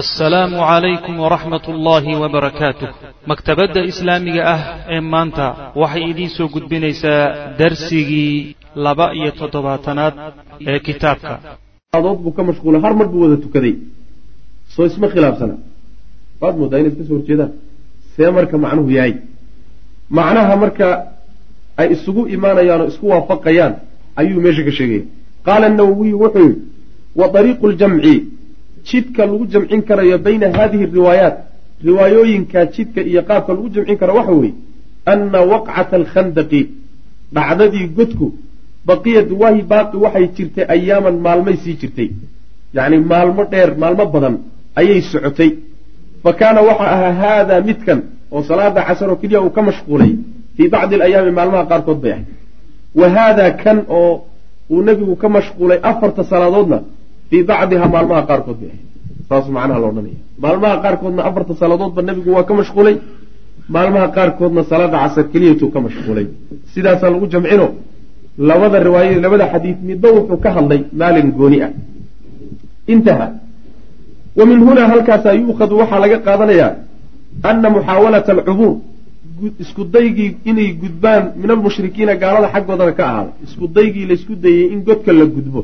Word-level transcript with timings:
assalaamu 0.00 0.56
calaykum 0.58 1.14
waraxmat 1.24 1.64
ullaahi 1.72 2.12
wabarakaatuh 2.22 2.88
maktabadda 3.30 3.80
islaamiga 3.90 4.42
ah 4.54 4.60
ee 4.94 5.00
maanta 5.14 5.46
waxay 5.82 6.04
idiin 6.10 6.30
soo 6.36 6.48
gudbinaysaa 6.54 7.22
darsigii 7.60 8.56
laba 8.86 9.06
iyo 9.18 9.30
toddobaatanaad 9.40 10.14
ee 10.70 10.78
kitaabka. 10.86 11.34
Dood 12.04 12.18
buu 12.24 12.32
ka 12.36 12.42
mashquulay 12.48 12.80
har 12.84 12.94
mar 12.98 13.06
buu 13.12 13.20
wada 13.24 13.36
tukaday. 13.44 13.74
Soo 14.74 14.84
isma 14.90 15.06
khilaafsana. 15.14 15.54
Waad 16.40 16.54
moodaa 16.60 16.78
inay 16.80 16.90
iska 16.92 17.04
soo 17.08 17.16
horjeedaan? 17.18 17.50
See 18.16 18.30
marka 18.36 18.56
macnuhu 18.64 18.90
yahay. 18.98 19.12
Macnaha 20.16 20.54
marka 20.64 20.86
ay 21.80 21.88
isugu 21.94 22.22
imaanayaan 22.34 22.80
oo 22.82 22.88
isku 22.92 23.04
waafaqayaan 23.14 23.72
ayuu 24.20 24.40
meesha 24.44 24.62
ka 24.68 24.72
sheegaya 24.78 25.04
qaala 25.46 25.66
nawowiyu 25.78 26.16
wuxuu 26.24 26.48
yihi 26.48 26.56
wa 27.20 27.26
ariiqu 27.38 27.66
ljamci 27.72 28.14
jidka 28.88 29.22
lagu 29.26 29.44
jamcin 29.52 29.80
karayo 29.88 30.16
bayna 30.26 30.46
hadihi 30.58 30.86
riwaayaat 30.96 31.36
riwaayooyinka 31.86 32.60
jidka 32.74 33.00
iyo 33.10 33.22
qaabka 33.28 33.50
lagu 33.56 33.68
jamcin 33.74 33.96
karo 34.00 34.12
waxa 34.18 34.32
weeye 34.40 34.54
anna 35.12 35.38
waqcata 35.52 35.94
alkhandaqi 36.00 36.60
dhacdadii 37.36 37.86
godku 37.98 38.26
baqiyad 38.88 39.28
wahi 39.42 39.62
baaqi 39.72 39.96
waxay 40.04 40.26
jirtay 40.36 40.64
ayaaman 40.74 41.16
maalmay 41.26 41.56
sii 41.62 41.74
jirtay. 41.80 42.08
Yacni 42.76 42.98
maalmo 43.12 43.42
dheer 43.52 43.70
maalmo 43.82 44.04
badan 44.14 44.34
ayay 44.80 45.00
socotay. 45.12 45.50
Fa 46.22 46.30
kaana 46.40 46.60
waxa 46.68 46.84
ahaa 46.94 47.12
haadaa 47.22 47.60
midkan 47.68 47.98
oo 48.34 48.42
salaada 48.48 48.80
casar 48.88 49.08
oo 49.12 49.16
keliya 49.22 49.40
uu 49.44 49.50
ka 49.56 49.62
mashquulay 49.68 50.12
fii 50.56 50.68
bacdi 50.74 50.94
alayaami 50.98 51.30
maalmaha 51.38 51.64
qaarkood 51.70 51.98
bay 52.02 52.12
ahay 52.12 52.24
wa 53.00 53.06
haadaa 53.16 53.50
kan 53.62 53.78
oo 53.98 54.12
uu 54.72 54.82
nebigu 54.86 55.14
ka 55.22 55.28
mashquulay 55.36 55.78
afarta 55.90 56.22
salaadoodna 56.32 56.78
fii 57.30 57.42
bacdiha 57.50 57.86
maalmaha 57.94 58.22
qaarkood 58.30 58.56
bay 58.60 58.70
ahay 58.74 58.82
saas 59.28 59.46
macnaha 59.56 59.80
la 59.82 59.86
odhanaya. 59.92 60.20
Maalmaha 60.42 60.76
qaarkoodna 60.84 61.22
afarta 61.28 61.52
salaadoodba 61.60 62.00
nebigu 62.08 62.30
waa 62.36 62.44
ka 62.48 62.54
mashquulay. 62.60 62.96
Maalmaha 63.74 64.08
qaarkoodna 64.16 64.62
salaada 64.70 64.98
casar 65.02 65.24
keliyatuu 65.32 65.70
ka 65.74 65.80
mashquulay. 65.86 66.26
Sidaasaa 66.72 67.10
lagu 67.14 67.26
jamcino 67.32 67.66
labada 68.38 68.78
riwaaya 68.86 69.20
labada 69.24 69.44
xadiid 69.52 69.78
midba 69.88 70.08
wuxuu 70.16 70.38
ka 70.44 70.50
hadlay 70.56 70.80
maalin 71.00 71.30
gooni 71.38 71.58
ah. 71.66 71.72
Intaha 72.86 73.26
wa 74.36 74.46
min 74.46 74.58
hunaa 74.66 74.88
halkaasaa 74.92 75.32
yuukhadu 75.32 75.78
waxaa 75.78 76.00
laga 76.04 76.18
qaadanayaa 76.26 76.72
ana 77.42 77.70
muxaawalata 77.70 78.32
alcubuur 78.32 78.76
isku 79.62 79.84
daygii 79.84 80.36
inay 80.50 80.68
gudbaan 80.82 81.32
min 81.40 81.50
almushrikiina 81.50 82.14
gaalada 82.22 82.48
xaggoodana 82.54 82.92
ka 82.98 83.04
ahaaday 83.10 83.34
isku 83.46 83.64
daygii 83.76 84.06
laysku 84.10 84.34
dayey 84.44 84.72
in 84.74 84.80
godka 84.88 85.12
la 85.12 85.26
gudbo 85.36 85.60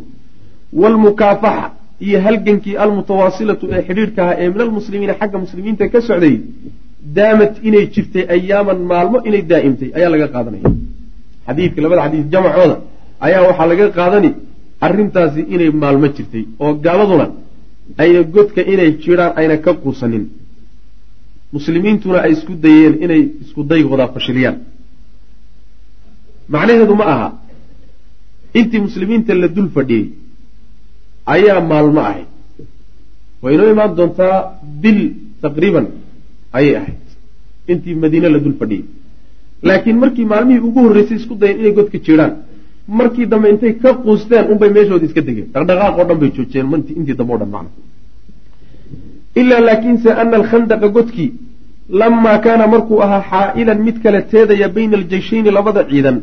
waalmukaafaxa 0.80 1.70
iyo 2.06 2.18
halgankii 2.26 2.74
almutawaasilatu 2.84 3.64
ee 3.74 3.82
xidhiidhkaha 3.88 4.32
ee 4.42 4.48
min 4.52 4.60
almuslimiina 4.66 5.14
xagga 5.20 5.38
muslimiinta 5.44 5.84
ka 5.92 5.98
socday 6.08 6.34
daamat 7.16 7.52
inay 7.68 7.84
jirtay 7.94 8.24
ayaaman 8.36 8.78
maalmo 8.90 9.16
inay 9.28 9.42
daa'imtay 9.52 9.88
ayaa 9.98 10.10
laga 10.14 10.26
qaadanaya 10.34 10.68
xadiidka 11.46 11.78
labada 11.84 12.02
xadiis 12.06 12.26
jamacooda 12.34 12.76
ayaa 13.26 13.42
waxaa 13.48 13.66
laga 13.72 13.86
qaadani 13.98 14.30
arrintaasi 14.86 15.40
inay 15.54 15.70
maalmo 15.82 16.06
jirtay 16.16 16.44
oo 16.64 16.70
gaaladuna 16.84 17.26
ayna 18.02 18.20
godka 18.34 18.60
inay 18.72 18.90
jiraan 19.02 19.32
ayna 19.40 19.56
ka 19.64 19.72
quusanin 19.82 20.24
muslimiintuna 21.56 22.18
ay 22.26 22.32
isku 22.36 22.52
dayeen 22.64 22.94
inay 23.04 23.22
isku 23.44 23.60
daygooda 23.70 24.04
fashiliyaan 24.14 24.56
macnaheedu 26.54 26.94
ma 27.00 27.04
aha 27.14 27.28
intii 28.58 28.80
muslimiinta 28.86 29.32
la 29.42 29.48
dul 29.56 29.68
fadhiyey 29.76 30.04
ayaa 31.34 31.60
maalmo 31.70 32.00
ahayd. 32.08 32.28
Way 33.42 33.52
inoo 33.56 33.68
imaan 33.74 33.92
doontaa 33.98 34.36
bil 34.82 35.00
taqriiban 35.42 35.86
ayay 36.58 36.74
ahayd. 36.80 37.00
Intii 37.72 37.94
madiine 38.02 38.28
la 38.34 38.38
dul 38.44 38.56
fadhiyey. 38.60 38.84
Laakiin 39.68 39.98
markii 40.02 40.26
maalmihii 40.32 40.64
ugu 40.68 40.80
horreysay 40.86 41.16
isku 41.20 41.34
dayeen 41.40 41.58
inay 41.60 41.72
godka 41.78 41.98
jiraan 42.06 42.32
markii 42.98 43.26
dambe 43.32 43.46
intay 43.52 43.72
ka 43.82 43.90
quusteen 44.04 44.44
unbay 44.52 44.70
meeshoodi 44.76 45.06
iska 45.08 45.20
degeen. 45.28 45.48
Dhaqdhaqaaq 45.54 45.94
oo 46.00 46.04
dhan 46.08 46.18
bay 46.22 46.30
joojiyeen 46.36 46.66
intii 47.00 47.16
dambe 47.20 47.32
o 47.34 47.38
dhan 47.42 47.50
macna. 47.54 47.70
Ilaa 49.40 49.60
laakiinse 49.68 50.08
ana 50.22 50.34
alkhandaqa 50.40 50.88
godkii 50.96 51.30
lamaa 52.00 52.38
kaana 52.44 52.64
markuu 52.74 52.98
ahaa 53.04 53.22
xaa'ilan 53.30 53.78
mid 53.86 53.96
kale 54.02 54.20
teedaya 54.32 54.68
bayna 54.76 54.94
aljeyshayni 55.00 55.50
labada 55.56 55.82
ciidan 55.90 56.16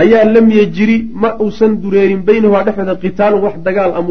ayaa 0.00 0.24
lam 0.34 0.46
yejiri 0.58 0.96
ma 1.22 1.28
uusan 1.44 1.72
dureerin 1.82 2.20
baynahumaa 2.28 2.64
dhexdooda 2.66 2.94
qitaalun 3.04 3.40
wax 3.46 3.54
dagaal 3.66 3.90
ah 3.98 4.02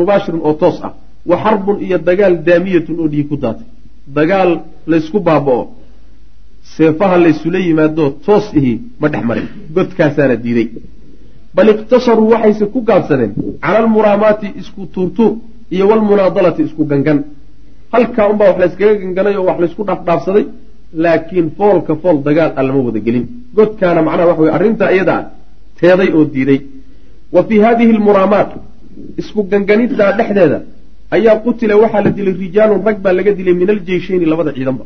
mubaashirun 0.00 0.40
oo 0.48 0.54
toos 0.62 0.78
ah. 0.86 0.92
Wa 1.30 1.36
xarbun 1.44 1.76
iyo 1.86 1.98
dagaal 2.08 2.34
daamiyatun 2.48 2.96
oo 3.02 3.08
dhiig 3.12 3.28
ku 3.30 3.36
daatay. 3.44 3.66
Dagaal 4.18 4.50
laysku 4.92 5.18
baaba'o 5.28 5.62
seefaha 6.76 7.16
laysula 7.24 7.58
yimaadoo 7.66 8.10
toos 8.26 8.46
ihi 8.58 8.72
ma 9.00 9.06
dhex 9.12 9.24
marin. 9.28 9.46
Godkaasaana 9.76 10.36
diiday. 10.44 10.68
Bal 11.56 11.68
iqtasaruu 11.74 12.28
waxayse 12.34 12.64
ku 12.74 12.78
gaabsadeen 12.88 13.32
cala 13.64 13.78
almuraamaati 13.84 14.46
isku 14.60 14.80
tuurtuur 14.94 15.32
iyo 15.74 15.84
walmunaadalati 15.90 16.62
isku 16.68 16.82
gangan. 16.92 17.18
Halkaa 17.92 18.26
unbaa 18.32 18.48
wax 18.50 18.58
layskaga 18.62 18.94
ganganay 19.02 19.34
oo 19.40 19.44
wax 19.48 19.58
laysku 19.62 19.82
dhaafdhaafsaday 19.88 20.44
laakiin 21.04 21.48
foolka 21.58 21.92
fool 22.02 22.16
dagaal 22.26 22.50
a 22.58 22.62
lama 22.66 22.80
wada 22.86 23.00
gelin. 23.06 23.24
Godkaana 23.56 24.00
macnaha 24.06 24.28
waxa 24.30 24.42
wey 24.44 24.52
arrintaa 24.56 24.90
iyada 24.96 25.14
ah 25.18 25.24
teeday 25.78 26.08
oo 26.16 26.24
diiday. 26.34 26.60
Wa 27.34 27.40
fii 27.48 27.60
hadihi 27.66 27.90
almuraamaat 27.96 28.50
isku 29.20 29.40
ganganiddaa 29.52 30.10
dhexdeeda 30.18 30.58
ayaa 31.16 31.36
qutila 31.44 31.74
waxaa 31.82 32.02
la 32.06 32.10
dilay 32.16 32.34
rijaalun 32.44 32.80
rag 32.86 32.98
baa 33.04 33.14
laga 33.18 33.32
dilay 33.38 33.54
min 33.60 33.68
aljeyshayni 33.74 34.26
labada 34.32 34.50
ciidanba. 34.56 34.84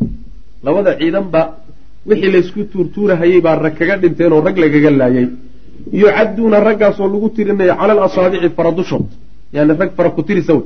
Labada 0.67 0.91
ciidanba 1.01 1.41
wixii 2.09 2.31
laysku 2.35 2.61
tuurtuurahayey 2.73 3.41
baa 3.47 3.57
rag 3.65 3.75
kaga 3.81 3.95
dhinteen 4.03 4.33
oo 4.37 4.41
rag 4.47 4.57
lagaga 4.65 4.91
laayay. 5.01 5.27
Yucadduuna 6.03 6.59
raggaasoo 6.69 7.09
lagu 7.15 7.29
tirinaya 7.37 7.75
cala 7.81 7.93
alasaabici 7.97 8.49
faradushood 8.57 9.07
yani 9.55 9.73
rag 9.81 9.91
fara 9.97 10.11
ku 10.17 10.23
tirisa 10.29 10.53
wey 10.59 10.65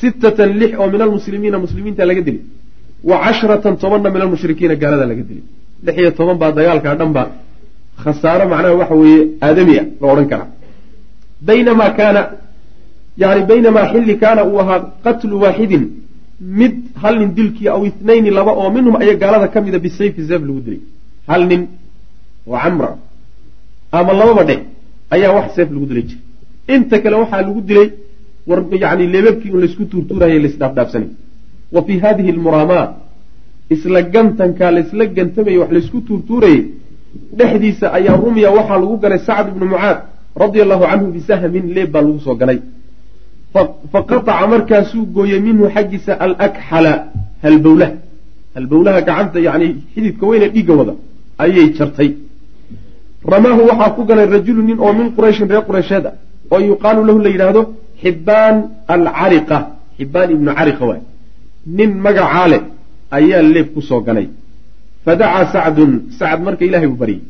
sittatan 0.00 0.50
lix 0.60 0.72
oo 0.80 0.88
min 0.94 1.00
almuslimiina 1.06 1.58
muslimiinta 1.64 2.02
laga 2.10 2.22
dilay 2.26 2.42
wa 3.04 3.16
cashratan 3.24 3.76
tobanna 3.82 4.10
min 4.10 4.20
almushrikiina 4.26 4.74
gaalada 4.82 5.06
laga 5.10 5.22
dilay 5.28 5.44
lix 5.86 5.96
iyo 6.00 6.10
toban 6.18 6.36
baa 6.42 6.52
dagaalkaa 6.58 6.94
dhan 7.00 7.12
ba 7.16 7.22
khasaaro 8.02 8.44
macnaha 8.52 8.74
waxa 8.80 8.94
weeye 9.02 9.22
aadami 9.46 9.74
ah 9.80 9.86
la 10.00 10.06
odhan 10.12 10.26
karaa 10.32 10.48
baynamaa 11.48 11.90
kaana 11.98 12.20
yani 13.22 13.42
baynamaa 13.50 13.86
xilli 13.92 14.14
kaana 14.22 14.40
uu 14.50 14.58
ahaa 14.62 14.80
qatlu 15.04 15.34
waaxidin 15.44 15.84
mid 16.60 16.74
hal 17.02 17.14
nin 17.20 17.30
dilkii 17.38 17.68
aw 17.74 17.82
ithnayni 17.90 18.30
laba 18.38 18.52
oo 18.60 18.70
minhum 18.76 18.94
aya 19.02 19.14
gaalada 19.22 19.48
ka 19.48 19.60
mida 19.60 19.78
bisayfi 19.78 20.20
seef 20.28 20.42
lagu 20.48 20.60
dilay 20.66 20.80
hal 21.30 21.42
nin 21.50 21.62
oo 22.46 22.58
camra 22.64 22.90
ama 23.92 24.12
lababa 24.20 24.44
dhe 24.48 24.56
ayaa 25.14 25.32
wax 25.36 25.46
seef 25.56 25.68
lagu 25.74 25.86
dilay 25.90 26.04
jira 26.10 26.22
inta 26.74 26.96
kale 27.02 27.16
waxaa 27.22 27.42
lagu 27.48 27.60
dilay 27.68 27.88
war 28.48 28.60
yani 28.84 29.04
leebabkii 29.14 29.50
un 29.54 29.60
laysku 29.64 29.84
tuurtuuraya 29.92 30.38
laisdhaafdhaafsanay 30.44 31.08
wa 31.74 31.80
fii 31.86 31.98
hadihi 32.04 32.30
almuraamaat 32.36 32.90
isla 33.74 34.02
gantankaa 34.14 34.70
laysla 34.76 35.04
gantamaya 35.16 35.58
wax 35.62 35.70
laysku 35.76 35.98
tuurtuurayay 36.08 36.62
dhexdiisa 37.38 37.86
ayaa 37.98 38.16
rumya 38.24 38.50
waxaa 38.58 38.78
lagu 38.82 38.96
ganay 39.04 39.20
sacd 39.28 39.46
ibnu 39.52 39.66
mucaad 39.74 39.98
radia 40.42 40.62
allahu 40.66 40.84
canhu 40.90 41.06
bisahmin 41.16 41.64
leeb 41.76 41.90
baa 41.94 42.02
lagu 42.06 42.20
soo 42.26 42.36
ganay 42.40 42.58
faqataca 43.92 44.46
markaasuu 44.52 45.04
gooyey 45.16 45.40
minhu 45.46 45.64
xaggiisa 45.74 46.12
alakxala 46.24 46.92
halbowlaha. 47.44 47.94
Halbowlaha 48.56 49.00
gacanta 49.08 49.38
yani 49.48 49.68
xididka 49.94 50.24
weyne 50.30 50.46
dhiigga 50.54 50.74
wada 50.80 50.94
ayay 51.44 51.68
jartay. 51.78 52.10
Ramaahu 53.34 53.60
waxaa 53.70 53.90
ku 53.96 54.02
ganay 54.08 54.26
rajulu 54.36 54.62
nin 54.68 54.78
oo 54.84 54.92
min 54.98 55.06
qurayshin 55.16 55.48
reer 55.52 55.64
qureysheed 55.68 56.04
ah 56.10 56.14
oo 56.52 56.60
yuqaalu 56.70 57.00
lahu 57.08 57.18
la 57.24 57.30
yidhaahdo 57.34 57.62
xibbaan 58.02 58.56
alcariqa 58.94 59.58
xibbaan 59.98 60.28
ibnu 60.36 60.50
cariqa 60.58 60.84
waay 60.90 61.02
nin 61.66 61.90
magacaa 62.06 62.48
leh 62.52 62.62
ayaa 63.10 63.42
leeb 63.42 63.74
ku 63.74 63.80
soo 63.88 64.00
ganay 64.06 64.28
fadacaa 65.04 65.52
sacdun 65.52 65.92
sacd 66.18 66.40
marka 66.46 66.64
ilahay 66.64 66.88
buu 66.88 67.00
baryey 67.02 67.20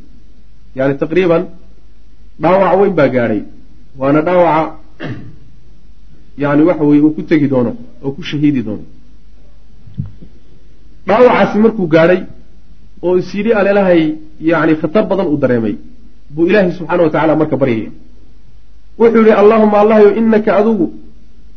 yani 0.77 0.99
taqriiban 1.03 1.43
dhaawac 2.43 2.73
weyn 2.81 2.95
baa 2.99 3.09
gaadhay 3.15 3.43
waana 4.01 4.21
dhaawaca 4.29 4.63
yani 6.43 6.63
waxa 6.69 6.85
weye 6.91 7.03
uu 7.07 7.15
ku 7.17 7.23
tegi 7.23 7.49
doono 7.49 7.73
oo 8.05 8.13
ku 8.17 8.23
shahiidi 8.23 8.63
doono. 8.63 8.85
Dhaawacaasi 11.09 11.59
markuu 11.65 11.89
gaadhay 11.95 12.21
oo 13.03 13.17
is 13.19 13.31
yidhi 13.35 13.53
aleelahay 13.53 14.03
yani 14.41 14.75
khatar 14.81 15.05
badan 15.11 15.27
uu 15.33 15.39
dareemay 15.43 15.77
buu 16.35 16.47
ilaahay 16.51 16.73
subxaana 16.79 17.03
wa 17.07 17.11
tacala 17.11 17.37
marka 17.37 17.57
baryaya 17.57 17.91
wuxuu 18.99 19.23
yihi 19.27 19.37
allahuma 19.43 19.77
allahyo 19.83 20.11
inaka 20.21 20.57
adugu 20.61 20.87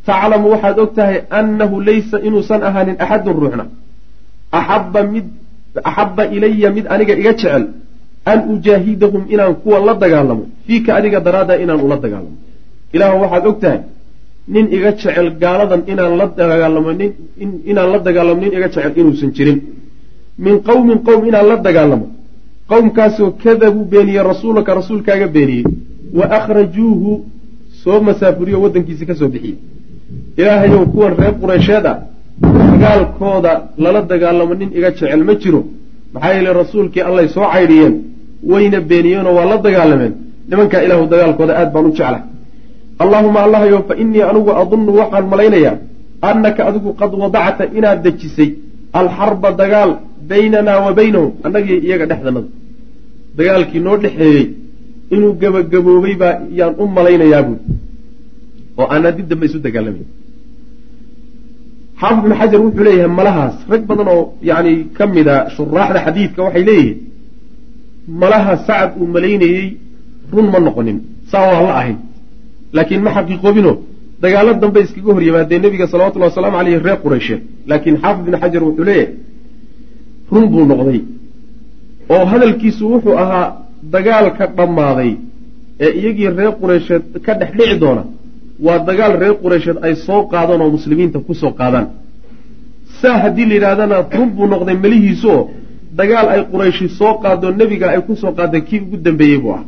taclamu 0.06 0.46
waxaad 0.52 0.78
og 0.84 0.90
tahay 0.96 1.18
annahu 1.40 1.74
laysa 1.88 2.16
inuusan 2.26 2.60
ahaanin 2.68 2.96
axadun 3.04 3.34
ruuxna. 3.42 3.64
Axabba 4.58 5.00
mid 5.12 5.26
axabba 5.90 6.22
ilaya 6.36 6.70
mid 6.76 6.86
aniga 6.94 7.14
iga 7.20 7.32
jecel 7.32 7.64
an 8.32 8.38
ujaahidahum 8.52 9.22
inaan 9.34 9.54
kuwa 9.62 9.78
la 9.86 9.94
dagaalamo 10.02 10.44
fiika 10.66 10.90
adiga 10.98 11.18
daraaddaa 11.26 11.58
inaan 11.64 11.80
ula 11.86 11.96
dagaalamo. 12.04 12.36
Ilaah 12.94 13.14
waxaad 13.22 13.46
og 13.50 13.58
tahay 13.62 13.80
nin 14.54 14.66
iga 14.76 14.90
jecel 14.92 15.28
gaaladan 15.42 15.82
inaan 15.92 16.12
la 16.20 16.26
dagaalamo 16.40 16.90
inaan 17.70 17.88
la 17.92 17.98
dagaalamo 18.06 18.40
nin 18.44 18.52
iga 18.58 18.68
jecel 18.74 18.92
inuusan 19.00 19.30
jirin. 19.36 19.58
Min 20.44 20.54
qowmin 20.68 20.98
qowm 21.06 21.22
inaan 21.28 21.46
la 21.50 21.56
dagaalamo. 21.66 22.06
Qowmkaasoo 22.70 23.30
kadabuu 23.42 23.84
beeniyey 23.92 24.22
rasuulaka 24.32 24.70
rasuulkaaga 24.80 25.26
beeniyey 25.36 25.64
wa 26.18 26.24
akhrajuuhu 26.38 27.10
soo 27.82 28.00
masaafuriyo 28.08 28.58
waddankiisi 28.64 29.04
ka 29.06 29.14
soo 29.20 29.28
bixiyey 29.34 29.58
ilaahayow 30.40 30.82
kuwan 30.92 31.12
reer 31.20 31.34
qureysheed 31.42 31.86
ah 31.92 31.96
dagaalkooda 32.72 33.52
lala 33.82 34.00
dagaalamo 34.12 34.54
nin 34.60 34.70
iga 34.78 34.90
jecel 34.96 35.22
ma 35.28 35.34
jiro. 35.42 35.60
Maxaa 36.14 36.32
yeele 36.36 36.50
rasuulkii 36.60 37.02
allay 37.08 37.26
soo 37.34 37.46
caydhiyeen 37.54 37.94
wayna 38.50 38.78
beeniyeenoo 38.90 39.34
waa 39.38 39.46
la 39.50 39.56
dagaalameen. 39.66 40.12
Nimankaa 40.50 40.82
ilaahu 40.86 41.04
dagaalkooda 41.12 41.52
aad 41.60 41.70
baan 41.74 41.86
u 41.90 41.92
jecla 41.98 42.18
allaahuma 43.02 43.40
allahayow 43.46 43.80
fa 43.88 43.94
innii 44.02 44.22
anugu 44.30 44.50
adunnu 44.62 44.92
waxaan 45.00 45.26
malaynayaa 45.32 45.76
annaka 46.30 46.60
adigu 46.68 46.90
qad 47.00 47.12
wadacta 47.22 47.64
inaad 47.78 47.98
dejisay 48.04 48.48
alxarba 49.00 49.48
dagaal 49.60 49.90
baynanaa 50.30 50.78
wa 50.86 50.90
baynahum 50.98 51.30
annagii 51.46 51.78
iyaga 51.86 52.06
dhexdanada 52.10 52.48
dagaalkii 53.38 53.80
noo 53.86 53.96
dhexeeyey 54.04 54.44
inuu 55.14 55.32
gebagaboobay 55.42 56.14
baa 56.22 56.34
yaan 56.58 56.74
u 56.82 56.84
malaynayaa 56.96 57.42
buui 57.46 57.58
oo 58.78 58.86
aanaa 58.94 59.12
dib 59.16 59.26
dambe 59.30 59.44
isu 59.48 59.58
dagaalamayn 59.66 60.06
xaafid 62.00 62.18
ibnu 62.24 62.34
xajar 62.40 62.60
wuxuu 62.64 62.84
leeyahay 62.86 63.10
malahaas 63.20 63.56
rag 63.72 63.82
badan 63.90 64.08
oo 64.14 64.22
yani 64.50 64.72
ka 64.96 65.04
mida 65.14 65.34
shuraaxda 65.56 66.00
xadiidka 66.06 66.40
waxay 66.46 66.64
leeyihiin 66.70 66.98
malaha 68.22 68.52
sacad 68.66 68.90
uu 69.00 69.06
malaynayey 69.16 69.66
run 70.32 70.46
ma 70.52 70.58
noqonin 70.66 70.98
saa 71.30 71.44
waa 71.52 71.62
la 71.66 71.72
ahayn. 71.80 71.98
Laakiin 72.76 73.02
ma 73.06 73.10
xaqiiqoobino 73.16 73.72
dagaalo 74.22 74.50
dambe 74.62 74.78
iskaga 74.84 75.12
hor 75.14 75.22
yimaadeen 75.28 75.62
nebiga 75.64 75.86
salawatullhi 75.92 76.28
wasalaamu 76.30 76.56
caleyhi 76.58 76.78
reer 76.86 76.98
qureysheed 77.04 77.40
laakiin 77.70 77.96
xaafid 78.02 78.22
ibnu 78.26 78.36
xajar 78.42 78.62
wuxuu 78.68 78.84
leeyahay 78.90 79.08
run 80.32 80.44
buu 80.52 80.64
noqday 80.70 81.00
oo 82.14 82.24
hadalkiisu 82.32 82.82
wuxuu 82.92 83.14
ahaa 83.22 83.46
dagaalka 83.94 84.44
dhammaaday 84.58 85.10
ee 85.84 85.90
iyagii 86.00 86.28
reer 86.38 86.52
qureysheed 86.60 87.02
ka 87.24 87.32
dhex 87.40 87.50
dhici 87.58 87.76
doona 87.82 88.02
waa 88.66 88.78
dagaal 88.88 89.12
reer 89.22 89.34
qureysheed 89.42 89.78
ay 89.86 89.94
soo 90.06 90.20
qaadaan 90.32 90.60
oo 90.64 90.70
muslimiinta 90.76 91.18
ku 91.26 91.32
soo 91.42 91.52
qaadaan. 91.60 91.86
Saa 93.00 93.16
haddii 93.22 93.46
la 93.50 93.54
yidhahdana 93.56 93.96
run 94.16 94.30
buu 94.36 94.46
noqday 94.52 94.76
melihiisu 94.84 95.28
oo 95.36 95.42
dagaal 96.00 96.26
ay 96.34 96.40
qurayshi 96.52 96.86
soo 96.98 97.12
qaado 97.22 97.46
nebiga 97.60 97.86
ay 97.94 98.00
ku 98.06 98.12
soo 98.22 98.32
qaadeen 98.38 98.62
kii 98.68 98.80
ugu 98.84 98.96
dambeeyey 99.06 99.38
buu 99.42 99.52
ah 99.58 99.62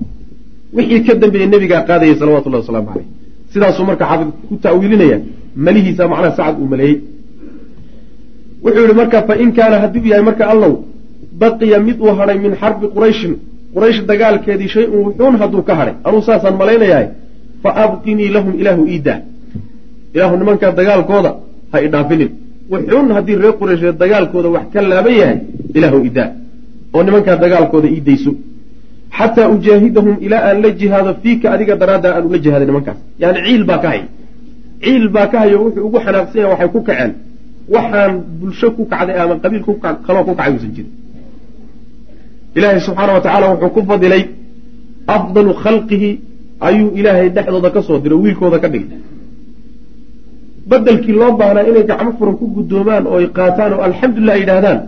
wixii 0.77 1.00
ka 1.06 1.15
dambeeyey 1.23 1.49
nebigaa 1.55 1.83
qaadayay 1.89 2.15
salawatullahi 2.21 2.62
wasalaamu 2.65 2.89
caleyh 2.93 3.06
sidaasuu 3.53 3.85
marka 3.91 4.05
xaafid 4.11 4.29
ku 4.49 4.55
ta'wiilinaya 4.65 5.19
melihiisa 5.67 6.03
macnaha 6.12 6.37
sacad 6.39 6.56
uu 6.62 6.69
maleeyey. 6.73 6.97
Wuxuu 8.65 8.83
yihi 8.87 8.94
marka 9.00 9.19
fa 9.29 9.35
in 9.43 9.50
kaana 9.59 9.77
hadduu 9.83 10.06
yahay 10.11 10.25
marka 10.29 10.44
allow 10.53 10.73
baqiya 11.43 11.79
mid 11.87 11.97
uu 12.05 12.12
hadhay 12.19 12.39
min 12.44 12.53
xarbi 12.61 12.87
qurayshin 12.94 13.33
quraysh 13.75 13.99
dagaalkeedii 14.11 14.69
shay-un 14.75 15.00
wuxuun 15.06 15.35
hadduu 15.43 15.62
ka 15.69 15.73
hadhay 15.81 15.94
anuu 16.06 16.23
saasaan 16.29 16.55
malaynayahay 16.62 17.06
fa 17.62 17.70
abqinii 17.85 18.29
lahum 18.37 18.53
ilaahu 18.61 18.82
iidaa 18.94 19.20
ilaahu 20.14 20.37
nimankaa 20.37 20.73
dagaalkooda 20.81 21.31
ha 21.73 21.79
idhaafinin 21.87 22.31
wuxuun 22.73 23.12
haddii 23.17 23.37
reer 23.43 23.55
qureysheed 23.61 23.97
dagaalkooda 24.03 24.49
wax 24.56 24.67
ka 24.73 24.82
laaban 24.93 25.14
yahay 25.20 25.38
ilaahu 25.79 25.99
idaa 26.11 26.31
oo 26.94 27.03
nimankaa 27.09 27.37
dagaalkooda 27.44 27.88
ii 27.97 28.03
dayso 28.09 28.32
xataa 29.19 29.49
ujaahidahum 29.55 30.17
ilaa 30.26 30.43
aan 30.49 30.62
la 30.64 30.70
jihaado 30.81 31.14
fiika 31.23 31.47
adiga 31.55 31.75
daraaddaa 31.82 32.12
aan 32.17 32.25
ula 32.29 32.38
jihaada 32.44 32.64
nimankaas 32.70 32.99
yani 33.23 33.38
ciil 33.47 33.65
baa 33.70 33.79
ka 33.85 33.88
hay 33.94 34.03
ciil 34.85 35.08
baa 35.15 35.26
ka 35.32 35.37
hayo 35.43 35.56
wuxuu 35.65 35.87
ugu 35.88 35.99
xanaaqsanya 36.06 36.49
waxay 36.53 36.69
ku 36.75 36.81
kaceen 36.88 37.12
waxaan 37.75 38.12
bulsho 38.41 38.69
ku 38.76 38.82
kacday 38.93 39.17
ama 39.23 39.35
qabiil 39.44 39.62
kaloo 40.06 40.25
ku 40.29 40.35
kacay 40.38 40.53
uusan 40.55 40.73
jirin 40.76 40.93
ilaahay 42.56 42.81
subxaana 42.88 43.12
wa 43.17 43.20
tacaala 43.26 43.47
wuxuu 43.53 43.70
ku 43.76 43.81
fadilay 43.91 44.23
afdalu 45.17 45.53
khalqihi 45.65 46.11
ayuu 46.69 46.88
ilaahay 46.99 47.29
dhexdooda 47.37 47.70
ka 47.75 47.81
soo 47.87 47.99
diro 48.05 48.17
wiilkooda 48.25 48.59
ka 48.64 48.69
dhigay 48.75 48.99
bedelkii 50.70 51.14
loo 51.20 51.31
baahnaa 51.41 51.64
inay 51.70 51.85
gacmo 51.91 52.11
furan 52.19 52.35
ku 52.41 52.44
guddoomaan 52.56 53.05
oo 53.12 53.19
ay 53.23 53.29
qaataan 53.38 53.70
oo 53.76 53.82
alxamdulilah 53.88 54.35
ay 54.37 54.41
yidhaahdaan 54.43 54.79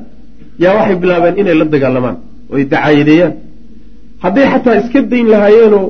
yaa 0.62 0.75
waxay 0.79 0.97
bilaabeen 1.03 1.35
inay 1.43 1.55
la 1.61 1.65
dagaalamaan 1.75 2.17
oo 2.50 2.56
ay 2.59 2.65
dacaayadeeyaan 2.73 3.32
hadday 4.25 4.47
xataa 4.53 4.75
iska 4.82 4.99
dayn 5.12 5.26
lahaayeenoo 5.35 5.85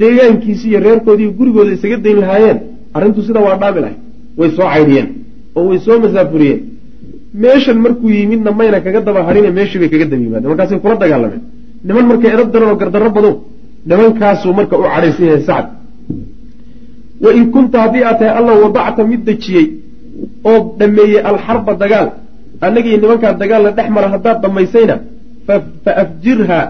deegaankiisi 0.00 0.64
iyo 0.70 0.78
reerkoodii 0.86 1.30
gurigooda 1.38 1.70
isaga 1.76 1.96
dayn 2.06 2.18
lahaayeen 2.24 2.58
arrintu 2.96 3.20
sida 3.26 3.40
waa 3.46 3.56
dhaami 3.62 3.80
lahay 3.84 3.96
way 4.38 4.48
soo 4.58 4.66
caydhiyeen 4.74 5.08
oo 5.56 5.62
way 5.70 5.78
soo 5.86 5.96
masaafuriyeen. 6.04 6.60
Meeshan 7.42 7.78
markuu 7.84 8.08
yimidna 8.18 8.50
mayna 8.58 8.78
kaga 8.86 9.00
daba 9.08 9.20
hadhine 9.28 9.48
meeshii 9.58 9.78
bay 9.82 9.88
kaga 9.92 10.06
daba 10.10 10.22
yimaadeen. 10.26 10.48
Markaasay 10.52 10.78
kula 10.84 10.94
dagaalameen. 11.02 11.42
Niman 11.86 12.04
marka 12.10 12.26
edab 12.36 12.48
daran 12.54 12.68
oo 12.72 12.76
gardarro 12.82 13.10
badow 13.16 13.32
nimankaasuu 13.88 14.52
marka 14.58 14.74
u 14.78 14.82
cadhaysan 14.94 15.26
yahay 15.30 15.42
sacad 15.48 15.66
wa 17.24 17.30
in 17.38 17.44
kunta 17.54 17.76
haddii 17.84 18.04
aad 18.08 18.18
tahay 18.20 18.32
alla 18.38 18.52
wadacta 18.64 19.02
mid 19.10 19.20
dejiyey 19.28 19.66
oo 20.50 20.58
dhammeeyey 20.78 21.20
alxarba 21.30 21.72
dagaal 21.82 22.08
annagii 22.66 22.96
nimankaa 23.02 23.32
dagaalna 23.42 23.70
dhex 23.78 23.88
mara 23.96 24.08
haddaad 24.14 24.38
dhammaysayna 24.44 24.96
fa 25.84 25.92
afjirha 26.02 26.60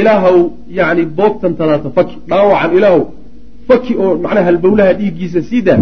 ilaahow 0.00 0.38
yacni 0.78 1.02
boogtantadaata 1.18 1.88
faki 1.96 2.16
dhaawacan 2.30 2.70
ilaahow 2.78 3.02
faki 3.68 3.92
oo 4.02 4.12
macnaha 4.24 4.46
halbowlaha 4.48 4.92
dhiiggiisa 5.00 5.40
sii 5.50 5.62
daa 5.68 5.80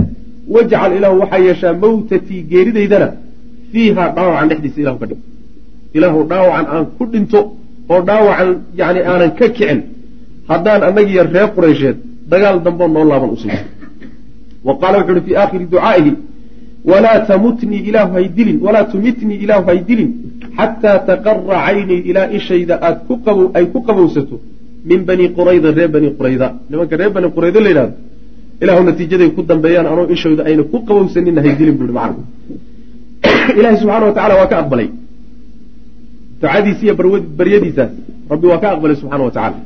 wajcal 0.54 0.90
ilaahu 0.98 1.16
waxaa 1.22 1.42
yeeshaa 1.48 1.74
mawtatii 1.84 2.42
geeridaydana 2.52 3.08
fiiha 3.72 4.04
dhaawacan 4.16 4.48
dhexdiisa 4.50 4.78
ilahu 4.84 4.98
ka 5.02 5.06
dhig 5.10 5.20
ilaahu 5.96 6.18
dhaawacan 6.30 6.66
aan 6.74 6.84
ku 6.96 7.04
dhinto 7.12 7.40
oo 7.92 8.00
dhaawacan 8.08 8.50
yani 8.80 9.00
aanan 9.10 9.30
ka 9.38 9.46
kicin 9.56 9.78
haddaan 10.48 10.82
annagiyo 10.88 11.22
reer 11.34 11.50
qureysheed 11.56 11.96
dagaal 12.32 12.62
damboo 12.64 12.88
noo 12.88 13.04
laaban 13.10 13.30
usiiso 13.36 13.64
wa 14.66 14.74
qaala 14.80 14.98
wuxu 14.98 15.12
uhi 15.12 15.22
fii 15.26 15.36
aakhiri 15.42 15.64
ducaa'ihi 15.74 16.12
walaa 16.90 17.18
tamutnii 17.30 17.82
ilaahu 17.88 18.12
haydilin 18.18 18.58
walaa 18.66 18.84
tumitnii 18.92 19.38
ilaahu 19.44 19.64
haydilin 19.70 20.10
xataa 20.58 20.98
taqara 21.08 21.58
caynii 21.66 22.00
ilaa 22.10 22.28
ishayda 22.38 22.74
aad 22.86 22.98
ku 23.08 23.14
qabo 23.26 23.50
ay 23.58 23.64
ku 23.72 23.78
qabowsato 23.88 24.36
min 24.84 25.00
bani 25.08 25.26
qurayda 25.36 25.68
reer 25.78 25.90
bani 25.96 26.08
qurayda. 26.18 26.46
Nimanka 26.70 26.96
reer 27.00 27.10
bani 27.16 27.28
qurayda 27.36 27.60
la 27.64 27.68
yidhahdo 27.72 27.94
ilaahu 28.62 28.82
natiijaday 28.88 29.30
ku 29.36 29.42
dambeeyaan 29.50 29.86
anoo 29.92 30.06
ishooda 30.14 30.42
ayna 30.48 30.62
ku 30.72 30.78
qabowsanina 30.88 31.40
haydilin 31.46 31.76
buuhi 31.80 31.94
macna 31.98 32.22
ilaahay 33.58 33.78
subxaana 33.82 34.06
wa 34.10 34.14
tacala 34.18 34.34
waa 34.40 34.48
ka 34.52 34.56
aqbalay. 34.62 34.88
Ducadiisi 36.40 36.82
iyo 36.86 36.94
baryadiisaas 37.38 37.92
rabbi 38.32 38.46
waa 38.52 38.60
ka 38.62 38.66
aqbalay 38.74 38.96
subxaana 39.02 39.24
wa 39.28 39.32
tacaala 39.36 39.58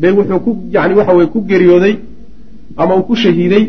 be 0.00 0.08
wuxuu 0.18 0.40
ku 0.46 0.50
yani 0.74 0.92
waxa 0.98 1.12
weye 1.18 1.28
ku 1.34 1.38
geeriyooday 1.50 1.94
ama 2.80 2.92
uu 2.98 3.04
ku 3.08 3.14
shahiiday 3.22 3.64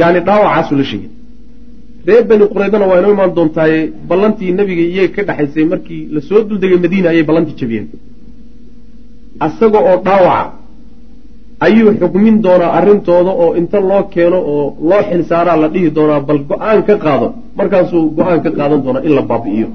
yani 0.00 0.18
dhaawacaasuu 0.26 0.76
la 0.80 0.84
shahiiday 0.90 1.16
reer 2.08 2.22
bani 2.30 2.44
quraydana 2.52 2.84
waa 2.90 2.98
inoo 3.00 3.12
imaan 3.16 3.32
doontaaye 3.38 3.78
ballantii 4.10 4.50
nebiga 4.58 4.84
iyaga 4.92 5.12
ka 5.16 5.22
dhexaysay 5.28 5.64
markii 5.72 6.02
la 6.14 6.20
soo 6.28 6.40
duldegay 6.48 6.78
madiina 6.84 7.08
ayay 7.12 7.24
ballantii 7.28 7.56
jabiyeen. 7.60 7.86
Asaga 9.46 9.78
oo 9.90 9.96
dhaawaca 10.06 10.52
ayuu 11.66 11.90
xukmin 12.00 12.36
doonaa 12.44 12.72
arrintooda 12.78 13.32
oo 13.42 13.50
inta 13.60 13.78
loo 13.90 14.02
keeno 14.14 14.38
oo 14.54 14.64
loo 14.88 15.02
xilsaaraa 15.08 15.56
la 15.62 15.68
dhihi 15.74 15.88
doonaa 15.96 16.20
bal 16.28 16.40
go'aan 16.50 16.78
ka 16.88 16.94
qaado. 17.04 17.26
Markaasuu 17.58 18.02
go'aan 18.18 18.38
ka 18.44 18.50
qaadan 18.58 18.80
doonaa 18.84 19.02
in 19.08 19.12
la 19.18 19.22
baabi'iyo. 19.30 19.68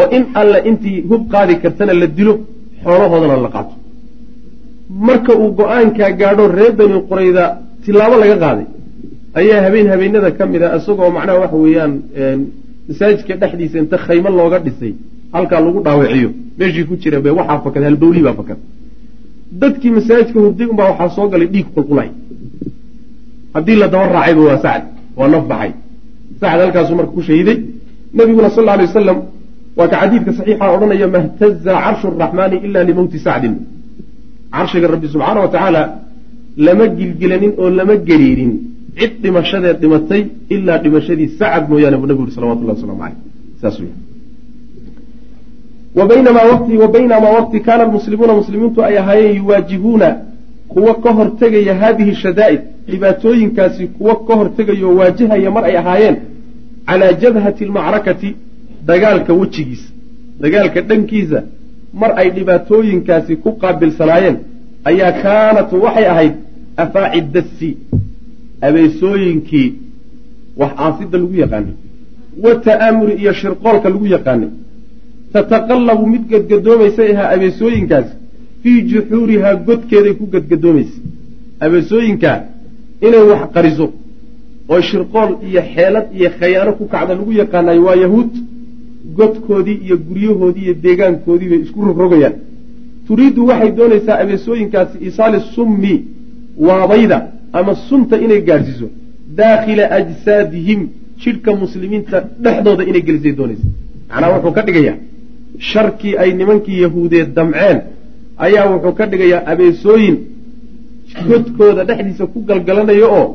Oo 0.00 0.06
in 0.16 0.22
alle 0.40 0.58
intii 0.70 0.96
hub 1.10 1.22
qaadi 1.32 1.54
kartana 1.62 1.92
la 2.02 2.06
dilo 2.16 2.34
xoolahoodana 2.84 3.36
la 3.46 3.50
qaato 3.54 3.74
marka 4.90 5.32
uu 5.36 5.50
go'aankaa 5.58 6.10
gaadho 6.20 6.44
reer 6.58 6.72
bani 6.78 6.96
qurayda 7.08 7.44
tilaabo 7.84 8.16
laga 8.22 8.36
qaaday. 8.44 8.66
Ayaa 9.40 9.60
habeen 9.66 9.86
habeenada 9.92 10.30
ka 10.38 10.44
mid 10.52 10.62
a 10.62 10.76
isagoo 10.78 11.10
macnaha 11.16 11.38
waxa 11.42 11.56
weeyaan 11.64 11.92
masaajidka 12.88 13.34
dhexdiisa 13.40 13.76
inta 13.82 13.96
khaymo 14.06 14.28
looga 14.38 14.58
dhisay 14.66 14.92
halkaa 15.34 15.60
lagu 15.66 15.78
dhaawiciyo 15.86 16.30
meeshii 16.58 16.84
ku 16.88 16.94
jira 17.02 17.18
be 17.24 17.30
waxaa 17.38 17.58
fakad 17.64 17.82
halbowlii 17.88 18.22
baa 18.26 18.36
fakad. 18.40 18.58
Dadkii 19.60 19.90
masaajidka 19.98 20.38
hurday 20.44 20.66
unbaa 20.72 20.88
waxaa 20.90 21.10
soo 21.16 21.26
galay 21.32 21.48
dhiig 21.54 21.66
qulqulay. 21.74 22.08
Haddii 23.54 23.76
la 23.82 23.88
daba 23.92 24.06
raacayba 24.14 24.42
waa 24.48 24.58
sacd 24.64 24.84
waa 25.18 25.28
naf 25.34 25.44
baxay. 25.50 25.72
Sacd 26.40 26.60
halkaasuu 26.64 26.96
marka 27.00 27.12
ku 27.16 27.22
shahiiday 27.28 27.56
nabiguna 28.18 28.50
sal 28.56 28.68
alay 28.74 28.86
wasalam 28.90 29.18
waa 29.78 29.88
ka 29.92 29.96
xadiidka 30.02 30.30
saxiixa 30.38 30.64
odhanaya 30.74 31.06
mahtaza 31.14 31.72
carshu 31.84 32.06
araxmaani 32.12 32.56
ila 32.66 32.80
limowti 32.88 33.18
sacdin 33.26 33.54
carshiga 34.56 34.86
rabbi 34.94 35.06
subxaana 35.14 35.40
wa 35.44 35.50
tacaala 35.54 35.82
lama 36.66 36.84
gilgilanin 36.98 37.52
oo 37.58 37.70
lama 37.78 37.94
gariirin. 38.08 38.52
Cid 38.98 39.12
dhimashadeed 39.22 39.76
dhimatay 39.82 40.22
ilaa 40.54 40.78
dhimashadii 40.84 41.28
sacad 41.38 41.64
mooyaane 41.70 41.96
buu 42.00 42.06
nabigu 42.06 42.22
yuri 42.24 42.34
salawatullahi 42.38 42.76
waslamu 42.76 43.00
caleyh 43.02 43.18
saas 43.60 43.76
wey 43.80 43.92
wa 45.98 46.88
baynamaa 46.88 47.30
waqti 47.38 47.60
kaana 47.60 47.82
almuslimuuna 47.84 48.34
muslimiintu 48.40 48.84
ay 48.84 48.98
ahaayeen 48.98 49.36
yuwaajihuuna 49.36 50.08
kuwa 50.68 50.94
ka 50.94 51.12
hortegaya 51.12 51.74
haadihi 51.74 52.14
shadaa'id 52.14 52.60
dhibaatooyinkaasi 52.90 53.86
kuwa 53.86 54.14
ka 54.26 54.34
hortegaya 54.34 54.86
oo 54.86 54.94
waajahaya 55.00 55.50
mar 55.50 55.64
ay 55.64 55.76
ahaayeen 55.78 56.16
calaa 56.86 57.12
jabhati 57.12 57.64
almacrakati 57.64 58.36
dagaalka 58.86 59.32
wejigiisa 59.40 59.90
dagaalka 60.40 60.80
dhankiisa 60.80 61.42
mar 61.92 62.10
ay 62.20 62.30
dhibaatooyinkaasi 62.36 63.36
ku 63.36 63.50
qaabilsanaayeen 63.62 64.36
ayaa 64.90 65.12
kaanat 65.22 65.70
waxay 65.84 66.06
ahayd 66.12 66.34
afaaci 66.82 67.20
dassi 67.34 67.70
abeesooyinkii 68.68 69.68
wax 70.60 70.72
aasidda 70.84 71.18
lagu 71.18 71.34
yaqaanay 71.44 71.74
wa 72.44 72.54
ta'aamuri 72.66 73.14
iyo 73.22 73.32
shirqoolka 73.32 73.88
lagu 73.94 74.06
yaqaanay. 74.06 74.50
Tataqallabu 75.32 76.06
mid 76.06 76.22
gadgadoomaysay 76.32 77.08
ahaa 77.16 77.28
abeesooyinkaasi 77.36 78.12
fii 78.62 78.78
juxuurihaa 78.90 79.54
godkeeday 79.66 80.14
ku 80.20 80.24
gadgadoomaysay 80.34 81.02
abeesooyinkaa 81.64 82.38
inay 83.06 83.22
wax 83.30 83.42
qariso 83.54 83.86
oo 84.72 84.80
shirqool 84.90 85.30
iyo 85.48 85.62
xeelad 85.74 86.06
iyo 86.18 86.30
khayaano 86.38 86.72
ku 86.78 86.84
kacda 86.92 87.14
lagu 87.18 87.32
yaqaanayo 87.42 87.82
waa 87.88 87.96
yahuud 88.04 88.30
godkoodii 89.18 89.78
iyo 89.86 89.96
guryahoodii 90.08 90.64
iyo 90.66 90.74
deegaankoodii 90.84 91.48
bay 91.52 91.60
isku 91.66 91.78
rogrogayaan 91.88 92.34
turiiddu 93.06 93.46
waxay 93.50 93.70
doonaysaa 93.78 94.16
abeesooyinkaasi 94.22 94.96
isaali 95.08 95.38
summi 95.54 95.94
waabayda 96.66 97.18
ama 97.58 97.72
sunta 97.88 98.16
inay 98.24 98.40
gaadhsiiso 98.48 98.86
daakhila 99.40 99.84
ajsaadihim 99.98 100.80
jidhka 101.22 101.50
muslimiinta 101.62 102.16
dhexdooda 102.44 102.82
inay 102.90 103.02
gelisay 103.08 103.32
doonaysa. 103.38 103.66
Macnaha 104.10 104.32
wuxuu 104.34 104.52
ka 104.58 104.62
dhigayaa 104.66 104.96
sharkii 105.70 106.14
ay 106.22 106.30
nimankii 106.40 106.80
yahuudeed 106.84 107.28
damceen 107.36 107.78
ayaa 108.46 108.66
wuxuu 108.74 108.92
ka 108.98 109.04
dhigayaa 109.12 109.42
abeesooyin 109.52 110.16
godkooda 111.28 111.82
dhexdiisa 111.88 112.24
ku 112.32 112.38
galgalanaya 112.48 113.06
oo 113.18 113.26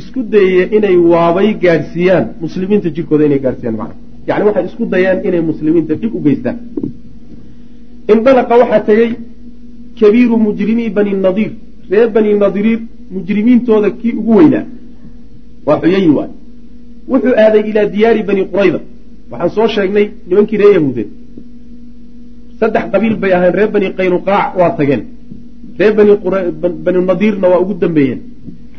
isku 0.00 0.20
dayaya 0.32 0.64
inay 0.76 0.96
waabay 1.12 1.48
gaadhsiiyaan 1.64 2.24
muslimiinta 2.44 2.88
jidhkooda 2.96 3.24
inay 3.28 3.40
gaadhsiiyaan 3.46 3.76
macna 3.82 3.96
yacni 4.28 4.44
waxay 4.48 4.64
isku 4.68 4.84
dayaan 4.92 5.18
inay 5.26 5.42
muslimiinta 5.50 5.94
dhib 6.00 6.12
u 6.18 6.20
geystaan. 6.26 6.56
Indalaqa 8.12 8.54
waxaa 8.62 8.82
tegey 8.88 9.10
kabiiru 10.00 10.36
mujrimii 10.46 10.90
bani 10.96 11.12
nadiir 11.26 11.52
reer 11.90 12.08
bani 12.14 12.30
nadiriir 12.42 12.80
mujrimiintooda 13.14 13.88
kii 14.00 14.12
ugu 14.20 14.32
weynaa. 14.38 14.64
Waa 15.66 15.78
xuyayi 15.82 16.10
waay. 16.16 16.30
Wuxuu 17.10 17.34
aaday 17.44 17.62
ilaa 17.70 17.86
diyaari 17.94 18.22
bani 18.28 18.42
qurayda. 18.52 18.80
Waxaan 19.30 19.50
soo 19.56 19.68
sheegnay 19.74 20.06
nimankii 20.28 20.58
reer 20.62 20.72
yahuudeed. 20.78 21.08
Saddex 22.60 22.84
qabiil 22.92 23.16
bay 23.22 23.32
ahayn 23.36 23.54
reer 23.58 23.70
bani 23.74 23.88
qaynuqaac 23.98 24.46
waa 24.60 24.70
tageen. 24.78 25.02
Reer 25.78 25.92
bani 26.86 27.00
nadiirna 27.10 27.46
waa 27.52 27.60
ugu 27.64 27.74
dambeeyeen. 27.82 28.20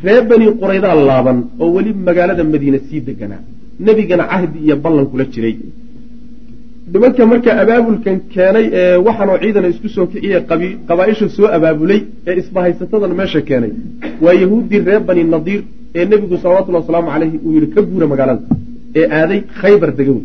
Reer 0.06 0.24
bani 0.32 0.46
quraydaa 0.62 0.96
laaban 1.10 1.38
oo 1.62 1.68
weli 1.76 1.92
magaalada 2.08 2.44
madiine 2.54 2.80
sii 2.88 3.02
deganaa 3.08 3.44
nebigana 3.86 4.26
cahdi 4.32 4.58
iyo 4.66 4.76
ballan 4.84 5.06
kula 5.12 5.26
jiray. 5.34 5.56
Nimanka 6.94 7.24
marka 7.32 7.52
abaabulkan 7.64 8.18
keenay 8.34 8.66
ee 8.80 8.96
waxaanoo 9.08 9.38
ciidana 9.44 9.68
isku 9.74 9.88
soo 9.96 10.06
kiciyey 10.12 10.42
qabaaisha 10.90 11.26
soo 11.36 11.48
abaabulay 11.58 12.00
ee 12.28 12.36
isbahaysatadan 12.42 13.12
meesha 13.20 13.42
keenay 13.50 13.72
waa 14.24 14.36
yahuuddii 14.42 14.82
reer 14.88 15.02
bani 15.10 15.24
nadiir 15.34 15.62
ee 16.00 16.06
nebigu 16.12 16.36
salawatullhi 16.44 16.80
wasalaamu 16.82 17.10
caleyhi 17.14 17.38
uu 17.46 17.54
yihi 17.56 17.68
ka 17.76 17.82
guura 17.90 18.08
magaalada 18.12 18.42
ee 19.00 19.06
aaday 19.20 19.40
khaybar 19.62 19.90
dega 20.00 20.12
wey 20.18 20.24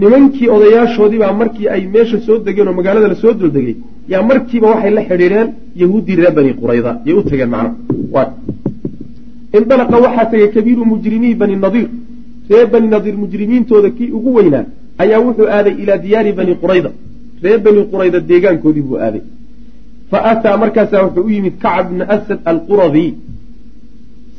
nimankii 0.00 0.48
odayaashoodii 0.56 1.20
baa 1.24 1.32
markii 1.40 1.66
ay 1.74 1.82
meesha 1.94 2.18
soo 2.26 2.36
degeen 2.46 2.68
oo 2.70 2.74
magaalada 2.80 3.08
la 3.12 3.16
soo 3.22 3.32
duldegay 3.40 3.76
yaa 4.12 4.22
markiiba 4.30 4.66
waxay 4.72 4.92
la 4.98 5.02
xidhiireen 5.10 5.48
yahuuddii 5.82 6.16
reer 6.20 6.32
bani 6.38 6.52
qurayda 6.60 6.90
yay 7.06 7.14
u 7.20 7.22
tageen 7.30 7.50
macna 7.54 8.22
indalaqa 9.58 9.96
waxaa 10.06 10.26
tegay 10.32 10.48
kabiiru 10.56 10.82
mujrimii 10.92 11.34
bani 11.40 11.56
nadiir 11.64 11.88
reer 12.50 12.66
bani 12.72 12.88
nadiir 12.94 13.16
mujrimiintooda 13.22 13.88
kii 13.96 14.10
ugu 14.18 14.30
weynaa 14.38 14.64
ayaa 15.02 15.20
wuxuu 15.26 15.48
aaday 15.56 15.74
ilaa 15.82 15.98
diyaari 16.04 16.32
bani 16.38 16.54
qurayda. 16.62 16.90
Reer 17.44 17.58
bani 17.66 17.80
qurayda 17.92 18.18
deegaankoodii 18.30 18.84
buu 18.88 18.98
aaday. 19.06 19.22
Fa 20.10 20.18
ataa 20.32 20.56
markaasaa 20.62 21.02
wuxuu 21.06 21.24
u 21.28 21.30
yimid 21.36 21.54
kacab 21.64 21.86
bna 21.92 22.04
asad 22.16 22.38
alquradi 22.52 23.06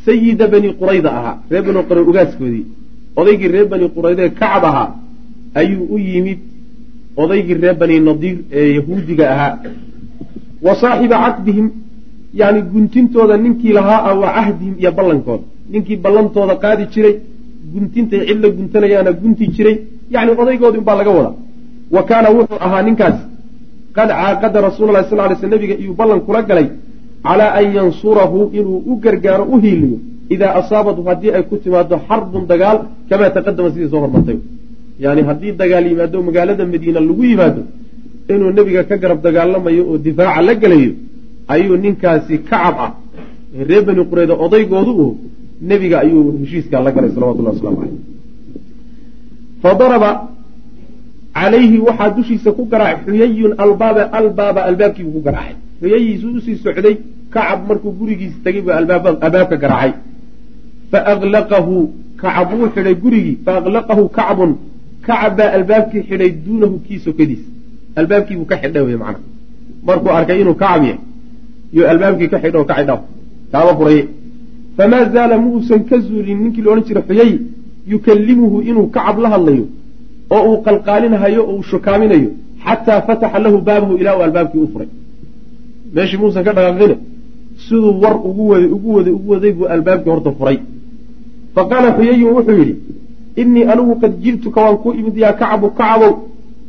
sayida 0.05 0.45
bani 0.53 0.69
qurayda 0.79 1.09
ahaa 1.19 1.35
reer 1.51 1.63
bani 1.67 1.79
qurayda 1.87 2.09
ugaaskoodii. 2.11 2.65
Odaygii 3.19 3.49
reer 3.55 3.67
bani 3.73 3.85
quraydaee 3.95 4.29
kacab 4.41 4.63
ahaa 4.71 4.89
ayuu 5.61 5.85
u 5.95 5.97
yimid 6.09 6.39
odaygii 7.23 7.57
reer 7.63 7.75
bani 7.81 7.95
nadiir 8.09 8.37
ee 8.59 8.67
yahuudiga 8.77 9.25
ahaa. 9.33 9.53
Wa 10.65 10.73
saaxiba 10.81 11.17
caqdihim 11.25 11.67
yani 12.41 12.59
guntintooda 12.71 13.35
ninkii 13.43 13.73
lahaa 13.77 13.99
a 14.09 14.13
wa 14.21 14.29
cahdihim 14.37 14.75
iyo 14.81 14.91
ballankooda. 14.97 15.43
Ninkii 15.71 15.97
ballantooda 16.05 16.55
qaadi 16.63 16.83
jiray 16.93 17.15
guntintay 17.73 18.21
cid 18.27 18.39
la 18.43 18.49
guntanayaana 18.57 19.11
gunti 19.21 19.45
jiray 19.55 19.77
yani 20.13 20.31
odaygoodi 20.41 20.77
unbaa 20.81 20.97
laga 20.99 21.11
wadaa. 21.17 21.35
Wa 21.95 22.01
kaana 22.09 22.29
wuxuu 22.37 22.59
ahaa 22.65 22.81
ninkaasi 22.87 23.23
qad 23.97 24.09
caaqada 24.19 24.61
rasuula 24.67 24.91
lahi 24.95 25.09
sal 25.09 25.19
ly 25.29 25.35
sl 25.41 25.49
nabiga 25.55 25.75
iyuu 25.81 25.95
ballan 25.99 26.19
kula 26.27 26.41
galay 26.49 26.67
calaa 27.25 27.51
an 27.59 27.65
yansurahu 27.77 28.39
inuu 28.59 28.79
u 28.91 28.93
gargaaro 29.03 29.43
u 29.53 29.57
hiiliyo 29.63 29.97
idaa 30.33 30.53
asaabathu 30.59 31.01
haddii 31.09 31.31
ay 31.37 31.43
ku 31.49 31.55
timaado 31.63 31.95
xarbun 32.07 32.43
dagaal 32.51 32.77
kamaa 33.09 33.31
taqadama 33.35 33.69
sidii 33.73 33.89
soo 33.91 34.01
hormartay. 34.03 34.37
Yani 35.03 35.21
haddii 35.29 35.53
dagaal 35.61 35.85
yimaado 35.91 36.17
magaalada 36.27 36.63
madiina 36.73 36.99
lagu 37.09 37.23
yimaado 37.31 37.61
inuu 38.33 38.51
nebiga 38.57 38.83
ka 38.89 38.95
garab 39.01 39.19
dagaalamayo 39.27 39.83
oo 39.91 39.97
difaaca 40.05 40.41
la 40.47 40.53
gelayo 40.61 40.93
ayuu 41.53 41.77
ninkaasi 41.83 42.35
kacab 42.49 42.75
ah. 42.85 42.91
Reer 43.69 43.83
bani 43.87 44.01
qureyda 44.09 44.33
odaygoodu 44.45 44.91
u 45.03 45.07
nebiga 45.61 45.99
ayuu 45.99 46.39
heshiiskaa 46.41 46.81
la 46.83 46.91
galay 46.91 47.11
salawatullahi 47.11 47.55
waslamu 47.55 47.77
caleyh 47.77 47.99
fadaraba 49.61 50.11
calayhi 51.33 51.79
waxaa 51.87 52.09
dushiisa 52.17 52.51
ku 52.51 52.65
garaacay 52.65 53.03
xuyayun 53.05 53.53
albaaba 53.57 54.03
albaaba 54.19 54.61
albaabkiibuu 54.69 55.13
ku 55.17 55.21
garaacay. 55.27 55.55
Xuyayiisuu 55.81 56.35
u 56.37 56.41
sii 56.45 56.57
socday 56.63 56.95
kacab 57.33 57.67
markuu 57.69 57.91
gurigiisa 57.99 58.39
tegay 58.43 58.61
buu 58.61 58.71
albaabka 58.71 59.57
garaacay. 59.63 59.93
Faaklaqahu 60.91 61.75
kacab 62.21 62.53
wuu 62.53 62.69
xidhay 62.75 62.95
gurigii 63.03 63.37
faaklaqahu 63.45 64.09
kacbun. 64.17 64.51
Kacab 65.07 65.37
baa 65.37 65.51
albaabkii 65.57 66.03
xidhay 66.09 66.31
duunahu 66.45 66.79
kii 66.87 66.99
sokadiisa 67.05 67.47
albaabkiibuu 67.99 68.47
ka 68.51 68.57
xidhay 68.61 68.83
wey 68.87 68.97
macana 69.03 69.27
markuu 69.87 70.11
arkay 70.19 70.41
inuu 70.41 70.55
kacab 70.63 70.83
yahay 70.83 70.99
yo 71.77 71.89
albaabkii 71.93 72.29
ka 72.33 72.39
xidho 72.43 72.65
ka 72.65 72.75
kaaba 73.51 73.75
furaye 73.77 74.07
famaa 74.79 75.05
zaala 75.13 75.37
ma 75.37 75.47
uusan 75.55 75.81
ka 75.89 75.99
zuulin 75.99 76.39
ninkii 76.43 76.61
la 76.61 76.71
odhan 76.71 76.85
jiray 76.87 77.03
xuyay 77.09 77.31
yukallimuhu 77.93 78.57
inuu 78.69 78.87
kacab 78.95 79.17
la 79.23 79.29
hadlayo 79.33 79.65
oo 80.35 80.43
uu 80.49 80.57
qalqaalinahayo 80.65 81.41
oo 81.43 81.55
uu 81.55 81.63
shukaaminayo 81.71 82.29
xataa 82.65 83.01
fataxa 83.07 83.39
lahu 83.45 83.57
baabahu 83.67 83.97
ilaa 84.01 84.15
uu 84.17 84.23
albaabkii 84.27 84.61
u 84.65 84.69
furay 84.73 84.89
meeshii 85.95 86.19
muusan 86.21 86.43
ka 86.47 86.53
dhaqaaqine 86.57 86.95
siduu 87.65 87.93
war 88.03 88.15
ugu 88.29 88.43
waday 88.51 88.69
ugu 88.77 88.89
waday 88.97 89.13
ugu 89.19 89.31
waday 89.33 89.51
buu 89.57 89.67
albaabkii 89.75 90.11
horta 90.15 90.31
furay 90.39 90.57
fa 91.55 91.61
qaala 91.71 91.87
xuyayun 91.97 92.31
wuxuu 92.37 92.57
yidhi 92.61 92.75
innii 93.41 93.65
anigu 93.71 93.95
qad 94.01 94.13
ji'tuka 94.23 94.59
waan 94.65 94.77
ku 94.83 94.93
imid 94.99 95.17
yaa 95.23 95.33
kacabu 95.41 95.67
kacabow 95.79 96.13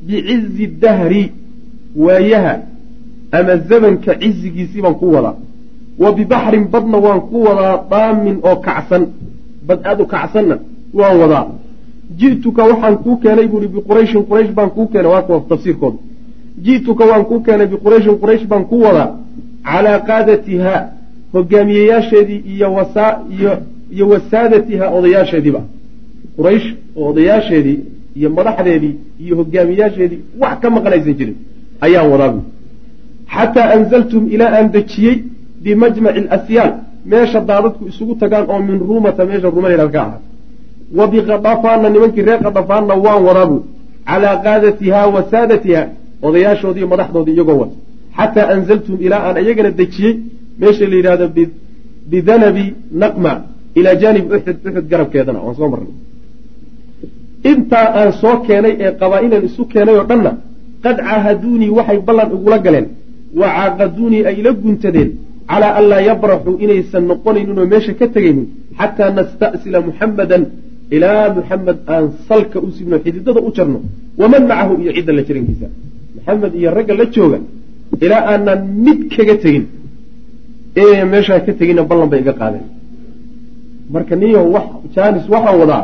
bicizi 0.06 0.66
dahri 0.82 1.22
waayaha 2.04 2.54
ama 3.38 3.56
zamanka 3.70 4.12
cizigiisii 4.22 4.82
baan 4.84 4.94
ku 5.00 5.06
wadaa 5.14 5.36
wa 6.02 6.08
bibaxrin 6.18 6.64
badna 6.72 6.98
waan 7.04 7.20
ku 7.30 7.36
wadaa 7.46 7.74
daamin 7.90 8.36
oo 8.48 8.56
kacsan. 8.66 9.02
Bad 9.68 9.80
aad 9.90 10.00
u 10.00 10.06
kacsanna 10.14 10.56
waan 10.98 11.16
wadaa. 11.22 11.44
Ji'tuka 12.20 12.62
waxaan 12.70 12.96
kuu 13.04 13.16
keenay 13.22 13.46
buuhi 13.52 13.68
biqurayshin 13.74 14.22
quraysh 14.28 14.52
baan 14.56 14.70
kuu 14.76 14.86
keenay 14.92 15.10
waa 15.14 15.22
kuwa 15.26 15.40
tafsiirkooda. 15.50 15.98
Ji'tuka 16.64 17.04
waan 17.10 17.24
kuu 17.28 17.40
keenay 17.46 17.66
biqurayshin 17.72 18.14
quraysh 18.22 18.44
baan 18.50 18.64
ku 18.70 18.76
wadaa. 18.86 19.08
Calaa 19.68 19.98
qaadatihaa 20.08 20.80
hogaamiyeyaasheedii 21.32 22.40
iyo 22.54 22.68
wasaa 22.74 23.12
iyo 23.38 23.52
iyo 23.94 24.04
wasaadatihaa 24.12 24.88
odayaasheediiba 24.98 25.60
quraysh 26.36 26.66
oo 26.96 27.08
odayaasheedii 27.10 27.78
iyo 28.18 28.28
madaxdeedii 28.36 28.94
iyo 29.24 29.34
hogaamiyaasheedii 29.40 30.20
wax 30.42 30.54
ka 30.62 30.68
maqnaysan 30.76 31.14
jirin 31.18 31.36
ayaan 31.86 32.08
wadaa 32.12 32.28
buui 32.34 32.44
xataa 33.34 33.68
anzaltum 33.76 34.22
ilaa 34.34 34.50
aan 34.58 34.68
dejiyey 34.76 35.16
bimajmaci 35.62 36.20
alasyaal 36.34 36.72
meesha 37.12 37.40
daadadku 37.50 37.82
isugu 37.90 38.14
tagaan 38.22 38.44
oo 38.52 38.60
min 38.68 38.78
ruumata 38.88 39.24
meesha 39.30 39.48
ruumalayhad 39.54 39.90
ka 39.94 40.00
ahaa 40.06 40.20
wa 40.98 41.04
biqadafaanna 41.12 41.88
nimankii 41.94 42.24
reer 42.28 42.40
qadafaanna 42.46 42.94
waan 43.04 43.22
wadaa 43.28 43.46
buui 43.50 43.62
calaa 44.08 44.36
qaadatihaa 44.46 45.06
wa 45.14 45.20
saadatiha 45.32 45.82
odayaashoodii 46.26 46.86
madaxdoodii 46.92 47.34
iyagoo 47.38 47.58
wata 47.62 47.76
xataa 48.18 48.48
anzaltum 48.54 48.96
ilaa 49.06 49.22
aan 49.28 49.36
iyagana 49.44 49.70
dejiyey 49.80 50.14
meesha 50.60 50.84
la 50.90 50.96
yidhahdo 51.00 51.26
bidanabi 52.10 52.64
naqma 53.02 53.32
ilaa 53.78 53.96
jaanib 54.02 54.24
uxud 54.36 54.56
uxud 54.68 54.86
garabkeedana 54.92 55.38
waan 55.44 55.56
soo 55.60 55.68
marnay 55.72 55.94
intaa 57.50 57.86
aan 58.00 58.12
soo 58.22 58.36
keenay 58.46 58.74
ee 58.84 58.92
qabaa-ilan 59.00 59.42
isu 59.48 59.62
keenay 59.72 59.96
oo 60.00 60.06
dhanna 60.10 60.32
qad 60.84 60.96
caahaduunii 61.08 61.70
waxay 61.78 61.98
ballan 62.08 62.28
igula 62.36 62.58
galeen 62.66 62.86
wa 63.40 63.46
caaqaduunii 63.56 64.22
ay 64.28 64.34
ila 64.40 64.50
guntadeen 64.62 65.10
calaa 65.50 65.72
an 65.78 65.84
laa 65.92 66.02
yabraxuu 66.10 66.54
inaysan 66.64 67.04
noqonaynin 67.10 67.58
oo 67.62 67.66
meesha 67.72 67.92
ka 68.00 68.06
tegaynin 68.14 68.46
xataa 68.78 69.10
nasta'sila 69.18 69.78
muxammadan 69.88 70.42
ilaa 70.96 71.24
muxamed 71.36 71.78
aan 71.94 72.04
salka 72.28 72.56
u 72.66 72.68
sibno 72.76 72.96
xididada 73.04 73.40
u 73.48 73.50
jarno 73.56 73.78
waman 74.20 74.42
macahu 74.50 74.72
iyo 74.82 74.92
cidda 74.96 75.12
la 75.18 75.22
jirankiisa 75.28 75.68
maxamed 76.16 76.52
iyo 76.60 76.68
ragga 76.78 76.94
la 77.00 77.04
jooga 77.14 77.38
ilaa 78.04 78.22
aanan 78.32 78.60
mid 78.84 79.00
kaga 79.14 79.34
tegin 79.42 79.64
inayna 80.80 81.04
meeshaa 81.14 81.40
ka 81.46 81.52
teginna 81.60 81.82
ballan 81.90 82.08
bay 82.12 82.20
iga 82.24 82.34
qaadeen 82.40 82.66
marka 83.94 84.14
niyo 84.22 84.40
wax 84.54 84.68
jaanis 84.94 85.24
waxaan 85.34 85.56
wadaa 85.62 85.82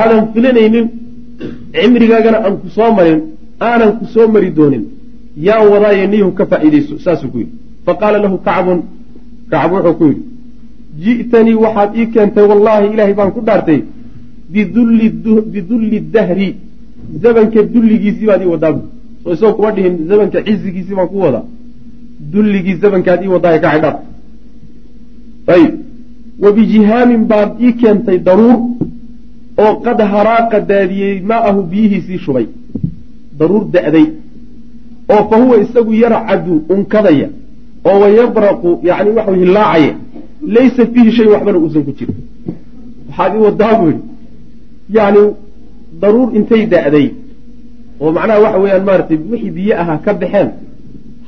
aadan 0.00 0.22
filanaynin 0.34 0.86
cimrigaagana 1.74 2.38
aan 2.46 2.54
ku 2.62 2.68
soo 2.76 2.90
marin 2.98 3.18
aanan 3.68 3.90
ku 3.98 4.04
soo 4.14 4.26
mari 4.34 4.50
doonin 4.58 4.84
yaan 5.46 5.66
wadaayo 5.72 6.04
niyahu 6.12 6.30
ka 6.38 6.44
faa'iidayso 6.50 6.94
saasuu 7.04 7.30
ku 7.32 7.38
yidhi 7.42 7.54
fa 7.86 7.92
qaala 8.00 8.18
lahu 8.24 8.36
kacbun 8.48 8.80
kacb 9.50 9.72
wuxuu 9.72 9.94
ku 9.98 10.04
yidhi 10.10 10.22
ji'tanii 11.02 11.56
waxaad 11.64 11.90
ii 12.00 12.06
keentay 12.14 12.44
wallaahi 12.50 12.86
ilaahay 12.92 13.14
baan 13.20 13.30
ku 13.36 13.40
dhaartay 13.48 13.80
bidulli 14.52 16.00
dahri 16.14 16.48
zamanka 17.22 17.62
dulligiisii 17.72 18.26
baad 18.30 18.42
ii 18.42 18.52
wadaa 18.54 18.74
soo 19.24 19.32
isagoo 19.32 19.54
kuma 19.58 19.70
dhihin 19.76 19.94
zamanka 20.10 20.38
cizigiisii 20.46 20.94
baan 20.98 21.08
ku 21.12 21.18
wadaa 21.26 21.44
dulligii 22.32 22.76
zamankaad 22.82 23.20
ii 23.24 23.32
wadaayo 23.36 23.60
ka 23.60 23.70
xidhaad. 23.74 23.96
Ayib. 25.54 25.74
Wa 26.42 26.52
bijihaamin 26.52 27.22
baad 27.32 27.50
ii 27.66 27.72
keentay 27.80 28.18
daruur 28.18 28.58
oo 29.64 29.72
qad 29.84 29.98
haraaqa 30.12 30.60
daadiyey 30.60 31.20
maa'ahu 31.30 31.62
biyihiisii 31.72 32.18
shubay 32.24 32.46
daruur 33.38 33.64
da'day 33.74 34.06
oo 35.14 35.22
fa 35.30 35.36
huwa 35.42 35.56
isagu 35.64 35.92
yarcadu 36.04 36.54
unkadaya 36.74 37.28
oo 37.88 38.00
wayabraqu 38.02 38.70
yani 38.88 39.10
waxa 39.16 39.32
hilaacaya 39.42 39.92
laysa 40.56 40.82
fiihi 40.92 41.12
shay 41.16 41.26
waxbana 41.34 41.58
uusan 41.58 41.82
ku 41.86 41.92
jirin. 41.98 42.16
Waxaad 43.08 43.32
ii 43.36 43.42
wadaa 43.46 43.74
buu 43.78 43.86
yidhi. 43.90 44.02
Yani 44.96 45.22
daruur 46.00 46.28
intay 46.38 46.62
da'day 46.72 47.06
oo 48.00 48.12
macnaha 48.16 48.40
waxa 48.44 48.58
weeyaan 48.62 48.84
maaratay 48.88 49.18
wixii 49.30 49.50
biyo 49.56 49.74
ahaa 49.82 49.98
ka 50.04 50.12
baxeen 50.20 50.48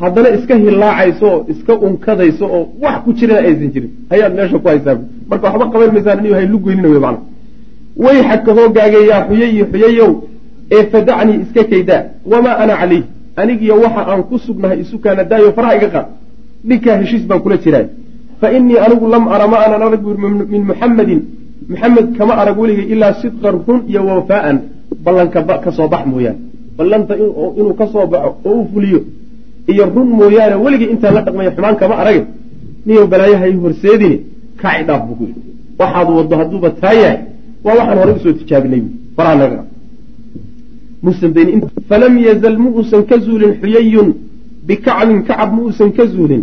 haddana 0.00 0.28
iska 0.37 0.54
hilaacayso 0.64 1.26
oo 1.35 1.44
iska 1.52 1.73
unkadayso 1.87 2.44
oo 2.56 2.62
wax 2.82 2.97
ku 3.04 3.11
jirana 3.18 3.40
aysan 3.49 3.71
jirin. 3.75 3.90
Hayaad 4.11 4.32
meesha 4.37 4.59
ku 4.59 4.68
haysaa 4.68 4.97
marka 5.30 5.44
waxba 5.49 5.66
qaban 5.73 5.90
maysaan 5.94 6.18
iniyo 6.21 6.35
hay 6.38 6.47
lugoynina 6.52 6.88
wey 6.88 7.00
macna 7.06 7.21
wayxaka 8.04 8.50
hoogaaga 8.59 8.99
yaa 9.11 9.23
xuyayi 9.28 9.64
xuyayow 9.73 10.11
ee 10.76 10.82
fadacnii 10.92 11.38
iska 11.44 11.62
kaydaa 11.71 12.02
wamaa 12.30 12.56
ana 12.62 12.75
calayh 12.80 13.02
anigiyo 13.37 13.75
waxa 13.85 14.02
aan 14.11 14.23
ku 14.28 14.38
sugnahay 14.38 14.78
isukaana 14.85 15.25
daayo 15.30 15.52
faraha 15.56 15.75
iga 15.76 15.88
qaad 15.94 16.06
ninkaa 16.69 16.97
heshiis 17.00 17.25
baan 17.28 17.40
kula 17.45 17.57
jiraa. 17.64 17.87
Fa 18.40 18.47
innii 18.57 18.78
anigu 18.85 19.07
lam 19.14 19.25
ara 19.35 19.47
ma 19.52 19.57
aanan 19.62 19.83
arag 19.87 20.00
buuri 20.04 20.19
min 20.54 20.62
muxammadin 20.71 21.21
muxamed 21.71 22.07
kama 22.19 22.35
arag 22.42 22.57
weligay 22.62 22.87
ilaa 22.95 23.12
sidqan 23.23 23.57
run 23.66 23.81
iyo 23.90 24.00
wafaa'an. 24.09 24.57
Ballanka 25.04 25.40
ka 25.64 25.71
soo 25.76 25.88
bax 25.92 26.02
mooyaane. 26.11 26.40
Ballanta 26.78 27.14
inuu 27.59 27.75
ka 27.81 27.87
soo 27.92 28.07
baxo 28.12 28.31
oo 28.49 28.54
u 28.61 28.69
fuliyo 28.73 29.00
iyo 29.73 29.85
run 29.95 30.09
mooyaane 30.19 30.57
weligay 30.64 30.88
intaan 30.95 31.14
la 31.16 31.21
dhaqmaya 31.26 31.50
xumaan 31.57 31.76
kama 31.81 31.95
arage 32.02 32.23
niyo 32.87 33.07
balaayaha 33.12 33.47
i 33.49 33.54
horseedini 33.64 34.16
kaci 34.61 34.83
dhaaf 34.88 35.02
buu 35.07 35.14
ku 35.19 35.25
yidhi. 35.28 35.40
Waxaad 35.81 36.09
waddo 36.16 36.35
hadduuba 36.40 36.71
taa 36.83 36.95
yahay 37.02 37.19
waa 37.64 37.75
waxaan 37.78 37.99
horey 38.00 38.14
u 38.19 38.21
soo 38.25 38.33
tijaabinay 38.38 38.83
faraha 39.16 39.37
naga. 39.40 39.61
Falam 41.88 42.14
yazal 42.19 42.57
ma 42.59 42.69
uusan 42.71 43.02
ka 43.09 43.19
zuulin 43.19 43.52
xuyayun 43.61 44.09
bikacbin 44.69 45.19
kacab 45.28 45.50
ma 45.54 45.61
uusan 45.66 45.90
ka 45.97 46.04
zuulin 46.12 46.42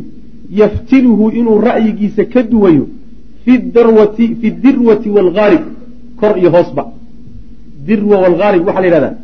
yaftiluhu 0.62 1.26
inuu 1.40 1.58
ra'yigiisa 1.70 2.24
ka 2.34 2.42
duwayo 2.52 2.86
fi 3.46 3.54
dirwati 4.64 5.10
waalghaarib 5.16 5.64
kor 6.20 6.34
iyo 6.42 6.50
hoosba 6.56 6.84
dirwa 7.88 8.16
waalghaarib 8.24 8.62
waxaa 8.68 8.82
la 8.82 8.88
yidhahdaa 8.88 9.16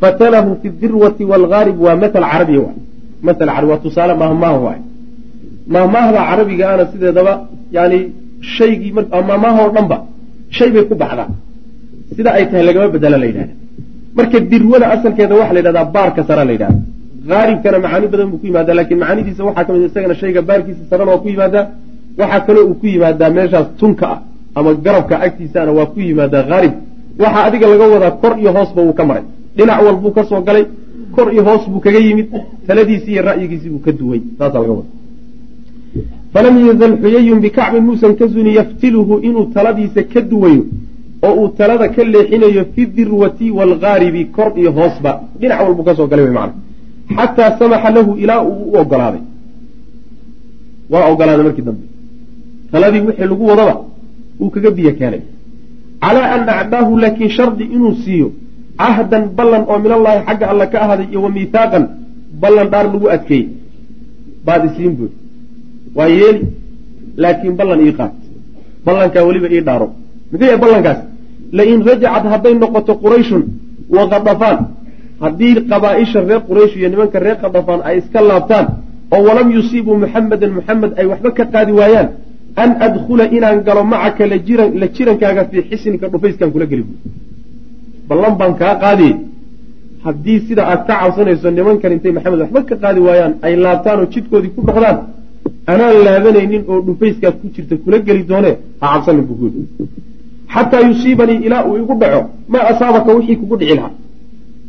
fatalahu 0.00 0.50
fi 0.62 0.68
dirwati 0.82 1.22
waalghaarib 1.30 1.76
waa 1.84 1.96
matal 2.02 2.24
carabiya 2.32 2.60
waay 2.66 2.78
matal 3.28 3.48
carabi 3.54 3.70
waa 3.72 3.82
tusaale 3.86 4.14
mahmaah 4.22 4.56
waay 4.66 4.80
mahmaahda 5.74 6.20
carabiga 6.30 6.64
ana 6.74 6.84
sideedaba 6.92 7.32
yani 7.76 7.98
shaygii 8.56 8.92
mahmaah 9.30 9.56
oo 9.62 9.70
dhan 9.76 9.86
ba 9.92 9.98
shay 10.56 10.70
bay 10.74 10.84
ku 10.90 10.94
baxdaa 11.02 11.28
sida 12.16 12.30
ay 12.36 12.44
tahay 12.50 12.64
lagama 12.68 12.88
bedela 12.94 13.18
la 13.22 13.26
yidhahda 13.30 13.54
marka 14.18 14.38
dirwada 14.52 14.86
asalkeeda 14.94 15.34
waxaa 15.40 15.54
la 15.56 15.60
yidhahdaa 15.62 15.86
baarka 15.96 16.20
sara 16.28 16.44
la 16.48 16.52
yidhahda 16.56 16.80
haaribkana 17.30 17.78
macaani 17.84 18.06
badan 18.12 18.28
buu 18.30 18.38
ku 18.42 18.46
yimaadaa 18.46 18.74
laakiin 18.78 18.98
macaanidiisa 19.02 19.42
waxaa 19.48 19.64
ka 19.66 19.72
mid 19.72 19.82
isagana 19.90 20.14
shayga 20.20 20.42
baarkiisa 20.48 20.82
sarana 20.90 21.10
waa 21.12 21.22
ku 21.24 21.28
yimaadaa 21.34 21.64
waxaa 22.20 22.40
kaloo 22.46 22.64
uu 22.70 22.74
ku 22.80 22.86
yimaadaa 22.86 23.30
meeshaas 23.36 23.66
tunka 23.80 24.06
ah 24.14 24.18
ama 24.58 24.70
garabka 24.84 25.14
agtiisaana 25.26 25.72
waa 25.78 25.86
ku 25.92 25.98
yimaadaa 26.08 26.42
haarib 26.50 26.72
waxaa 27.22 27.44
adiga 27.48 27.66
laga 27.72 27.86
wadaa 27.94 28.10
kor 28.22 28.32
iyo 28.42 28.50
hoosba 28.56 28.80
wuu 28.86 28.92
ka 28.98 29.04
maray 29.08 29.24
dhinac 29.56 29.78
walbuu 29.86 30.12
ka 30.16 30.22
soo 30.30 30.40
galay 30.48 30.64
kor 31.16 31.26
iyo 31.34 31.42
hoos 31.48 31.62
buu 31.70 31.80
kaga 31.86 31.98
yimid 32.06 32.26
taladiisii 32.66 33.12
iyo 33.14 33.22
ra'yigiisii 33.28 33.70
buu 33.74 33.82
ka 33.86 33.92
duway 33.92 34.20
saasaa 34.38 34.60
laga 34.62 34.72
wada 34.78 34.90
falam 36.32 36.54
yazal 36.68 36.92
xuyayun 37.02 37.40
bikacbin 37.44 37.82
muusan 37.88 38.12
ka 38.18 38.26
zuni 38.34 38.54
yaftiluhu 38.58 39.14
inuu 39.28 39.44
taladiisa 39.56 40.02
ka 40.12 40.20
duwayo 40.30 40.62
oo 41.26 41.34
uu 41.40 41.48
talada 41.58 41.88
ka 41.94 42.02
leexinayo 42.14 42.64
fi 42.74 42.82
dirwati 42.96 43.46
waalghaaribi 43.58 44.22
kor 44.36 44.48
iyo 44.60 44.70
hoosba 44.78 45.10
dhinac 45.40 45.60
walbuu 45.66 45.84
ka 45.88 45.94
soo 45.98 46.06
galay 46.06 46.24
wy 46.28 46.32
macana 46.38 46.52
xataa 47.16 47.50
samaxa 47.58 47.90
lahu 47.96 48.10
ilaa 48.22 48.42
uu 48.50 48.62
u 48.72 48.76
ogolaaday 48.82 49.22
waa 50.92 51.04
ogolaaday 51.12 51.44
markii 51.48 51.66
dambe 51.68 51.84
taladii 52.72 53.00
wixii 53.08 53.28
lagu 53.32 53.44
wadaba 53.50 53.74
uu 54.40 54.50
kaga 54.54 54.70
biyo 54.70 54.92
keenay 54.98 55.22
calaa 56.02 56.28
an 56.34 56.48
acdaahu 56.48 56.98
laakiin 57.04 57.30
shardi 57.38 57.64
inuu 57.64 57.94
siiyo 58.04 58.28
cahdan 58.80 59.24
ballan 59.38 59.62
oo 59.70 59.78
min 59.84 59.92
allaahi 59.98 60.20
xagga 60.28 60.46
alla 60.52 60.66
ka 60.72 60.78
ahaaday 60.84 61.06
iyo 61.12 61.20
wa 61.26 61.30
miithaaqan 61.36 61.84
ballan 62.42 62.66
dhaar 62.72 62.86
lagu 62.94 63.06
adkeeyey 63.16 63.46
baad 64.46 64.62
isiin 64.68 64.92
buuri 64.98 65.14
waa 65.96 66.08
yeeli 66.18 66.42
laakiin 67.22 67.54
ballan 67.60 67.80
ii 67.86 67.92
qaad 67.98 68.12
ballankaa 68.86 69.22
weliba 69.28 69.48
ii 69.56 69.62
dhaaro 69.68 69.88
muxuu 70.30 70.46
yahay 70.46 70.60
ballankaas 70.64 70.98
lain 71.58 71.80
rajacad 71.88 72.24
hadday 72.32 72.54
noqoto 72.62 72.92
qurayshun 73.04 73.42
wa 73.96 74.02
kadafaan 74.12 74.58
haddii 75.22 75.54
qabaa-isha 75.70 76.20
reer 76.28 76.40
quraysh 76.48 76.74
iyo 76.80 76.88
nimanka 76.92 77.18
reer 77.24 77.36
kadafaan 77.42 77.80
ay 77.88 77.96
iska 78.00 78.20
laabtaan 78.30 78.66
oo 79.14 79.20
walam 79.28 79.48
yusiibuu 79.56 79.96
muxamedan 80.04 80.50
muxamed 80.58 80.90
ay 81.00 81.06
waxba 81.12 81.30
ka 81.38 81.44
qaadi 81.54 81.72
waayaan 81.80 82.08
an 82.62 82.70
adkhula 82.86 83.24
inaan 83.36 83.58
galo 83.66 83.82
macaka 83.92 84.24
la 84.80 84.86
jirankaaga 84.96 85.42
fii 85.50 85.62
xisnika 85.70 86.06
dhufayskaan 86.12 86.50
kula 86.54 86.66
geli 86.70 86.82
buuri 86.88 87.00
ballan 88.08 88.34
baan 88.40 88.52
kaa 88.60 88.74
qaadiye 88.84 89.14
haddii 90.06 90.38
sida 90.46 90.62
aad 90.72 90.80
ka 90.88 90.94
cabsanayso 91.02 91.48
nimankan 91.58 91.92
intay 91.96 92.12
maxamed 92.16 92.40
waxba 92.44 92.60
ka 92.70 92.74
qaadi 92.82 93.00
waayaan 93.06 93.32
ay 93.46 93.52
laabtaan 93.64 93.98
oo 94.02 94.06
jidkoodii 94.14 94.52
ku 94.56 94.60
dhoqdaan 94.68 94.96
anaan 95.72 95.96
laabanaynin 96.06 96.62
oo 96.70 96.78
dhufayskaad 96.86 97.34
ku 97.40 97.46
jirta 97.54 97.74
kula 97.84 97.98
geli 98.06 98.22
doone 98.30 98.50
ha 98.80 98.86
cabsanin 98.92 99.24
kuyi 99.28 99.62
xataa 100.54 100.82
yusiibanii 100.88 101.38
ilaa 101.46 101.62
uu 101.68 101.76
igu 101.82 101.94
dhaco 102.02 102.20
maa 102.52 102.64
asaabaka 102.72 103.10
wixii 103.16 103.36
kugu 103.40 103.56
dhici 103.60 103.74
lahaa 103.78 103.92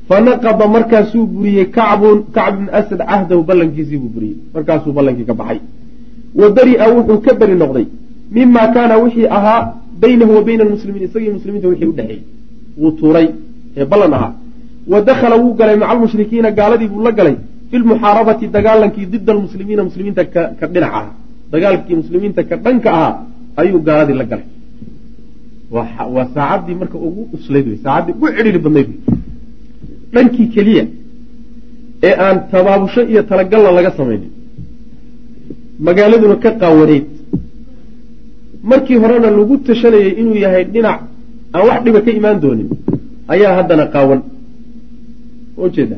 fanaqada 0.09 0.65
markaasuu 0.75 1.25
buriyey 1.33 1.65
kacbun 1.77 2.17
kacb 2.35 2.55
bn 2.59 2.67
asad 2.79 2.99
cahdahu 3.11 3.41
ballankiisii 3.49 3.99
buu 4.03 4.11
buriyey 4.15 4.37
markaasuu 4.55 4.93
ballankii 4.97 5.27
ka 5.29 5.33
baxay 5.41 5.59
wa 6.39 6.47
beri-a 6.57 6.85
wuxuu 6.95 7.19
ka 7.25 7.33
beri 7.41 7.55
noqday 7.61 7.85
mima 8.35 8.63
kaana 8.75 8.95
wixii 9.03 9.27
ahaa 9.37 9.59
baynahu 10.03 10.31
wa 10.37 10.41
bayna 10.47 10.63
almuslimiin 10.67 11.03
isagii 11.07 11.31
muslimiinta 11.37 11.67
wixii 11.71 11.89
udhexeeyey 11.93 12.21
wuu 12.81 12.91
tuuray 12.99 13.27
ee 13.77 13.85
ballan 13.91 14.13
ahaa 14.17 14.33
wa 14.91 15.01
dakhala 15.09 15.35
wuu 15.43 15.53
galay 15.59 15.77
maca 15.81 15.91
almushrikiina 15.95 16.49
gaaladii 16.59 16.89
buu 16.93 17.03
la 17.07 17.11
galay 17.19 17.35
fi 17.69 17.75
lmuxaarabati 17.83 18.45
dagaalankii 18.57 19.07
dida 19.13 19.31
almuslimiina 19.35 19.83
muslimiinta 19.89 20.23
ka 20.59 20.65
dhinac 20.73 20.93
ahaa 20.99 21.13
dagaalkii 21.53 21.95
muslimiinta 22.01 22.41
ka 22.49 22.55
dhanka 22.65 22.89
ahaa 22.97 23.13
ayuu 23.61 23.81
gaaladii 23.87 24.17
la 24.21 24.25
galay 24.31 24.47
waa 25.75 26.25
saacaddii 26.35 26.77
marka 26.81 26.97
ugu 27.07 27.21
uslayd 27.37 27.65
wey 27.71 27.79
saacaddii 27.85 28.15
ugu 28.17 28.27
cidhiri 28.37 28.59
badnayd 28.65 28.89
dhankii 30.13 30.47
keliya 30.55 30.85
ee 32.07 32.13
aan 32.25 32.37
tabaabusho 32.51 33.01
iyo 33.11 33.21
talagalla 33.29 33.69
laga 33.77 33.91
samaynin. 33.97 34.31
Magaaladuna 35.85 36.35
ka 36.43 36.51
qaawanayd. 36.61 37.05
Markii 38.69 38.97
horena 39.03 39.29
lagu 39.37 39.55
tashanayay 39.67 40.11
inuu 40.21 40.37
yahay 40.43 40.63
dhinac 40.73 40.99
aan 41.55 41.63
wax 41.67 41.79
dhiba 41.85 41.99
ka 42.05 42.11
imaan 42.19 42.37
doonin 42.43 42.69
ayaa 43.33 43.53
haddana 43.57 43.85
qaawan. 43.93 44.21
Ujeeda 45.65 45.97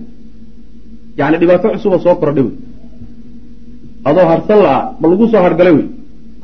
yani 1.20 1.36
dhibaato 1.42 1.68
cusuba 1.74 1.98
soo 2.04 2.16
kordhay 2.22 2.44
wey. 2.48 2.56
Adoo 4.10 4.26
harsan 4.32 4.60
la-a 4.66 4.80
ma 5.02 5.06
lagu 5.12 5.26
soo 5.32 5.42
hargalay 5.46 5.74
wey. 5.78 5.88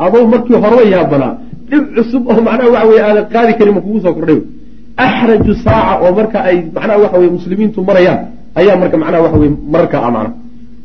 Adoo 0.06 0.24
markii 0.34 0.58
horeba 0.64 0.84
yaabanaa 0.94 1.34
dhib 1.70 1.84
cusub 1.96 2.24
oo 2.32 2.42
macnaha 2.48 2.70
waxa 2.76 2.88
weye 2.90 3.02
aadan 3.08 3.26
qaadi 3.34 3.54
karin 3.58 3.74
ma 3.78 3.82
kugu 3.86 4.00
soo 4.06 4.14
kordhay 4.18 4.36
wey 4.40 4.46
axraju 5.06 5.54
saaca 5.66 5.94
oo 6.04 6.12
marka 6.20 6.40
ay 6.50 6.58
macnaha 6.76 7.00
waxa 7.04 7.18
weye 7.22 7.32
muslimiintu 7.38 7.80
marayaan 7.90 8.20
ayaa 8.60 8.78
marka 8.82 8.98
macnaha 8.98 9.24
waxa 9.26 9.38
weye 9.42 9.54
mararka 9.74 9.98
macna 10.02 10.32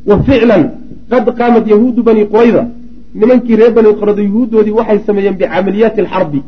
wa 0.08 0.16
ficlan 0.26 0.62
qad 1.12 1.26
qaamat 1.38 1.64
yahuudu 1.72 2.00
bani 2.08 2.22
qurayda 2.32 2.62
nimankii 3.20 3.56
reer 3.60 3.72
bani 3.78 3.90
qurayda 4.00 4.22
yuhuuddoodii 4.28 4.74
waxay 4.80 4.98
sameeyeen 5.06 5.36
bicamaliyaati 5.40 6.00
alxarbi 6.04 6.40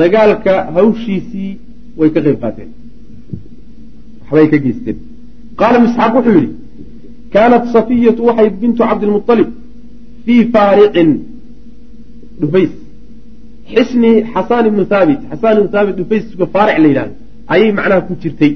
dagaalka 0.00 0.52
hawshiisii 0.76 1.50
way 1.98 2.10
ka 2.14 2.20
qeyb 2.26 2.38
qaateen 2.44 2.70
waxbay 4.20 4.46
ka 4.52 4.58
geysteen 4.64 4.98
qaala 5.60 5.78
misxaaq 5.84 6.12
wuxuu 6.16 6.34
yidhi 6.38 6.54
kaanat 7.34 7.64
safiyatu 7.74 8.20
waxay 8.28 8.48
bintu 8.62 8.82
cabdilmualib 8.90 9.50
fii 10.24 10.42
faariqin 10.54 11.10
dhufays 12.40 12.72
xisni 13.74 14.12
xasaan 14.34 14.64
ibnu 14.70 14.82
thaabit 14.92 15.20
xasaan 15.30 15.54
ibnu 15.58 15.68
thaabit 15.74 15.94
dhufayska 16.00 16.44
faaric 16.54 16.76
la 16.82 16.88
yidhahdo 16.90 17.14
ayay 17.52 17.70
macnaha 17.78 18.00
ku 18.08 18.12
jirtay. 18.22 18.52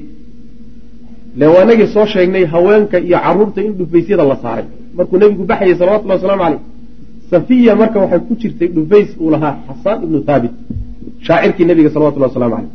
Le 1.39 1.45
waanagii 1.53 1.87
soo 1.95 2.05
sheegnay 2.13 2.45
haweenka 2.53 2.97
iyo 3.07 3.17
carruurta 3.25 3.59
in 3.67 3.73
dhufaysyada 3.79 4.23
la 4.31 4.35
saaray. 4.43 4.65
Markuu 4.97 5.17
nebigu 5.21 5.43
baxayay 5.51 5.75
salawatullahi 5.81 6.19
wasalaamu 6.19 6.43
caleyh 6.43 6.61
safiya 7.31 7.73
marka 7.81 7.97
waxay 8.03 8.19
ku 8.27 8.33
jirtay 8.41 8.67
dhufays 8.75 9.09
uu 9.21 9.29
lahaa 9.33 9.53
xasaan 9.67 9.97
ibnu 10.05 10.19
thaabit 10.27 10.53
shaacirkii 11.25 11.65
nebiga 11.69 11.89
salawatullahi 11.95 12.31
waslamu 12.31 12.55
caleyh 12.55 12.71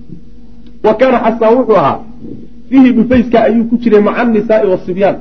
wa 0.85 0.93
kaana 1.01 1.19
xasaan 1.27 1.53
wuxuu 1.59 1.77
ahaa 1.83 1.99
fiihi 2.69 2.91
dhufayska 2.99 3.39
ayuu 3.49 3.65
ku 3.71 3.75
jiray 3.83 4.03
maca 4.09 4.21
anisaai 4.23 4.67
wasibyaan 4.73 5.17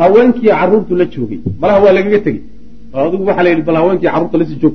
haweenkiiyo 0.00 0.54
caruurtu 0.60 0.92
la 1.00 1.04
joogay. 1.12 1.40
Malaha 1.60 1.78
waa 1.84 1.92
lagaga 1.98 2.18
tegey. 2.26 2.42
Adigu 2.94 3.24
waxaa 3.28 3.44
la 3.46 3.50
yidhi 3.52 3.62
bal 3.68 3.76
haweenkii 3.80 4.08
carruurta 4.14 4.36
la 4.40 4.44
sii 4.48 4.58
joog 4.62 4.74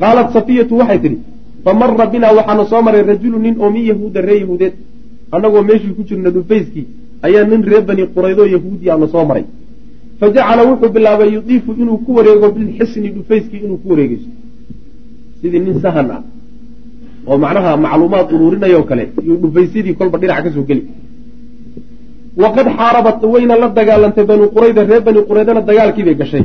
qaalat 0.00 0.28
safiyatu 0.36 0.74
waxay 0.80 0.98
tidhi 1.04 1.18
famara 1.64 2.06
binaa 2.12 2.32
waxaana 2.38 2.64
soo 2.70 2.82
maray 2.86 3.02
rajulu 3.12 3.38
nin 3.44 3.54
oo 3.62 3.70
min 3.76 3.84
yahuuda 3.90 4.20
ree 4.28 4.38
yahuudeed 4.42 4.74
annagoo 5.34 5.62
meeshii 5.68 5.94
ku 5.96 6.02
jirna 6.08 6.30
dhufayskii 6.36 6.86
ayaa 7.26 7.44
nin 7.52 7.62
ree 7.70 7.80
bani 7.88 8.02
quraydoo 8.14 8.48
yahuudi 8.54 8.90
ana 8.94 9.06
soo 9.14 9.24
maray 9.30 9.44
fa 10.20 10.26
jacala 10.34 10.62
wuxuu 10.70 10.90
bilaabay 10.96 11.28
yudiifu 11.36 11.70
inuu 11.82 11.98
ku 12.06 12.10
wareego 12.16 12.46
bilxisni 12.56 13.08
dhufayskii 13.16 13.60
inuu 13.66 13.78
ku 13.82 13.88
wareegeyso 13.92 14.28
sidii 15.40 15.62
nin 15.66 15.80
sahan 15.84 16.08
ah 16.16 16.22
oo 17.28 17.38
macnaha 17.44 17.70
macluumaad 17.84 18.28
uruurinayoo 18.34 18.84
kale 18.90 19.04
iyo 19.24 19.34
dhufaysyadii 19.42 19.94
kolba 20.00 20.16
dhinac 20.22 20.40
ka 20.44 20.50
soo 20.56 20.64
geli 20.68 20.82
waqad 22.42 22.66
xaarabat 22.78 23.18
wayna 23.32 23.54
la 23.62 23.68
dagaalantay 23.78 24.24
bani 24.30 24.46
qurayda 24.54 24.82
reer 24.90 25.02
bani 25.08 25.20
quraydana 25.28 25.60
dagaalkiibay 25.70 26.16
gashay 26.20 26.44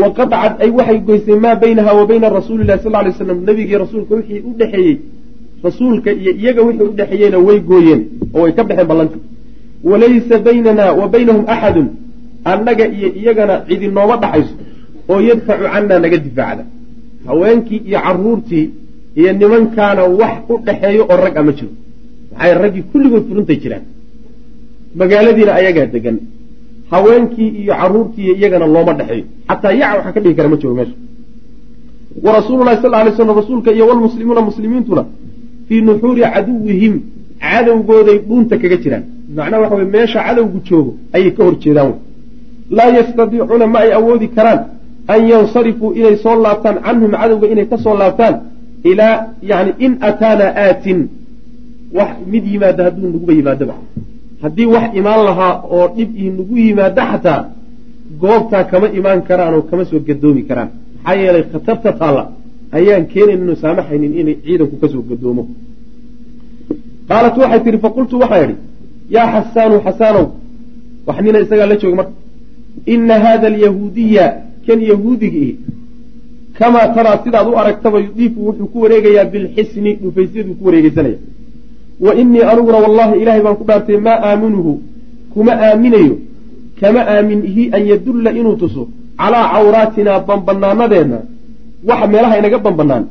wa 0.00 0.08
qadcad 0.18 0.52
ay 0.64 0.70
waxay 0.78 0.98
goysay 1.08 1.36
maa 1.44 1.54
baynaha 1.62 1.90
wa 1.98 2.04
bayna 2.10 2.26
rasuuli 2.38 2.64
lahi 2.68 2.80
sal 2.84 2.92
lay 3.06 3.12
slam 3.18 3.38
nebigii 3.48 3.78
rasuulka 3.84 4.12
wixii 4.18 4.40
u 4.48 4.52
dhexeeyey 4.60 4.96
rasuulka 5.66 6.10
iyo 6.20 6.32
iyaga 6.40 6.62
wixii 6.68 6.86
u 6.90 6.94
dhexeeyeyna 6.98 7.38
way 7.46 7.58
gooyeen 7.70 8.00
oo 8.34 8.40
way 8.44 8.52
ka 8.56 8.62
baxeen 8.68 8.86
ballantii 8.90 9.22
walaysa 9.90 10.36
baynana 10.46 10.84
wa 11.00 11.06
baynahum 11.14 11.44
axadun 11.54 11.88
annaga 12.52 12.84
iyo 12.96 13.08
iyagana 13.20 13.54
cidi 13.68 13.86
nooma 13.96 14.16
dhaxayso 14.22 14.54
oo 15.12 15.18
yadfacu 15.28 15.64
cannaa 15.74 15.98
naga 16.04 16.16
difaacda 16.26 16.64
haweenkii 17.28 17.80
iyo 17.88 17.98
caruurtii 18.06 18.66
iyo 19.20 19.30
nimankaana 19.40 20.02
wax 20.20 20.34
u 20.52 20.54
dhaxeeyo 20.66 21.02
oo 21.12 21.16
rag 21.24 21.36
a 21.40 21.42
ma 21.46 21.52
jiro 21.58 21.72
maxay 22.32 22.52
raggii 22.62 22.84
kulligood 22.92 23.24
furuntay 23.28 23.56
jiraan 23.62 23.84
magaaladiina 25.00 25.52
ayagaa 25.60 25.86
degan 25.94 26.16
haweenkii 26.92 27.48
iyo 27.62 27.74
caruurtii 27.80 28.22
iyo 28.26 28.34
iyagana 28.40 28.66
looma 28.74 28.92
dhexeeyo 28.98 29.24
xataa 29.48 29.72
yaca 29.80 29.96
waxa 29.98 30.12
ka 30.14 30.20
dhigi 30.22 30.34
kara 30.38 30.48
ma 30.52 30.56
jiro 30.60 30.74
meesha. 30.78 30.96
Wa 32.24 32.30
rasuululahi 32.36 32.76
sal 32.82 32.90
lay 32.90 33.12
slam 33.16 33.30
rasuulka 33.40 33.70
iyo 33.76 33.84
walmuslimuuna 33.90 34.40
muslimiintuna 34.48 35.02
fii 35.68 35.80
nuxuuri 35.88 36.22
caduwihim 36.34 36.94
cadowgooday 37.44 38.18
dhuunta 38.28 38.54
kaga 38.62 38.76
jiraan. 38.82 39.04
Macnaha 39.36 39.60
waxa 39.62 39.76
wey 39.80 39.86
meesha 39.94 40.18
cadowgu 40.26 40.58
joogo 40.68 40.92
ayay 41.14 41.30
ka 41.36 41.42
hor 41.46 41.54
jeedaan 41.62 41.92
laa 42.76 42.90
yastadiicuuna 42.98 43.66
ma 43.74 43.78
ay 43.84 43.90
awoodi 43.98 44.28
karaan 44.36 44.60
an 45.12 45.20
yansarifuu 45.32 45.90
inay 46.00 46.16
soo 46.24 46.36
laabtaan 46.44 46.76
canhum 46.86 47.10
cadowga 47.20 47.46
inay 47.52 47.66
ka 47.72 47.76
soo 47.84 47.94
laabtaan 48.02 48.34
ilaa 48.90 49.16
yani 49.50 49.70
in 49.84 49.92
ataana 50.08 50.46
aatin. 50.64 51.00
Wax 51.96 52.10
mid 52.32 52.44
yimaada 52.52 52.82
hadduu 52.86 53.06
naguba 53.12 53.32
yimaadaba 53.38 53.74
haddii 54.42 54.66
wax 54.74 54.84
imaan 55.00 55.20
lahaa 55.28 55.54
oo 55.76 55.86
dhib 55.96 56.10
ii 56.22 56.30
nagu 56.36 56.54
yimaado 56.66 57.02
xataa 57.12 57.40
goobtaa 58.22 58.64
kama 58.70 58.86
imaan 58.98 59.20
karaan 59.28 59.54
oo 59.58 59.62
kama 59.70 59.84
soo 59.90 60.00
gadoomi 60.08 60.42
karaan. 60.48 60.70
Maxaa 61.04 61.20
yeelay 61.22 61.44
khatarta 61.52 61.90
taalla 62.00 62.22
ayaan 62.78 63.04
keenaynno 63.12 63.54
saamaxaynin 63.62 64.12
inay 64.20 64.36
ciidanku 64.44 64.76
ka 64.82 64.86
soo 64.92 65.02
gadoomo 65.10 65.42
qaalat 67.08 67.34
waxay 67.42 67.60
tihi 67.64 67.78
faqultu 67.84 68.14
waxaan 68.22 68.42
idhi 68.50 68.56
yaa 69.14 69.26
xasaanu 69.34 69.76
xasaanow 69.86 70.26
wax 71.06 71.16
nina 71.24 71.38
isagaa 71.44 71.68
la 71.72 71.76
jooga 71.82 71.96
marka 72.00 72.14
ina 72.94 73.14
hada 73.24 73.46
alyahuudiya 73.52 74.26
kan 74.66 74.78
yahuudigii 74.90 75.52
kamaa 76.58 76.86
taraa 76.96 77.16
sidaad 77.24 77.46
u 77.52 77.54
aragtaba 77.62 77.98
yudiifu 78.06 78.38
wuxuu 78.46 78.66
ku 78.72 78.78
wareegayaa 78.84 79.24
bilxisni 79.32 79.90
dhufaysyaduu 80.02 80.54
ku 80.58 80.62
wareegeysanaya 80.66 81.18
wa 82.04 82.12
inii 82.22 82.42
aniguna 82.50 82.78
wallahi 82.84 83.14
ilaahay 83.22 83.42
baan 83.46 83.56
ku 83.60 83.64
dhaartay 83.70 83.98
maa 84.06 84.18
aaminuhu 84.30 84.72
kuma 85.34 85.52
aaminayo 85.66 86.16
kama 86.80 87.00
aamin 87.14 87.40
ihi 87.50 87.64
an 87.76 87.82
yadulla 87.92 88.30
inuu 88.40 88.56
tuso 88.62 88.82
calaa 89.20 89.44
cawraatinaa 89.54 90.20
banbanaanadeenna 90.28 91.18
waxa 91.88 92.06
meelaha 92.12 92.38
inaga 92.40 92.58
banbanaan 92.66 93.04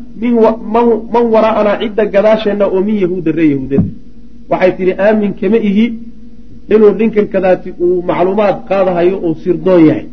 man 1.13 1.25
waraa'anaa 1.36 1.77
cidda 1.82 2.04
gadaasheenna 2.15 2.65
oo 2.75 2.82
min 2.88 2.95
yahuuda 3.04 3.32
ree 3.38 3.49
yahuudeed 3.54 3.86
waxay 4.51 4.71
tidhi 4.80 4.93
aamin 5.06 5.32
kama 5.41 5.58
ihi 5.69 5.86
inuu 6.73 6.91
ninkan 6.99 7.27
kadaati 7.34 7.69
uu 7.86 7.97
macluumaad 8.10 8.58
qaadahayo 8.69 9.15
uu 9.27 9.36
sirdoon 9.43 9.82
yahay 9.89 10.06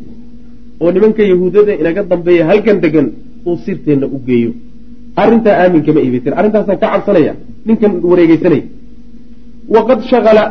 oo 0.81 0.91
nimanka 0.95 1.21
yahuudada 1.31 1.73
inaga 1.81 2.01
dambeeya 2.11 2.43
halkan 2.49 2.77
degan 2.85 3.07
uu 3.47 3.57
sirteenna 3.65 4.05
u 4.15 4.19
geeyo 4.27 4.51
arrintaa 5.23 5.55
aamin 5.63 5.81
kama 5.85 5.99
ihi 6.03 6.11
bay 6.13 6.21
tii 6.25 6.33
arrintaasaan 6.39 6.77
ka 6.81 6.87
cabsanaya 6.93 7.33
ninkan 7.67 7.91
wareegeysanaya 8.11 8.63
waqad 9.75 9.99
shagala 10.11 10.43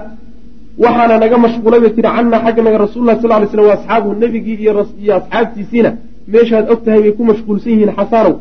waxaana 0.85 1.15
naga 1.23 1.37
mashquulay 1.45 1.81
bay 1.85 1.93
tihi 1.97 2.09
cannaa 2.17 2.41
xagganaga 2.47 2.79
rasuululah 2.85 3.17
sal 3.23 3.31
lay 3.43 3.49
slam 3.53 3.65
wa 3.71 3.75
asxaabuhu 3.79 4.15
nebigii 4.23 4.57
iyo 4.63 4.73
asxaabtiisiina. 5.21 5.91
Meeshaad 6.33 6.65
og 6.73 6.81
tahay 6.85 7.01
bay 7.05 7.13
ku 7.19 7.23
mashquulsan 7.31 7.71
yihiin 7.73 7.93
xasaanow. 7.99 8.35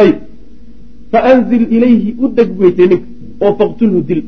Ayb 0.00 0.16
fa 1.12 1.18
anzil 1.32 1.64
ilayhi 1.76 2.10
u 2.22 2.24
deg 2.38 2.48
weytay 2.60 2.86
ninka 2.92 3.06
oo 3.44 3.52
faqtulhu 3.60 3.98
dil. 4.08 4.22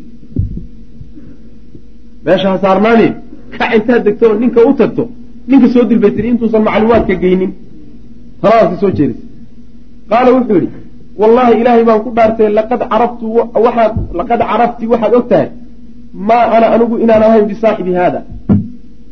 Meesha 2.27 2.49
ha 2.53 2.59
saarnaani 2.65 3.09
kac 3.59 3.71
intaad 3.79 4.03
degto 4.07 4.25
oo 4.31 4.37
ninka 4.43 4.61
u 4.69 4.73
tagto 4.81 5.05
ninka 5.51 5.67
soo 5.75 5.85
dil 5.91 5.99
bay 6.03 6.13
tihi 6.17 6.29
intuusan 6.33 6.63
macluumaadka 6.69 7.15
geynin. 7.23 7.53
Taladaasi 8.43 8.77
soo 8.83 8.91
jeedisa 8.99 9.23
qaala 10.11 10.31
wuxuu 10.37 10.57
yidhi 10.61 10.80
wallaahi 11.21 11.53
ilaahay 11.61 11.85
baan 11.89 12.01
ku 12.05 12.11
dhaartay 12.19 12.49
laqad 12.59 12.81
carabtu 12.93 13.27
waxaad 13.67 13.93
laqad 14.21 14.41
carabti 14.51 14.85
waxaad 14.93 15.13
og 15.19 15.27
tahay 15.31 15.49
maa 16.29 16.45
ana 16.57 16.67
anigu 16.75 16.95
inaan 17.05 17.23
ahayn 17.29 17.45
bisaaxibi 17.51 17.93
haada. 18.01 18.21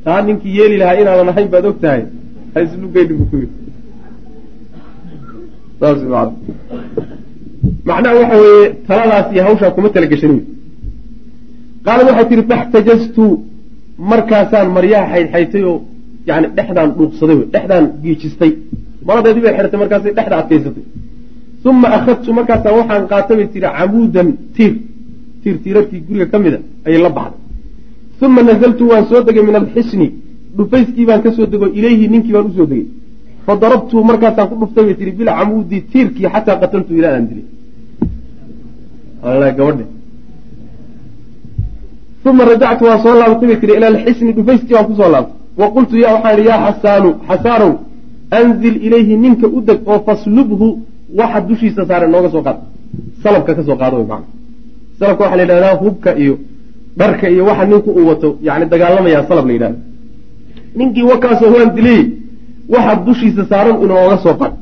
Taa 0.05 0.21
ninkii 0.27 0.57
yeeli 0.59 0.77
lahaa 0.83 1.01
inaanan 1.03 1.29
ahayn 1.33 1.49
baad 1.55 1.65
og 1.71 1.77
tahay 1.85 2.03
haislugeyn 2.55 3.09
buu 3.19 3.27
ku 3.31 3.37
yidhi. 3.43 3.57
Saas 5.81 5.99
macnaha 7.89 8.15
waxa 8.21 8.37
weeye 8.45 8.65
taladaas 8.89 9.27
iyo 9.33 9.43
hawshaa 9.49 9.71
kuma 9.77 9.89
tala 9.95 10.07
qaala 11.87 12.03
waxay 12.09 12.27
tihi 12.31 12.43
faxtajaztu 12.51 13.25
markaasaan 14.11 14.69
maryaha 14.77 15.07
xaydxaytay 15.13 15.65
oo 15.71 15.79
yani 16.29 16.47
dhexdaan 16.57 16.91
dhuuqsaday 16.99 17.39
dhexdaan 17.55 17.85
giijistay. 18.03 18.53
Maradeedii 19.09 19.43
bay 19.45 19.53
xidhatay 19.57 19.79
markaasay 19.83 20.13
dhexda 20.19 20.37
adkaysatay 20.43 20.85
uma 21.65 21.89
akhadtu 21.89 22.33
markaasaa 22.33 22.73
waxaan 22.79 23.07
qaatay 23.11 23.37
bay 23.37 23.49
tihi 23.53 23.63
camuudan 23.63 24.29
tiir 24.55 24.73
tiir 25.43 25.57
tiirarkii 25.63 26.01
guriga 26.07 26.27
ka 26.27 26.39
mida 26.39 26.59
ayay 26.87 27.01
la 27.03 27.11
baxday 27.17 28.27
uma 28.27 28.43
nazaltu 28.43 28.85
waan 28.91 29.05
soo 29.11 29.23
degay 29.27 29.43
min 29.49 29.57
alxisni 29.63 30.09
dhufayskii 30.57 31.07
baan 31.07 31.23
ka 31.23 31.31
soo 31.33 31.47
dego 31.47 31.67
ilayhi 31.79 32.09
ninkii 32.09 32.33
baan 32.33 32.47
u 32.47 32.53
soo 32.57 32.67
degay 32.67 32.87
fa 33.47 33.57
darabtu 33.57 34.05
markaasaan 34.05 34.49
ku 34.51 34.55
dhuftay 34.61 34.85
bay 34.85 34.95
tihi 34.95 35.11
bilcamuudi 35.19 35.79
tiirkii 35.93 36.29
xataa 36.35 36.57
qataltu 36.63 36.93
ilaa 36.99 37.13
aan 37.17 37.27
dilay 37.31 37.47
gabadhe 39.59 39.85
uma 42.31 42.45
rajactu 42.45 42.85
waan 42.89 43.01
soo 43.05 43.15
laabatay 43.21 43.47
bay 43.51 43.59
tihi 43.61 43.73
ila 43.79 43.87
alxisni 43.93 44.33
dhufayskii 44.37 44.75
baan 44.77 44.87
ku 44.89 44.95
soo 45.01 45.11
laabtay 45.15 45.37
wa 45.61 45.67
qultu 45.75 45.95
ya 46.05 46.09
waxaan 46.15 46.39
ihi 46.39 46.49
yaa 46.49 46.61
xasaanu 46.67 47.11
xasaanow 47.29 47.73
anzil 48.41 48.77
ilayhi 48.87 49.17
ninka 49.25 49.47
u 49.57 49.61
deg 49.69 49.79
oo 49.87 49.99
faslubhu 50.07 50.69
waxa 51.21 51.41
dushiisa 51.49 51.87
saare 51.89 52.07
nooga 52.09 52.31
soo 52.35 52.43
qaad 52.43 52.59
salabka 53.23 53.55
ka 53.55 53.63
soo 53.69 53.77
qaado 53.77 54.05
maana 54.11 54.27
salabka 54.99 55.23
waxaa 55.25 55.37
la 55.37 55.43
yidhahdaa 55.45 55.75
hubka 55.83 56.11
iyo 56.23 56.35
dharka 57.01 57.29
iyo 57.31 57.45
waxa 57.49 57.65
ninku 57.71 57.91
uu 57.91 58.07
wato 58.11 58.29
yani 58.43 58.65
dagaalamayaa 58.73 59.25
salab 59.29 59.47
la 59.47 59.53
yidhahda 59.53 59.79
ninkii 60.79 61.03
wakaasoo 61.03 61.51
waan 61.57 61.71
dilay 61.77 62.03
waxa 62.75 62.93
dushiisa 63.07 63.43
saaran 63.51 63.77
inooga 63.85 64.19
soo 64.25 64.35
qaad 64.41 64.53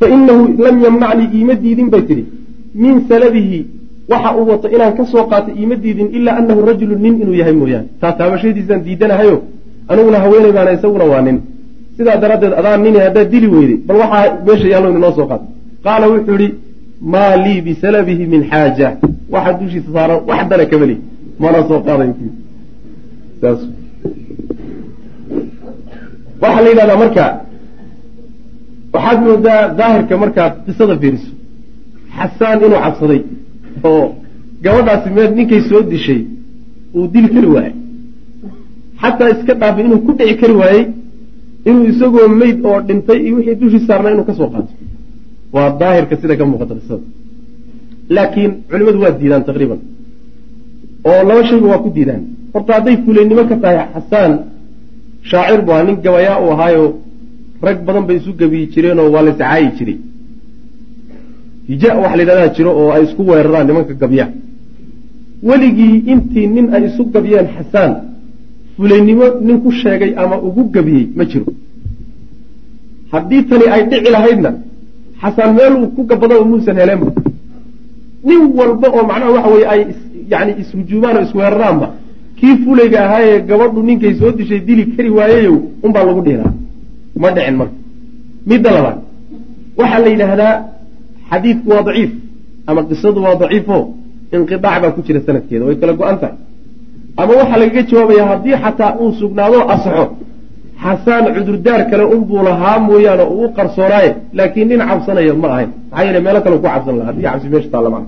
fa 0.00 0.06
inahu 0.16 0.42
lam 0.64 0.76
yamnacnii 0.84 1.28
iima 1.36 1.54
diidin 1.54 1.88
bay 1.90 2.02
tidhi. 2.08 2.24
Min 2.74 2.94
salabihi 3.08 3.66
waxa 4.08 4.30
uu 4.38 4.46
wato 4.50 4.68
inaan 4.74 4.94
ka 4.98 5.04
soo 5.12 5.24
qaatay 5.30 5.54
iima 5.60 5.74
diidin 5.82 6.08
ilaa 6.16 6.36
anahu 6.40 6.60
rajulu 6.70 6.94
nin 7.04 7.14
inuu 7.22 7.34
yahay 7.40 7.52
mooyaane. 7.60 7.88
Taataabashadiisaan 8.00 8.80
diidanahayo. 8.86 9.42
Aniguna 9.88 10.18
haweeney 10.24 10.52
baana 10.56 10.72
isaguna 10.72 11.04
waa 11.12 11.22
nin. 11.26 11.36
Sidaa 11.96 12.16
daraaddeed 12.22 12.52
adaa 12.60 12.76
nini 12.76 12.98
haddaad 12.98 13.28
dili 13.34 13.46
weyday 13.54 13.78
bal 13.86 13.96
waxaa 14.02 14.24
meesha 14.46 14.68
yaallo 14.72 14.88
inoo 14.98 15.12
soo 15.18 15.26
qaad 15.30 15.42
qaala 15.84 16.06
wuxuu 16.12 16.36
yihi 16.42 16.48
maa 17.12 17.32
lii 17.44 17.60
bisalabihi 17.66 18.24
min 18.32 18.42
xaaja. 18.50 18.88
Waxa 19.34 19.52
dushiisa 19.60 19.90
saaran 19.96 20.18
wax 20.28 20.40
dana 20.50 20.64
kamali 20.70 20.96
mana 21.42 21.58
soo 21.68 21.80
qaadayo 21.86 22.14
waxaa 26.42 26.62
la 26.64 26.68
yidhahdaa 26.70 26.98
marka 27.04 27.24
waxaad 28.94 29.18
moodaa 29.26 29.60
daahirka 29.78 30.14
markaad 30.22 30.52
qisada 30.66 30.94
fiiriso. 31.02 31.30
Xasaan 32.16 32.58
inuu 32.66 32.80
cabsaday 32.84 33.20
oo 33.90 34.04
gabadhaasi 34.64 35.08
meed 35.16 35.30
ninkay 35.38 35.60
soo 35.70 35.82
dishay 35.92 36.20
uu 36.96 37.06
dili 37.14 37.28
kari 37.34 37.48
waayey. 37.54 37.74
Xataa 39.02 39.28
iska 39.34 39.52
dhaafay 39.60 39.84
inuu 39.86 40.00
ku 40.06 40.12
dhici 40.18 40.34
kari 40.40 40.54
waayey 40.62 40.82
inuu 41.68 41.84
isagoo 41.92 42.28
meyd 42.40 42.58
oo 42.70 42.78
dhintay 42.88 43.18
iyo 43.26 43.34
wixii 43.36 43.56
dushii 43.60 43.82
saarnaa 43.88 44.12
inuu 44.14 44.26
ka 44.30 44.34
soo 44.38 44.48
qaato 44.54 44.72
waa 45.54 45.68
daahirka 45.80 46.14
sida 46.20 46.34
ka 46.40 46.44
muuqata 46.50 46.74
qisada. 46.78 47.04
Laakiin 48.16 48.52
culimadu 48.70 48.98
waa 49.04 49.12
diidaan 49.20 49.44
taqriiban. 49.48 49.80
Oo 51.08 51.20
laba 51.28 51.42
shayba 51.48 51.66
waa 51.72 51.82
ku 51.84 51.88
diidaan. 51.96 52.22
Horta 52.54 52.70
hadday 52.76 52.96
fulaynimo 53.04 53.42
ka 53.50 53.56
tahay 53.62 53.78
xasaan 53.94 54.32
shaacir 55.30 55.60
bu 55.66 55.70
ahaa 55.72 55.84
nin 55.88 55.96
gabayaa 56.04 56.36
uu 56.44 56.50
ahaayo 56.54 56.84
rag 57.66 57.78
badan 57.86 58.04
bay 58.08 58.16
isu 58.20 58.30
gabiyi 58.40 58.66
jireenoo 58.72 59.08
waa 59.14 59.22
la 59.26 59.30
iscaayi 59.34 59.68
jiray. 59.78 59.98
Hija 61.68 61.90
waxa 62.02 62.16
la 62.18 62.22
yidhahdaa 62.22 62.54
jiro 62.56 62.70
oo 62.80 62.90
ay 62.96 63.02
isku 63.06 63.22
weeraraan 63.30 63.66
nimanka 63.68 63.94
gabya 64.02 64.26
weligii 65.48 65.96
intii 66.12 66.46
nin 66.54 66.66
ay 66.74 66.82
isu 66.88 67.02
gabyeen 67.14 67.46
xasaan 67.56 67.92
fulaynimo 68.76 69.26
nin 69.46 69.56
ku 69.64 69.70
sheegay 69.80 70.12
ama 70.22 70.36
ugu 70.48 70.62
gabiyey 70.74 71.04
ma 71.16 71.24
jiro. 71.30 71.46
Haddii 73.12 73.42
tani 73.48 73.66
ay 73.74 73.82
dhici 73.90 74.10
lahaydna 74.16 74.50
xasaan 75.22 75.50
meeluu 75.58 75.86
ku 75.96 76.00
gabadaba 76.10 76.44
muusan 76.50 76.76
heleenba 76.82 77.10
nin 78.28 78.40
walba 78.58 78.86
oo 78.96 79.02
macnaha 79.10 79.30
waxa 79.36 79.50
weye 79.54 79.66
ay 79.74 79.80
yani 80.32 80.52
ishujuumaan 80.62 81.16
oo 81.18 81.22
isweeraraanba 81.28 81.86
kii 82.38 82.54
fulayga 82.64 82.98
ahaayee 83.06 83.38
gabadhu 83.50 83.80
ninkay 83.88 84.12
soo 84.20 84.30
dishay 84.38 84.60
dili 84.68 84.82
kari 84.94 85.10
waayeyow 85.18 85.56
unbaa 85.86 86.04
lagu 86.08 86.20
dhihiraa 86.26 86.52
ma 87.22 87.28
dhicin 87.36 87.56
marka. 87.60 87.76
Midda 88.50 88.70
labaad 88.76 88.98
waxaa 89.80 90.00
la 90.04 90.08
yidhaahdaa 90.14 90.54
xadiidku 91.30 91.68
waa 91.72 91.82
daciif 91.88 92.10
ama 92.68 92.80
qisadu 92.88 93.18
waa 93.26 93.34
daciifo 93.42 93.76
inqidaac 94.36 94.80
baa 94.82 94.92
ku 94.96 95.00
jira 95.06 95.20
sanadkeeda 95.26 95.64
way 95.68 95.76
kala 95.80 95.92
go-an 96.00 96.16
tahay. 96.22 96.36
Ama 97.20 97.32
waxaa 97.40 97.58
lagaga 97.62 97.82
jawaabaya 97.90 98.24
haddii 98.30 98.56
xataa 98.64 98.92
uu 99.02 99.12
sugnaado 99.20 99.58
asaxo 99.74 100.04
xasaan 100.84 101.24
cudurdaar 101.36 101.80
kale 101.90 102.04
unbuu 102.14 102.42
lahaa 102.48 102.78
mooyaane 102.88 103.24
uu 103.36 103.48
qarsoonaaye 103.58 104.10
laakiin 104.38 104.68
nin 104.72 104.80
cabsanaya 104.90 105.34
ma 105.42 105.48
ahayn 105.54 105.70
maxaa 105.90 106.04
yeele 106.06 106.20
meelo 106.26 106.40
kale 106.44 106.56
ku 106.56 106.62
cabsan 106.68 106.94
laha 106.98 107.08
haddii 107.10 107.26
cabsi 107.28 107.46
meesha 107.52 107.70
taalla 107.74 107.90
maa 107.94 108.04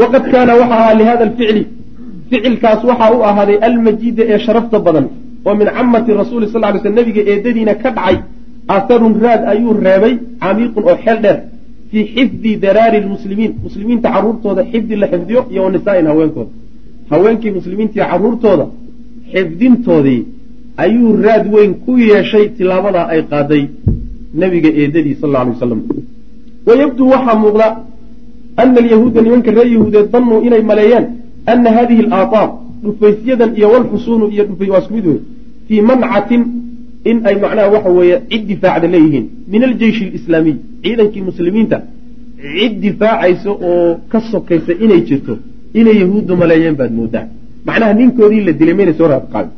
waqad 0.00 0.24
kaana 0.32 0.52
waxa 0.60 0.74
ahaa 0.80 0.94
lihada 1.00 1.22
alficli 1.28 1.62
ficilkaas 2.30 2.80
waxaa 2.90 3.10
u 3.16 3.18
ahaaday 3.30 3.56
almajiida 3.68 4.22
ee 4.32 4.38
sharafta 4.46 4.78
badan 4.86 5.06
oo 5.46 5.54
min 5.60 5.68
camati 5.76 6.10
rasuuli 6.22 6.46
sal 6.52 6.62
ly 6.74 6.78
sl 6.84 6.92
nabiga 7.00 7.22
eedadiina 7.32 7.74
ka 7.82 7.88
dhacay 7.96 8.16
aharun 8.76 9.14
raad 9.24 9.42
ayuu 9.52 9.72
reebay 9.86 10.14
camiiqun 10.42 10.82
oo 10.90 10.96
xeel 11.04 11.18
dheer 11.24 11.38
fii 11.90 12.04
xifdi 12.14 12.50
daraari 12.64 12.98
lmuslimiin. 13.04 13.52
Muslimiinta 13.66 14.08
caruurtooda 14.14 14.62
xifdi 14.72 14.94
la 15.02 15.06
xifdiyo 15.12 15.40
iyo 15.52 15.60
wanisaain 15.66 16.06
haweenkooda. 16.10 16.50
Haweenkii 17.10 17.50
muslimiintii 17.58 18.02
caruurtooda 18.10 18.66
xifdintoodii 19.34 20.20
ayuu 20.84 21.10
raad 21.26 21.44
weyn 21.54 21.72
ku 21.84 21.92
yeeshay 22.10 22.44
tilaabadaa 22.56 23.06
ay 23.14 23.20
qaaday 23.32 23.62
nabiga 24.42 24.70
eedadii 24.80 25.16
sal 25.20 25.36
alay 25.40 25.52
wasalam 25.54 25.80
wayabduu 26.66 27.08
waxaa 27.14 27.36
muuqda 27.44 27.66
ana 28.62 28.78
alyahuuda 28.82 29.20
nimanka 29.26 29.50
reer 29.56 29.68
yahuudeed 29.74 30.06
dannuu 30.14 30.40
inay 30.46 30.62
maleeyeen 30.70 31.06
ana 31.52 31.70
hadihi 31.76 32.02
alaataar 32.06 32.48
dhufaysyadan 32.84 33.50
iyo 33.58 33.68
walxusuunu 33.74 34.26
iyo 34.34 34.44
dhufay 34.48 34.68
waa 34.74 34.80
isku 34.82 34.94
mid 34.98 35.06
wey 35.12 35.20
fii 35.68 35.80
mancatin 35.90 36.42
in 37.10 37.16
ay 37.28 37.34
macnaha 37.44 37.68
waxa 37.76 37.90
weeye 37.98 38.16
cid 38.30 38.42
difaacda 38.50 38.88
leeyihiin 38.94 39.26
min 39.52 39.62
aljeyshi 39.68 40.04
alislaamiy 40.10 40.56
ciidankii 40.84 41.22
muslimiinta 41.30 41.78
cid 42.56 42.74
difaacaysa 42.84 43.50
oo 43.70 43.90
ka 44.12 44.18
sokaysa 44.32 44.72
inay 44.84 45.00
jirto 45.08 45.34
inay 45.80 45.96
yahuuddu 46.02 46.36
maleeyeen 46.42 46.76
baad 46.80 46.92
moodaa 47.00 47.26
macnaha 47.66 47.92
ninkoodii 48.00 48.42
la 48.46 48.52
dilay 48.58 48.74
mayna 48.78 48.92
soo 48.98 49.08
raad 49.12 49.24
qaadin 49.32 49.52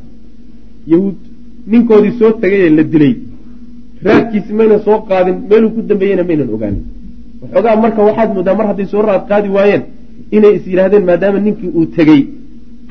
yahuud 0.92 1.16
ninkoodii 1.72 2.12
soo 2.20 2.30
tegayee 2.42 2.70
la 2.78 2.82
dilay 2.92 3.12
raadkiisi 4.06 4.52
mayna 4.58 4.76
soo 4.86 4.98
qaadin 5.08 5.36
meeluu 5.50 5.70
ku 5.74 5.80
dambeeyena 5.90 6.22
maynan 6.28 6.48
ogaanin. 6.56 6.82
Waxoogaa 7.42 7.76
marka 7.84 8.00
waxaad 8.08 8.30
moodaa 8.36 8.54
mar 8.58 8.66
hadday 8.70 8.86
soo 8.92 9.02
raad 9.08 9.22
qaadi 9.30 9.48
waayeen 9.56 9.82
inay 10.36 10.52
is 10.58 10.64
yidhaahdeen 10.70 11.04
maadaama 11.10 11.38
ninkii 11.46 11.70
uu 11.78 11.86
tegey 11.96 12.20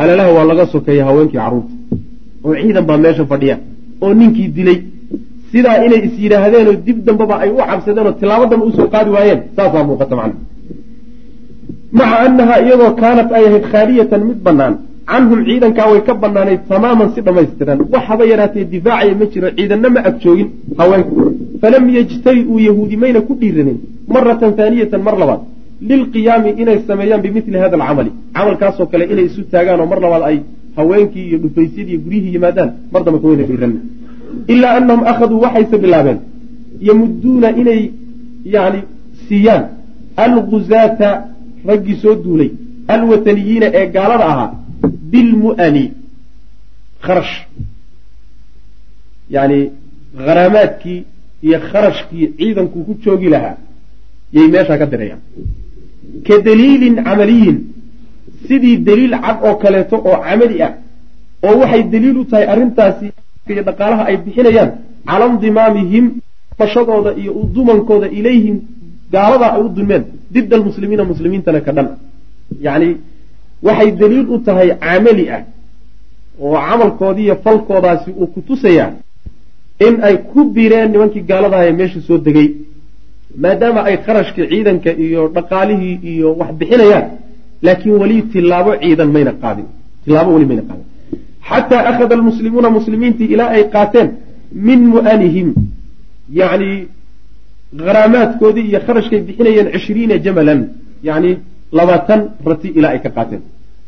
alalaha 0.02 0.32
waa 0.38 0.46
laga 0.52 0.66
sokeeya 0.74 1.04
haweenkii 1.10 1.40
carruurta 1.44 1.74
oo 2.46 2.54
ciidan 2.62 2.86
baa 2.90 2.98
meesha 3.06 3.26
fadhiya 3.32 3.56
oo 4.04 4.14
ninkii 4.22 4.48
dilay. 4.58 4.78
Sidaa 5.52 5.78
inay 5.86 6.02
is 6.08 6.16
yidhaahdeenoo 6.24 6.76
dib 6.86 6.98
dambeba 7.08 7.36
ay 7.44 7.50
u 7.56 7.58
cabsadeen 7.70 8.08
oo 8.10 8.14
tilaabo 8.20 8.46
damba 8.52 8.66
u 8.70 8.72
soo 8.78 8.88
qaadi 8.94 9.10
waayeen 9.16 9.40
saasaa 9.56 9.84
muuqata 9.88 10.16
macna. 10.20 10.38
Maca 11.98 12.16
annahaa 12.26 12.60
iyadoo 12.66 12.92
kaanat 13.02 13.30
ay 13.38 13.44
ahayd 13.50 13.66
khaaliyatan 13.72 14.22
mid 14.30 14.40
bannaan 14.48 14.74
canhum 15.12 15.40
ciidankaa 15.48 15.88
way 15.92 16.02
ka 16.08 16.14
bannaanayd 16.24 16.62
tamaaman 16.72 17.10
si 17.16 17.20
dhammaystiran. 17.28 17.80
Wax 17.94 18.04
haba 18.10 18.24
yaraatee 18.32 18.66
difaacaya 18.74 19.14
ma 19.20 19.26
jiro 19.34 19.48
ciidanna 19.58 19.90
ma 19.96 20.00
ag 20.10 20.16
joogin 20.24 20.50
haweenka 20.80 21.12
falam 21.62 21.84
yajtari-uu 21.98 22.60
yahuudi 22.68 22.96
mayna 23.04 23.20
ku 23.28 23.34
dhiiranin 23.42 23.78
maratan 24.14 24.52
haaniyatan 24.60 25.02
mar 25.08 25.16
labaad. 25.22 25.42
Lilqiyaami 25.90 26.50
inay 26.62 26.78
sameeyaan 26.88 27.22
bimili 27.26 27.58
hada 27.64 27.76
alcamali 27.78 28.12
camalkaasoo 28.36 28.88
kale 28.92 29.06
inay 29.14 29.26
isu 29.30 29.42
taagaan 29.54 29.80
oo 29.84 29.88
mar 29.94 30.00
labaad 30.06 30.24
ay 30.30 30.38
haweenkii 30.78 31.26
iyo 31.30 31.38
dhufaysyadii 31.44 31.98
guryihii 32.06 32.34
yimaadaan 32.36 32.70
mar 32.94 33.02
damba 33.06 33.20
kamayna 33.22 33.44
dhiiran 33.50 33.74
ilaa 34.54 34.74
anahum 34.80 35.02
akhaduu 35.12 35.40
waxayse 35.46 35.78
bilaabeen. 35.84 36.20
Yamudduuna 36.88 37.50
inay 37.62 37.82
yani 38.56 38.80
siiyaan. 39.28 39.64
Alguzaata 40.26 41.10
raggii 41.70 41.98
soo 42.04 42.16
duulay. 42.24 42.50
Alwataniyiina 42.96 43.68
ee 43.80 43.86
gaalada 43.96 44.26
ahaa 44.34 44.50
bilmu'ani 45.12 45.86
kharash 47.06 47.34
yani 49.36 49.60
kharaamaadkii 50.26 51.00
iyo 51.48 51.60
kharashkii 51.72 52.26
ciidankuu 52.38 52.84
ku 52.88 52.94
joogi 53.04 53.30
lahaa 53.36 53.58
yay 54.36 54.48
meeshaa 54.56 54.78
ka 54.82 54.86
dirayaan 54.92 55.22
ka 56.28 56.36
daliilin 56.48 56.96
camaliyin 57.08 57.58
sidii 58.48 58.78
daliil 58.88 59.14
cad 59.26 59.38
oo 59.48 59.56
kaleeto 59.64 59.96
oo 60.10 60.18
camali 60.26 60.58
ah 60.68 60.74
oo 61.46 61.56
waxay 61.62 61.84
daliil 61.94 62.18
u 62.22 62.26
tahay 62.32 62.46
arrintaasi 62.54 63.08
iyo 63.50 63.64
dhaqaalaha 63.68 64.04
ay 64.10 64.18
bixinayaan 64.26 64.72
cala 65.10 65.26
ndimaamihim 65.36 66.06
bashadooda 66.60 67.12
iyo 67.22 67.32
udumankooda 67.42 68.08
ilayhim 68.20 68.58
gaaladaa 69.14 69.52
ay 69.56 69.62
u 69.66 69.70
dulmeen 69.76 70.04
dida 70.34 70.56
almuslimiina 70.60 71.04
muslimiintana 71.12 71.60
ka 71.66 71.72
dhan 71.78 71.88
yacni 72.66 72.90
waxay 73.68 73.90
daliil 74.02 74.28
u 74.36 74.38
tahay 74.48 74.70
camali 74.86 75.26
ah 75.38 75.42
oo 76.46 76.58
camalkoodii 76.68 77.26
iyo 77.28 77.36
falkoodaasi 77.44 78.10
uu 78.22 78.28
ku 78.34 78.40
tusayaa 78.48 78.92
in 79.88 79.94
ay 80.08 80.16
ku 80.32 80.40
bireen 80.56 80.90
nimankii 80.94 81.24
gaaladaha 81.30 81.64
ee 81.70 81.72
meesha 81.80 82.00
soo 82.08 82.18
degay. 82.28 82.48
Maadaama 83.44 83.82
ay 83.90 83.96
kharashkii 84.06 84.48
ciidanka 84.52 84.92
iyo 85.06 85.22
dhaqaalihii 85.36 85.96
iyo 86.12 86.28
wax 86.40 86.52
bixinayaan 86.60 87.06
laakiin 87.66 87.96
weli 88.02 88.18
tilaabo 88.34 88.72
ciidan 88.84 89.10
mayna 89.16 89.32
qaadin. 89.44 89.68
Tilaabo 90.06 90.30
weli 90.36 90.46
mayna 90.52 90.64
qaadin. 90.70 90.86
Xataa 91.50 91.82
akhada 91.90 92.14
almuslimuuna 92.18 92.70
muslimiintii 92.78 93.28
ilaa 93.34 93.50
ay 93.58 93.64
qaateen 93.76 94.08
min 94.68 94.80
mu'anihim 94.94 95.48
yacni 96.40 96.72
kharaamaadkoodii 97.88 98.66
iyo 98.70 98.80
kharashkay 98.88 99.20
bixinayeen 99.28 99.68
cishriina 99.74 100.16
jamalan 100.26 100.60
yacni 101.08 101.32
labaatan 101.78 102.22
rati 102.50 102.68
ilaa 102.78 102.92
ay 102.96 103.00
ka 103.06 103.10
qaateen 103.18 103.42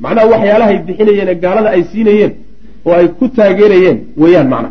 macnaha 0.04 0.26
waxyaalahay 0.34 0.78
bixinayeen 0.88 1.30
ee 1.34 1.38
gaalada 1.44 1.70
ay 1.76 1.84
siinayeen 1.92 2.32
oo 2.88 2.94
ay 3.00 3.08
ku 3.20 3.26
taageerayeen 3.38 3.98
weeyaan 4.22 4.48
macna. 4.54 4.70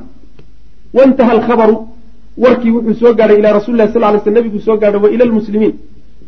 Waintaha 0.97 1.31
alkhabaru 1.37 1.77
warkii 2.45 2.73
wuxuu 2.77 2.95
soo 3.01 3.13
gaadhay 3.19 3.39
ilaa 3.41 3.53
rasuli 3.59 3.77
lah 3.81 3.89
sal 3.95 4.05
ly 4.15 4.19
sl 4.25 4.33
nabiguu 4.39 4.61
soo 4.67 4.77
gaadhay 4.83 5.01
wa 5.05 5.11
ila 5.15 5.25
lmuslimiin 5.31 5.75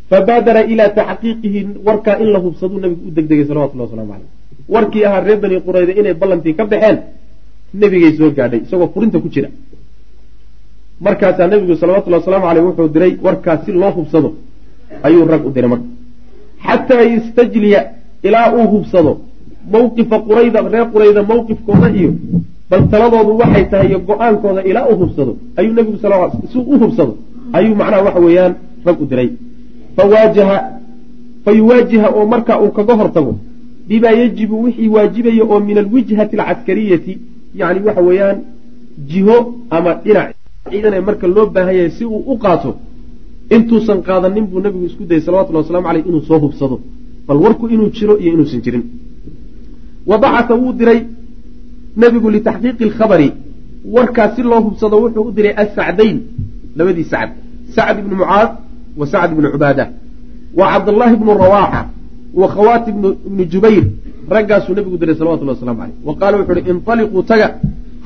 fabaadara 0.09 0.61
ilaa 0.73 0.89
taxqiiqihi 0.97 1.59
warkaa 1.87 2.15
in 2.23 2.29
la 2.33 2.39
hubsaduu 2.45 2.79
nabigu 2.83 3.01
u 3.09 3.11
degdegay 3.17 3.45
salawatullah 3.49 3.85
waslamu 3.87 4.11
caleyh 4.13 4.29
warkii 4.73 5.03
ahaa 5.07 5.21
reer 5.27 5.39
bani 5.43 5.55
qurayda 5.67 5.93
inay 5.99 6.13
ballantii 6.21 6.53
ka 6.59 6.63
baxeen 6.71 6.97
nebigay 7.81 8.11
soo 8.19 8.29
gaadhay 8.37 8.59
isagoo 8.65 8.89
furinta 8.93 9.17
ku 9.23 9.27
jira. 9.33 9.49
Markaasaa 11.05 11.47
nebigu 11.51 11.75
salawatullahi 11.81 12.21
wasalaamu 12.21 12.45
caleyh 12.47 12.63
wuxuu 12.67 12.87
diray 12.95 13.13
warkaas 13.25 13.59
si 13.65 13.71
loo 13.81 13.91
hubsado 13.97 14.29
ayuu 15.07 15.25
rag 15.33 15.43
u 15.47 15.51
diray 15.55 15.69
marka. 15.73 15.87
Xataa 16.67 17.03
yastajliya 17.13 17.81
ilaa 18.23 18.47
uu 18.57 18.67
hubsado. 18.73 19.17
Mawqifa 19.73 20.19
qurayda 20.27 20.59
reer 20.73 20.87
qurayda 20.93 21.21
mawqifkooda 21.23 21.87
iyo 21.99 22.11
bal 22.69 22.81
taladoodu 22.91 23.31
waxay 23.41 23.65
tahay 23.71 23.87
iyo 23.89 23.99
go'aankooda 24.07 24.61
ilaa 24.69 24.85
u 24.91 24.95
hubsado. 25.01 25.37
Ayuu 25.57 25.73
nebigu 25.73 25.97
sal 25.97 26.13
si 26.51 26.57
u 26.57 26.77
hubsado 26.81 27.13
ayuu 27.53 27.75
macnaha 27.75 28.03
waxa 28.07 28.19
weeyaan 28.19 28.53
rag 28.85 29.01
u 29.01 29.05
diray 29.05 29.29
fawaajaha 29.95 30.57
fa 31.45 31.51
yuwaajiha 31.51 32.07
oo 32.17 32.25
marka 32.25 32.61
uu 32.61 32.71
kaga 32.77 32.93
hortago 32.99 33.33
bimaa 33.87 34.11
yajibu 34.21 34.63
wixii 34.63 34.87
waajibaya 34.95 35.43
oo 35.43 35.59
min 35.59 35.77
alwijhati 35.77 36.35
alcaskariyati 36.37 37.17
yani 37.55 37.79
waxa 37.85 38.01
weeyaan 38.01 38.37
jiho 39.11 39.37
ama 39.69 39.93
dhinac. 40.03 40.35
Ciidan 40.69 40.93
ee 40.93 41.01
marka 41.01 41.27
loo 41.27 41.45
baahan 41.45 41.75
yahay 41.75 41.91
si 41.97 42.05
uu 42.05 42.23
u 42.33 42.37
qaato 42.37 42.75
intuusan 43.55 44.01
qaadanin 44.07 44.45
buu 44.45 44.59
nabigu 44.59 44.85
isku 44.85 45.03
dayay 45.09 45.21
salawatullhi 45.25 45.61
waslamu 45.63 45.87
caleyh 45.87 46.05
inuu 46.09 46.21
soo 46.21 46.39
hubsado 46.39 46.79
bal 47.29 47.37
warku 47.45 47.69
inuu 47.69 47.89
jiro 47.97 48.17
iyo 48.17 48.33
inuusan 48.33 48.61
jirin. 48.65 48.83
Wa 50.09 50.17
wuu 50.61 50.73
diray 50.73 51.05
nebigu 51.95 52.29
litaxqiiqi 52.35 52.83
alkhabari. 52.89 53.29
Warkaas 53.85 54.35
si 54.35 54.41
loo 54.41 54.61
hubsado 54.65 54.97
wuxuu 55.03 55.27
u 55.29 55.31
diray 55.31 55.53
assacdayn 55.63 56.17
labadii 56.75 57.07
sacd 57.13 57.31
sacd 57.75 57.99
ibni 58.01 58.15
mucaad 58.21 58.49
wa 58.97 59.05
sacd 59.11 59.29
ibni 59.33 59.47
cubaada. 59.53 59.85
Wa 60.57 60.65
cabdullaahi 60.73 61.15
bnu 61.21 61.31
rawaaxa 61.43 61.81
wa 62.33 62.47
khawaati 62.47 62.89
ibni 63.27 63.45
jubayr 63.45 63.85
raggaasuu 64.29 64.73
nebigu 64.73 64.97
diray 64.97 65.15
salawatullahi 65.15 65.57
waslamu 65.57 65.79
caleyh 65.79 65.95
wa 66.05 66.13
qaala 66.19 66.37
wuxu 66.37 66.51
uhi 66.53 66.69
intaliquu 66.69 67.23
taga 67.23 67.47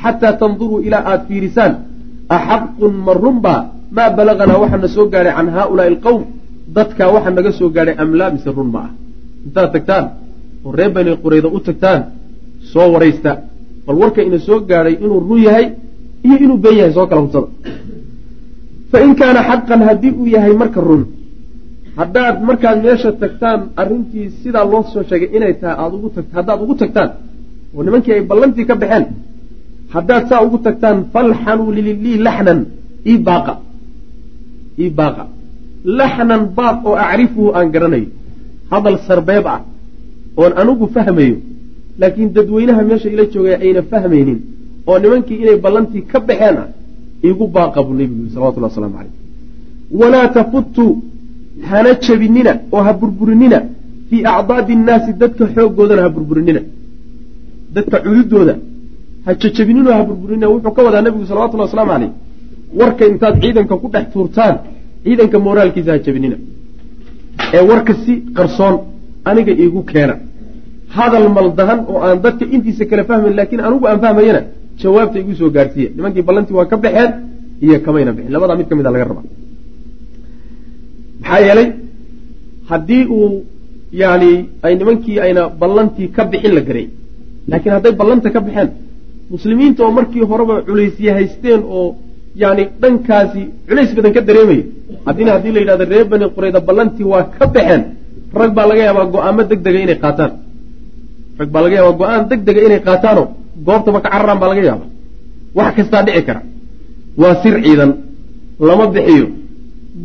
xataa 0.03 0.33
tanduruu 0.41 0.79
ilaa 0.87 1.03
aada 1.11 1.23
fiirisaan 1.27 1.73
axaqun 2.29 2.93
ma 3.05 3.13
runbaa 3.13 3.61
maa 3.91 4.09
balaganaa 4.17 4.57
waxaa 4.63 4.83
na 4.83 4.87
soo 4.87 5.07
gaadhay 5.13 5.35
can 5.35 5.49
haaulaai 5.55 5.89
alqowm 5.93 6.23
dadkaa 6.77 7.09
waxaa 7.15 7.35
naga 7.37 7.51
soo 7.59 7.69
gaadhay 7.75 7.95
amlaa 8.03 8.29
mise 8.35 8.49
run 8.57 8.69
ma 8.75 8.79
ah 8.87 8.91
intaad 9.45 9.69
tagtaan 9.75 10.05
oo 10.65 10.71
reer 10.77 10.91
bani 10.95 11.11
qurayda 11.23 11.47
u 11.57 11.59
tagtaan 11.67 12.01
soo 12.71 12.87
waraysta. 12.93 13.31
Bal 13.85 13.97
warka 14.01 14.21
ina 14.27 14.39
soo 14.47 14.59
gaadhay 14.69 14.95
inuu 15.03 15.19
run 15.29 15.41
yahay 15.47 15.65
iyo 16.25 16.35
inuu 16.45 16.57
been 16.63 16.77
yahay 16.79 16.93
soo 16.97 17.05
kala 17.09 17.21
hubsada 17.25 17.47
fa 18.91 18.97
in 19.05 19.11
kaana 19.19 19.41
xaqan 19.49 19.81
haddii 19.87 20.11
uu 20.21 20.27
yahay 20.35 20.53
marka 20.61 20.79
run. 20.89 21.03
Haddaad 21.99 22.35
markaad 22.47 22.77
meesha 22.85 23.11
tagtaan 23.23 23.59
arrintii 23.81 24.25
sidaa 24.41 24.65
loo 24.71 24.81
soo 24.93 25.03
sheegay 25.09 25.29
inay 25.37 25.53
tahay 25.61 25.75
aad 25.83 25.93
ugu 25.97 26.09
tagt 26.15 26.29
haddaad 26.37 26.59
ugu 26.63 26.75
tagtaan 26.81 27.09
oo 27.75 27.81
nimankii 27.85 28.13
ay 28.17 28.21
ballantii 28.31 28.65
ka 28.69 28.75
baxeen 28.81 29.05
haddaad 29.95 30.23
saa 30.29 30.41
ugu 30.45 30.57
tagtaan 30.67 30.97
falxanuu 31.13 31.69
lilii 31.77 32.17
laxnan 32.25 32.59
ii 33.11 33.17
baaqa. 33.27 33.53
Ii 34.83 34.89
baaqa. 34.99 35.23
Laxnan 35.99 36.41
baaq 36.57 36.77
oo 36.89 36.95
acrifuhu 37.05 37.49
aan 37.57 37.67
garanayo 37.73 38.07
hadal 38.73 38.97
sarbeeb 39.07 39.45
ah 39.55 39.59
oon 40.41 40.51
anugu 40.61 40.85
fahmayo 40.95 41.37
laakiin 42.01 42.29
dadweynaha 42.37 42.81
meesha 42.89 43.07
ila 43.15 43.23
joogay 43.33 43.55
ayna 43.65 43.81
fahmaynin 43.91 44.39
oo 44.89 44.97
nimankii 45.03 45.37
inay 45.43 45.57
ballantii 45.65 46.03
ka 46.11 46.19
baxeen 46.27 46.57
ah 46.63 46.67
iigu 47.27 47.45
baaqa 47.55 47.79
buu 47.85 47.95
nebigu 47.99 48.19
yiri 48.21 48.33
salawatullah 48.35 48.69
waslamu 48.71 48.95
caleyh 48.97 49.13
walaa 49.99 50.27
tafutuu 50.37 50.91
hana 51.69 51.91
jabinina 52.05 52.53
oo 52.75 52.81
ha 52.87 52.91
burburinina 53.01 53.59
fii 54.09 54.21
acdaadi 54.37 54.71
innaasi 54.77 55.11
dadka 55.21 55.43
xooggoodana 55.55 56.01
ha 56.05 56.09
burburinina. 56.15 56.61
Dadka 57.75 57.97
cududooda 58.05 58.55
ha 59.25 59.31
jajabinina 59.41 59.89
ha 59.97 60.03
burburinina 60.09 60.47
wuxuu 60.53 60.73
ka 60.77 60.81
wadaa 60.87 61.01
nebigu 61.05 61.25
salawatullahi 61.31 61.67
waslamu 61.69 61.91
caleyh 61.93 62.11
warka 62.79 63.03
intaad 63.11 63.35
ciidanka 63.43 63.75
ku 63.81 63.87
dhex 63.93 64.05
tuurtaan 64.13 64.55
ciidanka 65.05 65.37
mooraalkiisa 65.45 65.91
ha 65.95 65.99
jabinina 66.05 66.37
ee 67.55 67.61
warka 67.69 67.93
si 68.03 68.13
qarsoon 68.37 68.75
aniga 69.29 69.51
iigu 69.63 69.81
keena. 69.91 70.15
Hadal 70.95 71.27
maldahan 71.37 71.79
oo 71.91 71.99
aan 72.05 72.17
dadka 72.25 72.45
intiisa 72.55 72.83
kale 72.89 73.03
fahmayn 73.09 73.35
laakiin 73.39 73.61
anigu 73.67 73.85
aan 73.89 73.99
fahmayana 74.03 74.41
jawaabta 74.81 75.17
igu 75.23 75.33
soo 75.39 75.49
gaarsiiya. 75.55 75.89
Nimankii 75.97 76.23
ballantii 76.27 76.55
waa 76.57 76.65
ka 76.71 76.77
baxeen 76.83 77.11
iyo 77.65 77.75
kamayna 77.85 78.11
bixin. 78.15 78.31
Labadaa 78.35 78.55
mid 78.59 78.67
ka 78.69 78.75
mid 78.77 78.85
a 78.85 78.91
laga 78.95 79.05
rabaa. 79.09 79.25
Maxaa 81.21 81.39
yeelay 81.47 81.67
haddii 82.69 83.03
uu 83.17 83.29
yani 84.01 84.31
ay 84.65 84.73
nimankii 84.79 85.17
ayna 85.25 85.41
ballantii 85.61 86.07
ka 86.15 86.21
bixin 86.31 86.53
la 86.57 86.61
garay 86.67 86.85
laakiin 87.49 87.73
hadday 87.75 87.91
ballanta 88.01 88.29
ka 88.35 88.39
baxeen 88.45 88.69
muslimiinta 89.33 89.79
oo 89.85 89.91
markii 89.97 90.23
horeba 90.31 90.55
culaysya 90.67 91.11
haysteen 91.17 91.61
oo 91.77 91.85
yani 92.41 92.63
dhankaasi 92.81 93.41
culays 93.67 93.91
badan 93.97 94.11
ka 94.15 94.21
dareemaya 94.27 94.63
haddina 95.07 95.31
haddii 95.35 95.51
la 95.55 95.59
yidhahdo 95.63 95.85
reer 95.93 96.05
bani 96.11 96.25
qurayda 96.35 96.59
ballantii 96.67 97.05
waa 97.11 97.23
ka 97.37 97.45
baxeen. 97.55 97.81
Rag 98.41 98.51
baa 98.57 98.65
laga 98.69 98.81
yaabaa 98.87 99.05
go'aamo 99.13 99.41
deg 99.51 99.59
dega 99.65 99.79
inay 99.85 99.97
qaataan. 100.03 100.31
Rag 101.39 101.49
baa 101.53 101.61
laga 101.65 101.75
yaabaa 101.79 101.97
go'aan 102.01 102.21
deg 102.31 102.39
dega 102.47 102.61
inay 102.67 102.79
qaataanoo 102.87 103.25
goobtaba 103.67 103.99
ka 104.03 104.09
cararaan 104.13 104.39
baa 104.41 104.49
laga 104.51 104.63
yaaba 104.69 104.85
wax 105.57 105.71
kastaa 105.77 106.01
dhici 106.07 106.21
kara. 106.27 106.41
Waa 107.21 107.33
sir 107.43 107.55
ciidan. 107.65 107.91
Lama 108.67 108.85
bixiyo. 108.95 109.25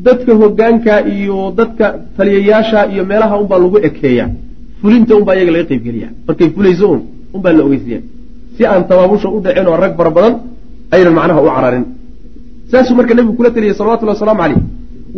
Dadka 0.06 0.32
hogaanka 0.40 0.94
iyo 1.14 1.38
dadka 1.58 1.86
taliyayaasha 2.16 2.80
iyo 2.92 3.02
meelaha 3.10 3.34
unbaa 3.42 3.58
lagu 3.62 3.76
ekeeyaa. 3.88 4.28
Fulinta 4.80 5.12
unbaa 5.18 5.34
iyaga 5.38 5.52
laga 5.56 5.64
qeybgeliya 5.70 6.08
markay 6.26 6.48
fulayso 6.56 6.86
un 6.94 7.00
unbaa 7.36 7.52
la 7.56 7.62
ogeysiiya 7.66 8.00
si 8.56 8.62
aan 8.70 8.82
tabaabusha 8.90 9.28
u 9.36 9.38
dhacin 9.44 9.66
oo 9.70 9.76
rag 9.84 9.92
fara 9.98 10.10
badan 10.16 10.34
aynan 10.94 11.14
macnaha 11.18 11.40
u 11.42 11.48
cararin 11.56 11.84
saasuu 12.70 12.94
marka 12.98 13.14
nebigu 13.16 13.34
kula 13.38 13.50
taliyay 13.54 13.74
salawatullhi 13.80 14.14
wasalaamu 14.16 14.40
caleyh 14.42 14.60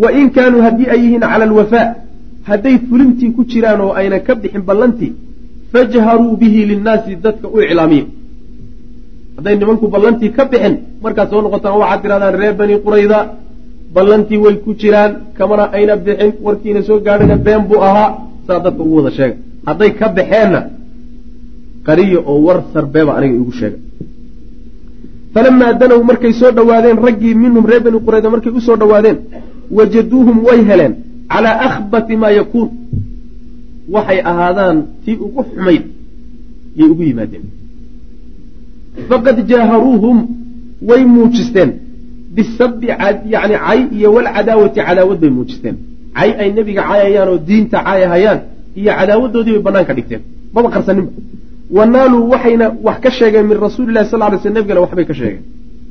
wa 0.02 0.08
in 0.20 0.26
kaanuu 0.36 0.62
haddii 0.66 0.88
ay 0.94 1.00
yihiin 1.04 1.20
cala 1.32 1.44
alwafaa 1.48 1.86
hadday 2.50 2.76
fulintii 2.88 3.30
ku 3.36 3.42
jiraan 3.52 3.80
oo 3.86 3.92
ayna 4.00 4.18
ka 4.26 4.32
bixin 4.42 4.62
ballantii 4.70 5.12
fajharuu 5.72 6.36
bihi 6.40 6.60
linnaasi 6.70 7.12
dadka 7.24 7.46
u 7.54 7.56
iclaamiya 7.66 8.04
hadday 9.36 9.54
nimanku 9.60 9.86
ballantii 9.94 10.30
ka 10.38 10.44
bixin 10.52 10.74
markaad 11.04 11.28
soo 11.32 11.40
noqotaan 11.46 11.76
waxaad 11.82 12.00
tirahdaan 12.04 12.34
reer 12.40 12.54
bani 12.60 12.74
qurayda 12.86 13.18
ballantii 13.96 14.38
way 14.44 14.54
ku 14.64 14.70
jiraan 14.80 15.12
kamana 15.38 15.64
ayna 15.76 15.94
bixin 16.06 16.30
warkiina 16.46 16.80
soo 16.88 16.98
gaadhina 17.06 17.36
been 17.46 17.62
buu 17.68 17.80
ahaa 17.88 18.08
saa 18.46 18.58
dadka 18.64 18.82
ugu 18.86 18.96
wada 18.98 19.10
sheega 19.18 19.36
hadday 19.68 19.90
ka 20.00 20.06
baxeenna 20.18 20.60
qariya 21.86 22.18
oo 22.30 22.38
war 22.46 22.58
sarbeeba 22.74 23.12
aniga 23.18 23.34
igu 23.42 23.52
sheega 23.60 23.78
falamaa 25.34 25.72
danow 25.80 26.00
markay 26.10 26.32
soo 26.40 26.50
dhowaadeen 26.58 26.98
raggii 27.06 27.34
minhum 27.42 27.64
reer 27.70 27.82
bani 27.86 27.98
qurayda 28.06 28.28
markay 28.34 28.52
u 28.58 28.60
soo 28.66 28.76
dhowaadeen 28.82 29.16
wajaduuhum 29.78 30.36
way 30.48 30.60
heleen 30.70 30.92
calaa 31.32 31.56
akhbati 31.68 32.14
maa 32.22 32.32
yakuun 32.40 32.68
waxay 33.94 34.20
ahaadaan 34.30 34.76
tii 35.04 35.16
ugu 35.26 35.42
xumayd 35.50 35.82
yay 36.78 36.88
ugu 36.92 37.02
yimaadeen 37.10 37.44
faqad 39.10 39.38
jaaharuuhum 39.50 40.16
way 40.88 41.02
muujisteen 41.14 41.70
bisabi 42.36 42.86
yani 43.34 43.56
cay 43.66 43.80
iyo 43.98 44.08
walcadaawati 44.16 44.80
cadaawad 44.88 45.18
bay 45.22 45.30
muujisteen 45.38 45.76
cay 46.18 46.30
ay 46.42 46.48
nebiga 46.58 46.82
caayayaan 46.90 47.28
oo 47.32 47.38
diinta 47.48 47.78
caayahayaan 47.86 48.38
iyo 48.80 48.92
cadaawadoodii 48.98 49.52
bay 49.56 49.62
banaanka 49.68 49.92
dhigteen 49.98 50.22
maba 50.54 50.68
qarsaninba 50.74 51.12
wa 51.76 51.84
naaluu 51.94 52.22
waxayna 52.32 52.66
wax 52.86 52.98
ka 53.04 53.10
sheegeen 53.18 53.46
min 53.50 53.58
rasuuli 53.66 53.92
lahi 53.96 54.06
sal 54.12 54.22
ly 54.32 54.38
sl 54.42 54.52
nebigana 54.56 54.80
waxbay 54.84 55.06
ka 55.10 55.14
sheegeen. 55.20 55.42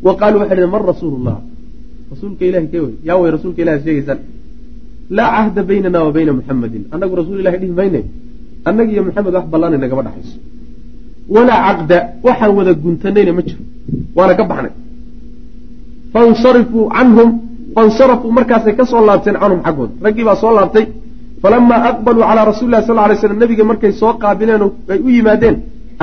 Wa 0.05 0.11
qaaluu 0.19 0.39
waxay 0.41 0.55
dhheen 0.57 0.71
man 0.75 0.83
rasuulu 0.91 1.17
llah 1.25 1.37
rasuulka 2.11 2.43
ilahi 2.49 2.67
kee 2.71 2.81
wey 2.85 2.93
yaa 3.07 3.17
way 3.21 3.29
rasuulka 3.35 3.59
ilahi 3.63 3.79
sheegaysaan 3.85 4.19
laa 5.17 5.29
cahda 5.35 5.61
baynana 5.69 5.99
wa 6.05 6.11
bayna 6.17 6.31
muxamadin 6.39 6.83
annagu 6.93 7.13
rasuul 7.21 7.39
ilahi 7.43 7.57
dhihi 7.61 7.73
mayne? 7.79 8.01
Annaga 8.69 8.91
iyo 8.93 9.03
maxamed 9.07 9.33
wax 9.37 9.45
ballaana 9.53 9.77
nagama 9.83 10.01
dhaxayso. 10.07 10.37
Walaa 11.35 11.59
caqda 11.67 11.97
waxaan 12.27 12.51
wada 12.57 12.73
guntanayna 12.83 13.31
ma 13.37 13.41
jiro. 13.47 13.63
Waana 14.17 14.33
ka 14.39 14.43
baxnay. 14.51 14.73
Fansarifuu 16.13 16.83
canhum. 16.95 17.29
Fansarafuu 17.75 18.31
markaasay 18.37 18.73
ka 18.79 18.83
soo 18.91 19.01
laabteen 19.07 19.35
canhum 19.41 19.59
xaggooda. 19.65 19.93
Raggii 20.05 20.25
baa 20.29 20.37
soo 20.41 20.51
laabtay 20.57 20.85
falamaa 21.41 21.81
aqbaluu 21.91 22.23
calaa 22.29 22.45
rasuli 22.51 22.71
lahi 22.73 22.85
sal 22.89 22.97
lay 23.09 23.17
slam 23.23 23.39
nebiga 23.43 23.63
markay 23.71 23.91
soo 24.01 24.13
qaabileen 24.23 24.63
ay 24.93 24.99
u 25.07 25.09
yimaadeen 25.17 25.55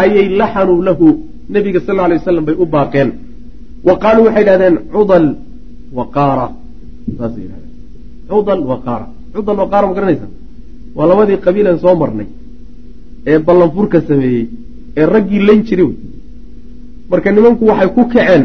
ayay 0.02 0.26
laxanuu 0.40 0.80
lahu 0.88 1.06
nebiga 1.54 1.80
sal 1.86 1.96
lay 2.10 2.18
wasalam 2.20 2.44
bay 2.48 2.56
u 2.62 2.66
baaqeen 2.74 3.08
wa 3.88 3.94
qaaluu 4.02 4.24
waxay 4.28 4.42
idhahdeen 4.44 4.76
cudal 4.94 5.26
waqaara 5.98 6.46
saasay 7.18 7.42
yidhahdeen 7.44 7.72
cudal 8.30 8.60
waqaara 8.70 9.06
cudal 9.34 9.56
waqaara 9.62 9.86
ma 9.90 9.94
garanaysa 9.98 10.26
waa 10.96 11.06
labadii 11.10 11.38
qabiilan 11.46 11.76
soo 11.84 11.94
marnay 12.02 12.28
ee 13.30 13.38
ballanfurka 13.46 13.98
sameeyey 14.08 14.44
ee 15.00 15.06
raggii 15.14 15.42
lan 15.48 15.58
jiri 15.68 15.84
wey 15.88 15.96
marka 17.10 17.28
nimanku 17.36 17.62
waxay 17.70 17.88
ku 17.96 18.02
kaceen 18.14 18.42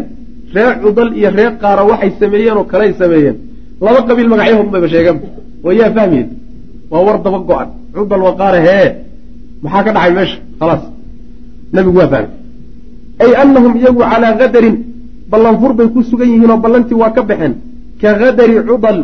reer 0.56 0.74
cudal 0.84 1.10
iyo 1.20 1.30
reer 1.38 1.54
qaara 1.62 1.84
waxay 1.92 2.12
sameeyeen 2.22 2.58
oo 2.62 2.66
kaley 2.74 2.92
sameeyeen 3.02 3.36
laba 3.86 4.00
qabiil 4.10 4.30
magacyahood 4.34 4.70
bayba 4.74 4.88
sheegeen 4.94 5.18
oo 5.66 5.72
yaa 5.80 5.92
fahmeed 5.98 6.28
waa 6.92 7.02
war 7.08 7.18
daba 7.26 7.40
go-an. 7.50 7.68
Cudal 7.96 8.22
waqaara 8.28 8.60
hee. 8.68 8.88
Maxaa 9.64 9.84
ka 9.86 9.92
dhacay 9.96 10.12
meesha? 10.18 10.38
Khalaas 10.60 10.84
nabigu 11.76 11.98
waa 12.02 12.10
fahmay 12.14 12.30
ay 13.24 13.32
anahum 13.42 13.74
iyagu 13.80 14.02
calaa 14.12 14.34
kadarin 14.42 14.76
ballanfur 15.32 15.72
bay 15.78 15.88
ku 15.94 16.00
sugan 16.10 16.30
yihiin 16.34 16.52
oo 16.54 16.58
ballantii 16.66 16.98
waa 17.02 17.12
ka 17.16 17.22
baxeen. 17.30 17.54
Ka 18.02 18.08
adari 18.30 18.56
cudal 18.70 18.98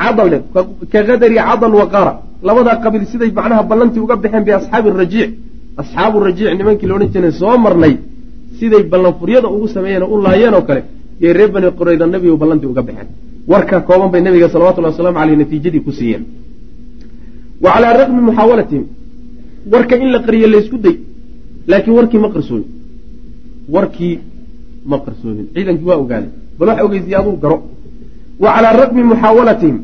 cadal 0.00 0.28
ka 0.54 0.60
kadari 1.08 1.36
cadal 1.48 1.72
waqaara. 1.80 2.12
Labadaa 2.46 2.76
qabiil 2.84 3.04
siday 3.12 3.30
macnaha 3.38 3.62
ballantii 3.70 4.00
uga 4.04 4.16
baxeen 4.22 4.42
biasxaabi 4.48 4.88
rajiic. 5.00 5.30
Asxaabu 5.80 6.16
rajiic 6.26 6.50
nimankii 6.58 6.86
la 6.88 6.94
odhan 6.96 7.10
jiray 7.14 7.32
soo 7.40 7.56
marnay 7.64 7.94
siday 8.58 8.82
ballanfuryada 8.92 9.48
ugu 9.56 9.66
sameeyeen 9.74 10.02
oo 10.06 10.14
u 10.14 10.22
laayeen 10.26 10.54
oo 10.58 10.62
kale 10.68 10.82
iyo 11.22 11.32
reer 11.36 11.50
bani 11.54 11.68
qurayda 11.78 12.04
nebigu 12.14 12.36
ballantii 12.42 12.70
uga 12.72 12.82
baxeen. 12.88 13.08
Warka 13.50 13.76
kooban 13.88 14.08
bay 14.12 14.20
nabiga 14.26 14.48
salawatullahi 14.52 14.92
wasalaamu 14.94 15.18
caleyh 15.20 15.36
natiijadii 15.42 15.82
ku 15.86 15.92
siiyeen 15.98 16.22
wa 17.64 17.70
calaa 17.74 17.92
raqmi 18.00 18.20
muxaawalatihim 18.28 18.84
warka 19.72 19.94
in 20.02 20.08
la 20.14 20.18
qariyo 20.26 20.46
laysku 20.54 20.76
day 20.84 20.96
laakiin 21.70 21.94
warkii 21.98 22.20
ma 22.24 22.28
qarsoomin 22.34 22.68
warkii 23.74 24.14
ma 24.90 24.96
qarsoomin 25.06 25.46
ciidankii 25.54 25.88
waa 25.90 25.98
ogaaday 26.04 26.30
bal 26.58 26.68
waxa 26.68 26.84
ogeysiye 26.86 27.16
aduu 27.20 27.36
garo. 27.42 27.58
Wa 28.42 28.48
calaa 28.54 28.72
raqmi 28.82 29.02
muxaawalatihim 29.12 29.76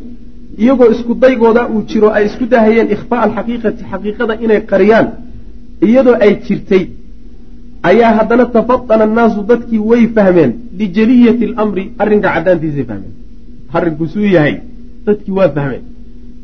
iyagoo 0.62 0.90
isku 0.94 1.12
daygooda 1.22 1.62
uu 1.72 1.82
jiro 1.90 2.08
ay 2.16 2.24
isku 2.28 2.44
dahayeen 2.52 2.88
ikhfaa 2.94 3.20
alxaqiiqati 3.26 3.82
xaqiiqada 3.90 4.34
inay 4.44 4.60
qariyaan 4.70 5.06
iyadoo 5.88 6.16
ay 6.24 6.32
jirtay 6.46 6.84
ayaa 7.90 8.12
haddana 8.18 8.44
tafadana 8.56 9.04
annaasu 9.08 9.40
dadkii 9.50 9.78
way 9.90 10.02
fahmeen. 10.16 10.50
Lijaliyati 10.78 11.44
alamri 11.50 11.84
arrinka 12.02 12.28
caddaantiisay 12.34 12.84
fahmeen. 12.90 13.12
Arrinku 13.76 14.04
suu 14.14 14.26
yahay 14.36 14.54
dadkii 15.06 15.34
waa 15.38 15.48
fahmeen 15.56 15.82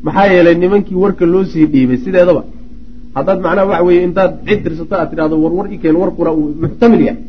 maxaa 0.05 0.27
yeelay 0.33 0.55
nimankii 0.63 0.97
warka 1.03 1.25
loo 1.33 1.43
sii 1.51 1.65
dhiibay 1.73 1.97
sideedaba. 2.05 2.41
Haddaad 3.15 3.39
macnaha 3.45 3.65
waxa 3.71 3.83
weeye 3.87 4.01
intaad 4.07 4.31
cid 4.47 4.59
dirsato 4.65 4.93
aad 4.99 5.09
tidhahdo 5.11 5.35
warwar 5.43 5.65
ikeen 5.75 5.95
warkuna 6.03 6.31
uu 6.39 6.47
muxtamil 6.63 7.01
yahay. 7.07 7.19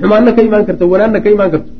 Xumaanna 0.00 0.30
ka 0.36 0.40
imaan 0.48 0.64
karto 0.68 0.84
wanaanna 0.92 1.18
ka 1.24 1.28
imaan 1.36 1.50
karto. 1.54 1.70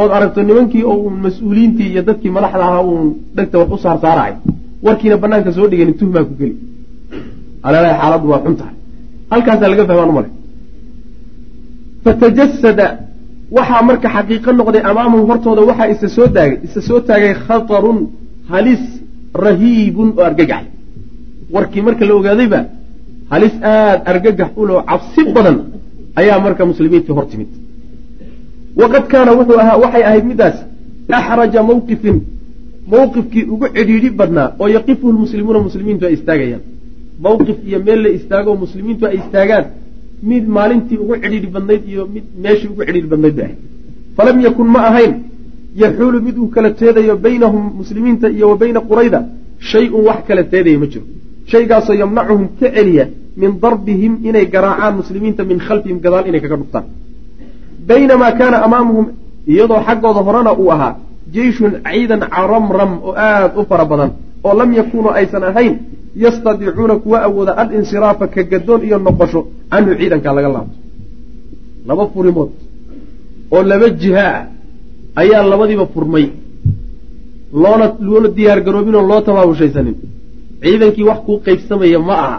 Ood 0.00 0.10
aragto 0.16 0.40
nimankii 0.48 0.84
oo 0.90 0.96
uun 1.04 1.16
mas'uuliyiintii 1.26 1.88
iyo 1.92 2.02
dadkii 2.08 2.32
madaxda 2.36 2.64
ahaa 2.68 2.82
uun 2.90 3.06
dhegta 3.36 3.56
wax 3.60 3.70
u 3.74 3.78
saarsaarahay 3.84 4.32
warkiina 4.86 5.16
banaanka 5.22 5.50
soo 5.56 5.66
dhigani 5.70 5.92
tuhmaa 6.00 6.24
ku 6.28 6.34
geli. 6.40 6.54
Alaalaa 7.66 7.94
xaaladdu 8.00 8.26
waa 8.32 8.40
xun 8.44 8.54
tahay. 8.60 8.74
Halkaasaa 9.32 9.68
laga 9.72 9.84
fahmaan 9.88 10.10
umale 10.14 10.28
fatajasada 12.04 12.86
waxaa 13.56 13.82
marka 13.88 14.08
xaqiiqo 14.16 14.50
noqday 14.58 14.82
amaamahum 14.90 15.26
hortooda 15.30 15.62
waxaa 15.70 15.88
isa 15.94 16.08
soo 16.16 16.26
taagay 16.36 16.56
isa 16.66 16.80
soo 16.88 17.00
taagay 17.08 17.32
khatarun 17.46 17.98
halis 18.52 18.82
rahiibun 19.34 20.08
oo 20.18 20.24
argagax. 20.24 20.64
Warkii 21.54 21.82
marka 21.86 22.04
la 22.08 22.14
ogaadayba 22.14 22.60
halis 23.30 23.54
aada 23.62 24.02
argagax 24.12 24.50
uloo 24.56 24.82
cabsi 24.90 25.20
badan 25.36 25.56
ayaa 26.20 26.38
marka 26.46 26.62
muslimiintii 26.70 27.12
hor 27.16 27.26
timid. 27.30 27.48
Waqad 28.80 29.04
kaana 29.12 29.32
wuxuu 29.38 29.58
ahaa 29.62 29.76
waxay 29.84 30.02
ahayd 30.08 30.24
middaas 30.30 30.56
axraja 31.18 31.62
mawqifin. 31.62 32.16
Mawqifkii 32.92 33.44
ugu 33.52 33.66
cidhiidhi 33.76 34.10
badnaa 34.20 34.48
oo 34.60 34.68
yaqifuhu 34.76 35.12
lmuslimuuna 35.12 35.60
muslimiintu 35.68 36.06
ay 36.06 36.14
istaagayaan. 36.18 36.62
Mawqif 37.24 37.58
iyo 37.68 37.78
meel 37.86 38.00
la 38.04 38.10
istaago 38.18 38.50
muslimiintu 38.64 39.06
ay 39.06 39.16
istaagaan 39.22 39.64
mid 40.30 40.44
maalintii 40.56 40.98
ugu 41.02 41.14
cidhiidhi 41.22 41.48
badnayd 41.56 41.82
iyo 41.92 42.02
mid 42.14 42.24
meeshii 42.44 42.68
ugu 42.72 42.82
cidhiidhi 42.86 43.08
badnayd 43.12 43.34
bay 43.38 43.44
ahayd. 43.44 43.58
Falam 44.16 44.36
yakun 44.46 44.68
ma 44.74 44.80
ahayn 44.90 45.12
yaxuulu 45.76 46.18
mid 46.26 46.36
uu 46.38 46.48
kala 46.54 46.70
teedayo 46.80 47.16
baynahum 47.16 47.64
muslimiinta 47.80 48.26
iyo 48.36 48.46
wa 48.50 48.56
bayna 48.62 48.80
qurayda 48.80 49.20
shay-un 49.70 50.02
wax 50.08 50.20
kala 50.28 50.42
teedaya 50.52 50.78
ma 50.82 50.86
jiro. 50.92 51.04
Shaygaasoo 51.50 51.94
yamnacuhum 52.02 52.46
ka 52.60 52.66
celiya 52.76 53.04
min 53.36 53.50
darbihim 53.62 54.12
inay 54.28 54.46
garaacaan 54.54 54.94
muslimiinta 55.00 55.42
min 55.50 55.58
khalfihim 55.66 55.98
gadaal 56.04 56.24
inay 56.28 56.40
kaga 56.44 56.56
dhuftaan. 56.60 56.84
Baynamaa 57.88 58.32
kaana 58.38 58.56
amaamuhum 58.66 59.06
iyadoo 59.52 59.80
xaggooda 59.86 60.20
horena 60.26 60.52
uu 60.62 60.70
ahaa 60.74 60.92
jeyshun 61.34 61.72
ciidan 61.86 62.20
caramram 62.34 62.92
oo 63.08 63.12
aada 63.26 63.54
u 63.60 63.64
fara 63.70 63.84
badan 63.90 64.10
oo 64.46 64.54
lam 64.60 64.70
yakunuu 64.78 65.12
aysan 65.20 65.42
ahayn 65.50 65.74
yastadiicuuna 66.24 66.94
kuwa 67.04 67.18
awooda 67.26 67.52
alinsiraafa 67.62 68.26
ka 68.34 68.42
gadoon 68.52 68.80
iyo 68.86 68.98
noqosho 69.06 69.40
canhu 69.70 69.92
ciidankaa 70.00 70.34
laga 70.36 70.48
laabto. 70.54 70.76
Laba 71.88 72.04
furimood 72.14 72.50
oo 73.54 73.62
laba 73.70 73.88
jiha 74.02 74.26
ayaa 75.20 75.42
labadiiba 75.52 75.86
furmay 75.94 76.26
loona 77.62 77.86
loona 78.08 78.28
diyaar 78.36 78.58
garoobin 78.66 78.94
oo 79.00 79.04
loo 79.10 79.20
tabaabushaysanin 79.28 79.96
ciidankii 80.62 81.04
wax 81.10 81.18
kuu 81.26 81.38
qaybsamaya 81.46 81.98
ma 82.08 82.14
aha 82.26 82.38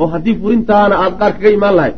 oo 0.00 0.06
haddii 0.12 0.34
furintaana 0.42 0.94
aada 1.02 1.16
qaar 1.20 1.32
kaga 1.36 1.50
imaan 1.58 1.74
lahayd 1.78 1.96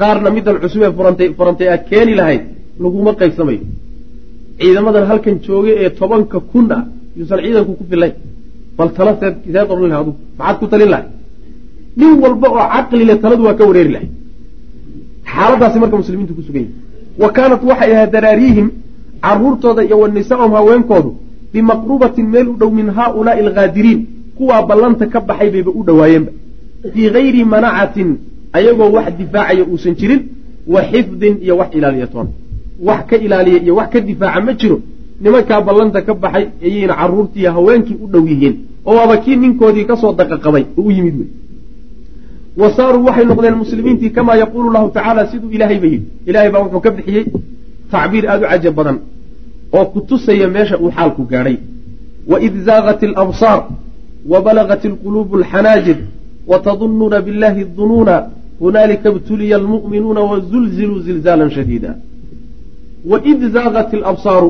qaarna 0.00 0.28
middan 0.36 0.56
cusub 0.62 0.80
ee 0.86 0.92
furantay 0.98 1.28
furantay 1.38 1.68
aad 1.74 1.82
keeni 1.90 2.12
lahayd 2.20 2.42
laguma 2.82 3.12
qaybsamayo. 3.20 3.62
Ciidamadan 4.60 5.04
halkan 5.10 5.36
joogay 5.46 5.74
ee 5.84 5.90
tobanka 5.98 6.38
kun 6.50 6.66
ah 6.76 6.82
yuusan 7.18 7.38
ciidanku 7.44 7.72
ku 7.78 7.84
filayn 7.90 8.14
bal 8.78 8.88
tala 8.96 9.12
seed 9.20 9.34
seed 9.44 9.66
odhan 9.72 9.86
lahay 9.90 10.00
adugu 10.02 10.18
maxaad 10.38 10.56
ku 10.60 10.66
talin 10.72 10.90
lahay 10.94 11.06
nin 12.00 12.12
walba 12.22 12.46
oo 12.58 12.64
caqli 12.74 13.04
le 13.10 13.14
taladu 13.22 13.42
waa 13.48 13.56
ka 13.58 13.64
wareeri 13.68 13.90
lahay 13.96 14.08
xaaladaasi 15.32 15.76
marka 15.82 15.96
muslimiintu 16.02 16.32
ku 16.38 16.42
sugan 16.46 16.62
yihiin 16.64 16.76
wa 17.22 17.28
kaanat 17.36 17.62
waxay 17.70 17.90
ahayd 17.96 18.10
daraariihim 18.16 18.66
caruurtooda 19.24 19.82
iyo 19.84 19.98
wa 20.02 20.08
nisaahum 20.08 20.52
haweenkoodu 20.58 21.10
bimaqrubatin 21.52 22.26
meel 22.34 22.48
u 22.48 22.56
dhow 22.60 22.70
min 22.70 22.88
haaulaai 22.98 23.40
alghaadiriin 23.46 24.00
kuwaa 24.36 24.62
ballanta 24.70 25.06
ka 25.06 25.20
baxay 25.20 25.50
bayba 25.50 25.70
u 25.78 25.84
dhowaayeenba 25.88 26.32
fii 26.94 27.10
gayri 27.16 27.44
manacatin 27.44 28.16
ayagoo 28.52 28.90
wax 28.96 29.06
difaacaya 29.18 29.64
uusan 29.70 29.94
jirin 30.00 30.22
wa 30.66 30.82
xifdin 30.90 31.38
iyo 31.44 31.56
wax 31.60 31.68
ilaaliya 31.78 32.06
toona 32.06 32.30
wax 32.88 33.06
ka 33.10 33.16
ilaaliya 33.16 33.62
iyo 33.62 33.76
wax 33.76 33.88
ka 33.90 34.00
difaaca 34.00 34.40
ma 34.46 34.52
jiro 34.52 34.80
nimankaa 35.20 35.60
ballanta 35.60 36.02
ka 36.02 36.14
baxay 36.14 36.46
ayayna 36.62 36.94
caruurtiiyo 37.00 37.52
haweenkii 37.52 37.96
u 38.04 38.06
dhow 38.12 38.26
yihiin 38.26 38.56
oo 38.86 38.96
waaba 38.96 39.16
kii 39.16 39.36
ninkoodii 39.36 39.84
ka 39.84 39.96
soo 39.96 40.12
daqaqabay 40.12 40.64
u 40.76 40.90
yimid 40.90 41.16
wey. 41.20 41.30
Wa 42.56 42.68
waxay 43.06 43.24
noqdeen 43.24 43.54
muslimiintii 43.54 44.10
kamaa 44.10 44.36
yaquulu 44.36 44.70
lahu 44.72 44.90
tacaala 44.90 45.26
siduu 45.26 45.50
ilaahay 45.50 45.78
ba 45.78 45.86
yidhi. 45.86 46.06
Ilaahay 46.26 46.50
baa 46.50 46.62
wuxuu 46.64 46.80
ka 46.80 46.90
bixiyey 46.90 47.26
tacbiir 47.90 48.28
aada 48.28 48.46
u 48.46 48.50
cajab 48.50 48.74
badan 48.74 48.98
oo 49.76 49.84
ku 49.92 50.00
tusaya 50.08 50.46
meesha 50.54 50.76
uu 50.82 50.90
xaalku 50.96 51.22
gaadhay. 51.32 51.56
Waid 52.30 52.54
zaaqat 52.68 53.00
alabsaar 53.10 53.60
wa 54.32 54.38
balagat 54.46 54.82
alquluubu 54.90 55.34
alxanaajir 55.40 55.98
watadunnuuna 56.50 57.18
billahi 57.26 57.62
dunuuna 57.76 58.14
hunaalika 58.60 59.08
ibtuliya 59.14 59.56
almu'minuuna 59.62 60.20
wazulziluu 60.30 60.98
zilzaalan 61.06 61.50
shadiida. 61.56 61.90
Waid 63.10 63.40
zaaqat 63.56 63.90
alabsaaru 64.00 64.48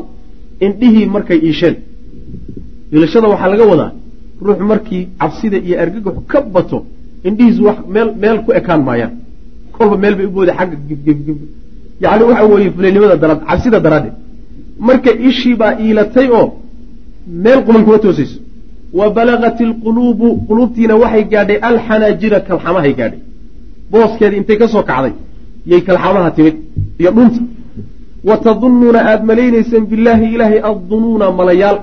indhihii 0.66 1.06
markay 1.14 1.38
iisheen. 1.48 1.76
Ilashada 2.94 3.26
waxaa 3.32 3.50
laga 3.52 3.64
wadaa 3.72 3.92
ruux 4.46 4.58
markii 4.72 5.02
cabsida 5.20 5.56
iyo 5.66 5.74
argagaxu 5.82 6.20
ka 6.32 6.38
bato 6.54 6.78
indhihiisu 7.28 7.62
wax 7.68 7.78
meel 7.94 8.08
meel 8.22 8.38
ku 8.44 8.50
ekaan 8.60 8.80
maayaan. 8.88 9.12
Kolba 9.76 9.96
meel 10.02 10.14
bay 10.18 10.26
u 10.26 10.30
booda 10.36 10.52
xagga 10.58 10.76
gifgifgif 10.88 11.36
yacni 12.04 12.24
waxa 12.30 12.44
weeye 12.52 12.70
fuleynimada 12.76 13.16
daraad 13.22 13.40
cabsida 13.48 13.78
daraaddeed 13.86 14.16
marka 14.78 15.10
ishii 15.28 15.54
baa 15.54 15.74
iilatay 15.84 16.28
oo 16.38 16.46
meel 17.44 17.60
quman 17.66 17.84
kuma 17.84 17.98
toosayso 17.98 18.38
wa 18.98 19.10
balagat 19.10 19.60
ilquluubu 19.60 20.28
quluubtiina 20.48 20.94
waxay 21.02 21.24
gaadhay 21.32 21.58
alxanaajira 21.68 22.40
kalxamahay 22.40 22.92
gaadhay. 22.98 23.20
Booskeedii 23.90 24.38
intay 24.40 24.56
ka 24.58 24.68
soo 24.68 24.82
kacday 24.82 25.12
yay 25.70 25.80
kalxamaha 25.88 26.30
timid 26.36 26.56
iyo 27.00 27.10
dhunta. 27.16 27.40
Wa 28.28 28.36
tadunnuuna 28.44 29.00
aada 29.08 29.24
malaynayseen 29.30 29.84
billaahi 29.90 30.26
ilaahay 30.34 30.60
addunuuna 30.70 31.26
malayaal 31.38 31.78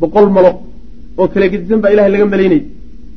boqol 0.00 0.26
malo 0.36 0.50
oo 1.18 1.28
kala 1.32 1.46
gedisan 1.52 1.80
baa 1.82 1.92
ilahay 1.94 2.10
laga 2.14 2.26
malaynay 2.34 2.62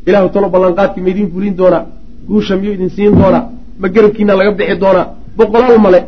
ilahu 0.07 0.27
talo 0.33 0.47
ballanqaadkii 0.53 1.03
ma 1.07 1.11
fulin 1.33 1.55
doonaa 1.59 1.85
guusha 2.27 2.55
miyuu 2.59 2.73
idin 2.77 2.89
siin 2.95 3.13
doonaa 3.21 3.45
ma 3.81 3.87
garabkiina 3.95 4.33
laga 4.39 4.51
bixi 4.59 4.75
doonaa 4.83 5.07
boqolaal 5.37 5.77
male 5.85 5.99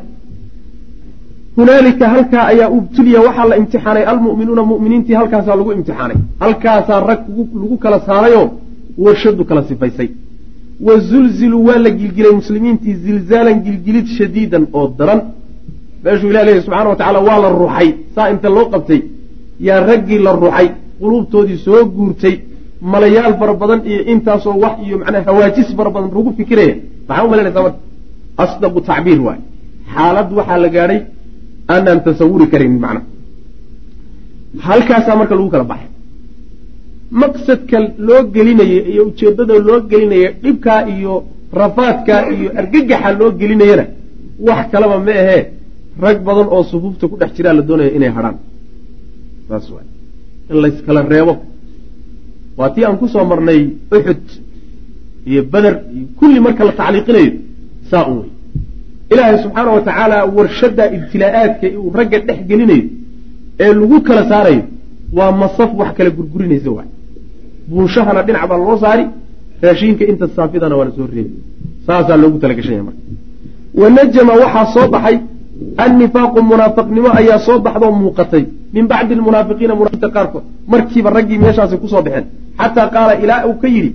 hunaalika 1.57 2.05
halkaa 2.13 2.45
ayaa 2.51 2.69
ubtuliya 2.77 3.19
waxaa 3.27 3.45
la 3.51 3.55
imtixaanay 3.61 4.03
almu'minuuna 4.11 4.63
mu'miniintii 4.71 5.15
halkaasaa 5.19 5.55
lagu 5.59 5.71
imtixaanay. 5.77 6.17
Halkaasaa 6.43 6.99
rag 7.09 7.21
lagu 7.61 7.77
kala 7.83 7.99
saarayoo 8.07 8.47
warshadu 9.05 9.43
kala 9.49 9.61
sifaysay. 9.69 10.09
Wa 10.87 10.93
zulziluu 11.09 11.63
waa 11.67 11.79
la 11.85 11.89
gilgilay 11.99 12.31
muslimiintii 12.41 12.93
zilzaalan 13.05 13.57
gilgilid 13.65 14.07
shadiidan 14.17 14.63
oo 14.73 14.87
daran. 14.99 15.21
Meeshuu 16.03 16.29
ilah 16.31 16.43
leeyahy 16.45 16.61
subxana 16.65 16.89
wa 16.89 16.95
tacala 17.01 17.19
waa 17.27 17.39
la 17.43 17.49
ruxay 17.61 17.89
saa 18.15 18.27
inta 18.33 18.49
loo 18.55 18.65
qabtay 18.73 18.99
yaa 19.67 19.79
raggii 19.89 20.19
la 20.25 20.31
ruxay 20.43 20.67
quluubtoodii 20.99 21.57
soo 21.65 21.81
guurtay 21.95 22.35
malayaal 22.93 23.33
fara 23.39 23.53
badan 23.61 23.79
iyo 23.89 24.01
intaasoo 24.13 24.55
wax 24.63 24.75
iyo 24.85 24.95
macnaa 25.01 25.23
hawaajis 25.29 25.67
fara 25.77 25.89
badan 25.95 26.09
lagu 26.17 26.31
fikiraya. 26.37 26.75
Maxaa 27.07 27.23
u 27.25 27.29
malaynaysaa 27.31 27.63
marka? 27.65 27.79
Asdaqu 28.43 28.79
tacbiir 28.89 29.19
waay. 29.27 29.39
Xaalad 29.93 30.27
waxaa 30.37 30.57
la 30.63 30.69
gaadhay 30.75 30.99
aanaan 31.73 31.99
tasawuri 32.05 32.45
karaynin 32.53 32.79
macna. 32.85 33.01
Halkaasaa 34.67 35.15
marka 35.19 35.35
lagu 35.37 35.49
kala 35.53 35.63
baxay. 35.71 35.89
Maqsadka 37.21 37.77
loo 38.07 38.21
gelinaya 38.35 38.79
iyo 38.91 39.01
ujeeddada 39.09 39.55
loo 39.67 39.79
gelinaya 39.91 40.29
dhibkaa 40.43 40.81
iyo 40.95 41.13
rafaadkaa 41.59 42.21
iyo 42.35 42.47
argagaxa 42.59 43.09
loo 43.19 43.29
gelinayana 43.39 43.85
wax 44.47 44.65
kalaba 44.71 44.97
ma 45.07 45.13
ahee. 45.23 45.41
Rag 46.03 46.17
badan 46.27 46.47
oo 46.55 46.63
sufuufta 46.71 47.05
ku 47.11 47.15
dhex 47.19 47.31
jiraa 47.35 47.53
la 47.57 47.61
doonaya 47.69 47.91
inay 47.97 48.11
hadhaan 48.17 48.37
saas 49.47 49.65
waay. 49.73 49.87
In 50.51 50.57
layskala 50.63 51.01
reebo. 51.13 51.33
Waa 52.57 52.69
tii 52.73 52.83
aan 52.85 52.97
ku 53.01 53.07
soo 53.13 53.25
marnay 53.31 53.59
uxud 53.97 54.23
iyo 55.29 55.41
beder 55.53 55.73
iyo 55.95 56.05
kulli 56.19 56.39
marka 56.45 56.63
la 56.67 56.73
tacliiqinayo 56.79 57.31
saa 57.91 58.03
un 58.11 58.17
wey 58.21 58.29
ilaahay 59.13 59.37
subxaana 59.43 59.71
wa 59.77 59.81
tacaala 59.87 60.17
warshadda 60.37 60.83
ibtilaa'aadka 60.97 61.67
uu 61.83 61.91
ragga 61.99 62.19
dhex 62.27 62.39
gelinayo 62.49 62.85
ee 63.63 63.71
lagu 63.79 63.97
kala 64.07 64.21
saarayo 64.31 64.63
waa 65.17 65.31
masaf 65.41 65.69
wax 65.79 65.89
kala 65.97 66.09
gurgurinaysa 66.17 66.69
waay. 66.77 66.89
Buunshahana 67.69 68.21
dhinac 68.27 68.43
baa 68.51 68.57
loo 68.65 68.77
saari 68.83 69.03
raashiinka 69.63 70.03
inta 70.11 70.25
saafidana 70.35 70.75
waa 70.79 70.87
la 70.89 70.91
soo 70.97 71.07
reebi 71.15 71.33
saasaa 71.87 72.17
loogu 72.21 72.37
talagashanya 72.43 72.83
marka. 72.87 73.01
Wanajama 73.81 74.33
waxaa 74.43 74.65
soo 74.75 74.87
baxay 74.93 75.17
annifaaqu 75.83 76.39
munaafiqnimo 76.51 77.09
ayaa 77.19 77.39
soo 77.47 77.57
baxdoo 77.65 77.91
muuqatay. 78.01 78.43
Min 78.75 78.85
bacdi 78.91 79.13
almunaafiqiina 79.17 79.73
munaafiqta 79.79 80.09
qaarkood. 80.15 80.43
Markiiba 80.71 81.09
raggii 81.17 81.37
meeshaasi 81.45 81.75
ku 81.81 81.87
soo 81.93 82.01
baxeen 82.05 82.25
xataa 82.59 82.87
qaala 82.95 83.13
ilaa 83.23 83.41
uu 83.49 83.55
ka 83.61 83.67
yidhi 83.75 83.91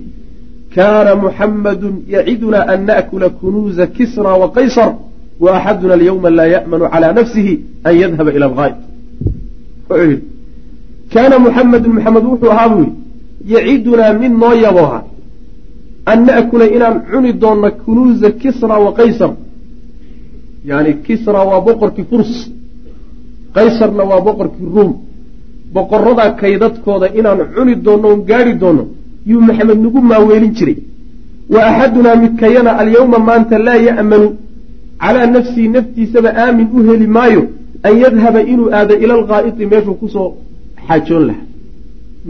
kaana 0.75 1.15
muxammadun 1.15 1.93
yacidunaa 2.15 2.65
an 2.73 2.79
na'kula 2.89 3.29
kunuuza 3.29 3.87
kisra 3.87 4.31
wa 4.41 4.47
qaysar 4.57 4.89
wa 5.43 5.49
axaduna 5.57 5.93
alyawma 5.99 6.29
laa 6.29 6.49
ya'manu 6.55 6.85
calaa 6.93 7.13
nafsihi 7.19 7.53
an 7.87 7.93
yadhaba 8.01 8.31
ila 8.35 8.45
algaayb 8.49 8.75
wuxuu 9.89 10.19
kaana 11.13 11.35
muxamedun 11.45 11.91
muxamed 11.97 12.23
wuxuu 12.31 12.51
ahaa 12.55 12.69
buu 12.73 12.85
yidhi 12.85 13.53
yacidunaa 13.53 14.13
mid 14.21 14.33
noo 14.41 14.53
yabooha 14.65 14.99
an 16.11 16.19
na'kula 16.27 16.65
inaan 16.75 16.97
cuni 17.11 17.31
doonno 17.43 17.69
kunuuza 17.83 18.29
kisra 18.41 18.75
wa 18.85 18.91
qaysar 18.99 19.31
yani 20.69 20.91
kisra 21.05 21.39
waa 21.49 21.61
boqorkii 21.67 22.05
furs 22.11 22.33
qaysarna 23.55 24.03
waa 24.11 24.21
boqorkii 24.27 24.67
ruum 24.75 24.91
boqorada 25.73 26.25
kaydadkooda 26.41 27.07
inaan 27.19 27.39
cuni 27.55 27.75
doonno 27.85 28.07
oon 28.11 28.21
gaari 28.29 28.53
doonno 28.63 28.83
yuu 29.29 29.41
maxamed 29.41 29.79
nagu 29.85 30.01
maaweelin 30.01 30.53
jiray. 30.57 30.77
Wa 31.53 31.59
axadunaa 31.69 32.15
midkayana 32.23 32.71
alyawma 32.81 33.17
maanta 33.19 33.57
laa 33.67 33.79
ya'manu. 33.87 34.27
Calaa 35.01 35.25
nafsihi 35.35 35.67
naftiisaba 35.75 36.29
aamin 36.43 36.67
u 36.77 36.83
heli 36.87 37.07
maayo 37.07 37.43
an 37.87 37.93
yadhaba 38.03 38.41
inuu 38.53 38.69
aado 38.77 38.93
ila 39.03 39.13
alghaa'iti 39.19 39.65
meeshuu 39.71 39.95
ku 40.01 40.07
soo 40.15 40.29
xaajoon 40.87 41.23
lahaa. 41.29 41.45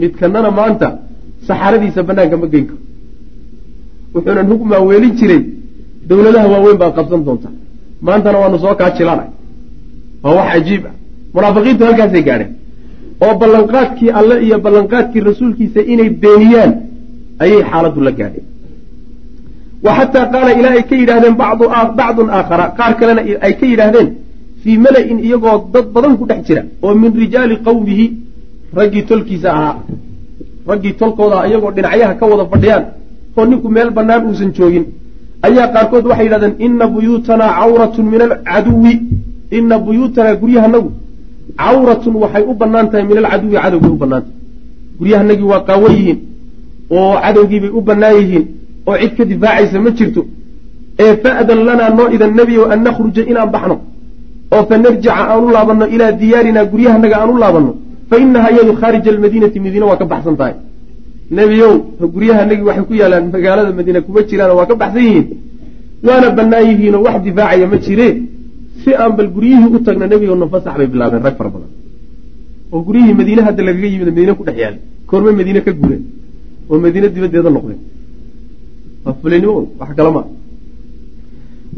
Midkanana 0.01 0.51
maanta 0.59 0.87
saxaradiisa 1.47 2.01
bannaanka 2.07 2.37
ma 2.41 2.47
geyn 2.53 2.65
karo. 2.69 2.81
Wuxuuna 4.13 4.43
nagu 4.43 4.65
maaweelin 4.71 5.13
jiray. 5.19 5.41
Dowladaha 6.09 6.47
waaweyn 6.53 6.77
baad 6.81 6.93
qabsan 6.97 7.21
doontaa 7.27 7.53
maantana 8.07 8.37
waanu 8.43 8.57
soo 8.63 8.75
kaajilanay 8.79 9.29
waa 10.23 10.33
wax 10.37 10.47
cajiib 10.53 10.83
ah. 10.89 10.93
Munaafiqiintu 11.33 11.83
halkaasay 11.87 12.23
gaadheen 12.27 12.51
oo 13.25 13.33
ballanqaadkii 13.41 14.09
alle 14.19 14.35
iyo 14.45 14.57
ballanqaadkii 14.65 15.21
rasuulkiisa 15.29 15.81
inay 15.93 16.09
beeniyaan 16.23 16.71
ayay 17.43 17.61
xaaladdu 17.71 18.01
la 18.07 18.11
gaadheen 18.19 18.45
wa 19.85 19.91
xataa 19.97 20.25
qaala 20.33 20.51
ilaa 20.59 20.73
ay 20.77 20.83
ka 20.89 20.95
yidhahdeen 21.01 21.35
bacdun 21.99 22.29
aakhara 22.37 22.65
qaar 22.79 22.93
kalena 22.99 23.21
ay 23.45 23.53
ka 23.59 23.65
yidhaahdeen 23.71 24.09
fii 24.63 24.77
mala-in 24.85 25.17
iyagoo 25.27 25.57
dad 25.73 25.85
badan 25.95 26.13
ku 26.19 26.25
dhex 26.29 26.41
jira 26.47 26.63
oo 26.85 26.93
min 27.01 27.11
rijaali 27.23 27.55
qowmihi 27.67 28.05
raggii 28.77 29.03
tolkiisa 29.09 29.49
ahaa. 29.57 29.75
Raggii 30.71 30.93
tolkooda 31.01 31.37
iyagoo 31.49 31.71
dhinacyaha 31.75 32.13
ka 32.19 32.25
wada 32.31 32.45
fadhiyaan 32.51 32.83
oo 33.37 33.45
ninku 33.49 33.67
meel 33.75 33.89
bannaan 33.97 34.21
uusan 34.27 34.51
joogin. 34.57 34.85
Ayaa 35.47 35.67
qaarkood 35.73 36.05
waxay 36.09 36.25
yidhahdeen 36.27 36.53
ina 36.65 36.85
buyuutanaa 36.93 37.51
cawratun 37.59 38.05
min 38.13 38.21
alcaduwi 38.27 38.93
ina 39.57 39.75
buyuutanaa 39.85 40.35
guryahanagu 40.41 40.89
cawratun 41.59 42.15
waxay 42.23 42.43
u 42.51 42.53
bannaan 42.61 42.87
tahay 42.91 43.03
min 43.09 43.17
alcaduwi 43.21 43.55
cadowgay 43.63 43.89
u 43.95 43.97
bannaan 44.03 44.23
tahay. 44.25 44.35
Guryahanagii 44.99 45.47
waa 45.51 45.63
qaawo 45.67 45.87
yihiin 45.95 46.19
oo 46.97 47.13
cadowgiibay 47.23 47.71
u 47.77 47.81
bannaan 47.89 48.15
yihiin 48.19 48.45
oo 48.87 48.95
cid 49.01 49.11
ka 49.17 49.23
difaacaysa 49.31 49.79
ma 49.85 49.89
jirto. 49.97 50.21
Ee 51.03 51.13
fa'dan 51.23 51.59
lanaa 51.67 51.89
noo 51.97 52.07
idan 52.15 52.31
nebiyow 52.39 52.65
an 52.73 52.79
nakhruja 52.85 53.21
inaan 53.31 53.49
baxno 53.55 53.75
oo 54.55 54.63
fa 54.69 54.75
narjica 54.83 55.11
aan 55.31 55.43
u 55.47 55.49
laabanno 55.55 55.85
ilaa 55.95 56.11
diyaarinaa 56.21 56.65
guryahanaga 56.71 57.15
aan 57.21 57.29
u 57.35 57.37
laabanno 57.43 57.71
fa 58.09 58.15
inahaa 58.23 58.51
iyadu 58.55 58.73
khaarija 58.81 59.09
almadiinati 59.13 59.57
madiina 59.65 59.85
waa 59.89 59.97
ka 60.01 60.05
baxsan 60.11 60.35
tahay. 60.39 60.53
Nebiyow 61.37 61.73
guryahanagii 62.13 62.65
waxay 62.69 62.85
ku 62.89 62.93
yaalaan 63.01 63.25
magaalada 63.33 63.71
madiina 63.79 63.99
kuma 64.05 64.21
jiraan 64.29 64.51
waa 64.59 64.65
ka 64.69 64.75
baxsan 64.81 65.03
yihiin 65.07 65.27
waana 66.07 66.27
bannaan 66.37 66.63
yihiinoo 66.69 67.03
wax 67.07 67.15
difaacaya 67.27 67.67
ma 67.71 67.77
jire 67.85 68.07
si 68.83 68.89
aan 68.93 69.11
bal 69.17 69.29
guryihii 69.35 69.69
u 69.75 69.79
tagna 69.87 70.05
nebigo 70.11 70.35
nafasax 70.35 70.75
bay 70.79 70.87
bilaabeen 70.93 71.23
rag 71.27 71.35
fara 71.39 71.49
badan. 71.55 71.71
Oo 72.71 72.81
guryihii 72.87 73.13
madiine 73.19 73.41
hadda 73.47 73.61
lagaga 73.67 73.87
yimid 73.93 74.07
madiine 74.09 74.33
ku 74.37 74.43
dhex 74.47 74.57
yaalla 74.63 74.79
koormay 75.09 75.33
madiine 75.39 75.61
ka 75.65 75.71
guureen. 75.79 76.03
Oo 76.69 76.77
madiine 76.85 77.07
dibaddeeda 77.15 77.49
noqdeen. 77.57 77.79
Waa 79.05 79.13
fulinimo 79.21 79.53
wax 79.79 79.89
kala 79.97 80.11
maa 80.17 80.27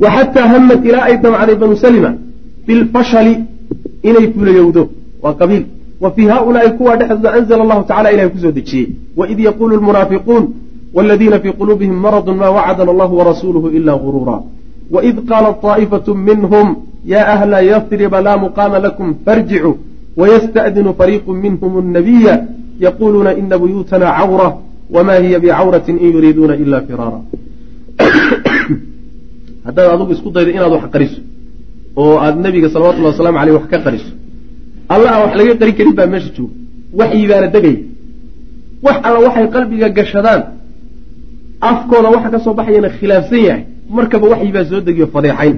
wa 0.01 0.09
xataa 0.15 0.47
hamad 0.53 0.79
ilaa 0.89 1.05
ay 1.09 1.15
damcday 1.23 1.55
banu 1.61 1.75
salima 1.83 2.11
bilfashali 2.65 3.33
inay 4.09 4.25
fulayowdo. 4.33 4.83
Waa 5.23 5.33
qabiil. 5.39 5.63
Wa 6.03 6.09
fii 6.15 6.27
haaulaai 6.33 6.71
kuwaa 6.77 6.95
dhexdooda 6.99 7.29
anzla 7.37 7.61
allahu 7.65 7.83
tacala 7.89 8.11
ilahay 8.13 8.29
ku 8.33 8.37
soo 8.43 8.51
dejiyey. 8.57 8.87
Waid 9.19 9.39
yaquulu 9.47 9.73
lmunaafiquun 9.79 10.43
waladiina 10.95 11.37
fii 11.43 11.53
quluubihim 11.59 11.97
maradun 12.05 12.35
ma 12.41 12.47
wacadana 12.57 12.91
allahu 12.93 13.13
warasuuluhu 13.19 13.67
ila 13.77 13.93
guruura 14.03 14.37
waid 14.95 15.17
qaalat 15.29 15.55
طaa'ifatu 15.65 16.11
minhm 16.27 16.67
ya 17.05 17.21
ahla 17.33 17.57
yasriba 17.71 18.21
laa 18.21 18.37
muqaama 18.37 18.79
lakum 18.85 19.07
farjicuu 19.25 19.73
wayasta'dinu 20.19 20.91
fariiqu 20.99 21.31
minhm 21.43 21.73
الnabiya 21.83 22.33
yaquluuna 22.85 23.31
ina 23.41 23.57
buyuutana 23.61 24.07
cawra 24.17 24.47
wma 24.95 25.15
hiya 25.23 25.39
bicawrati 25.39 25.91
in 25.91 25.97
yuriiduuna 26.15 26.55
ila 26.63 26.77
firaara 26.87 27.19
haddaad 29.65 29.87
adugu 29.95 30.11
isku 30.15 30.29
daydo 30.35 30.51
inaad 30.51 30.71
wax 30.77 30.85
qariso 30.93 31.19
oo 32.01 32.15
aad 32.25 32.35
nebiga 32.45 32.67
salawatullhi 32.73 33.09
waslamu 33.11 33.37
aleyh 33.41 33.53
wax 33.57 33.65
ka 33.71 33.77
qariso 33.85 34.11
alla 34.93 35.11
wax 35.23 35.31
laga 35.39 35.53
qarin 35.59 35.75
karin 35.77 35.93
baa 35.99 36.07
meesha 36.13 36.29
jooga. 36.37 36.53
Waxyibaana 36.99 37.47
degaya 37.55 37.79
wax 38.85 38.97
alla 39.07 39.19
waxay 39.25 39.47
qalbiga 39.55 39.87
gashadaan. 39.97 40.41
Afkooda 41.69 42.09
waxa 42.15 42.29
ka 42.33 42.39
soo 42.45 42.53
baxayana 42.59 42.89
khilaafsan 42.97 43.41
yahay. 43.47 43.63
Markaba 43.95 44.25
waxyi 44.33 44.51
baa 44.55 44.65
soo 44.69 44.81
degiyo 44.87 45.07
fadeexayn 45.13 45.57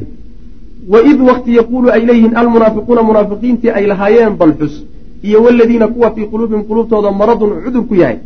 waid 0.93 1.19
wakti 1.29 1.51
yaquulu 1.59 1.87
ay 1.95 2.01
leeyihiin 2.09 2.33
almunaafiquuna 2.41 3.01
munaafiqiintii 3.09 3.71
ay 3.77 3.85
lahaayeen 3.91 4.33
balxus 4.41 4.73
iyo 5.27 5.37
waladiina 5.45 5.87
kuwa 5.93 6.09
fii 6.15 6.25
quluubihim 6.31 6.63
quluubtooda 6.69 7.11
maradun 7.21 7.51
cudur 7.65 7.83
ku 7.89 7.95
yahay 8.01 8.17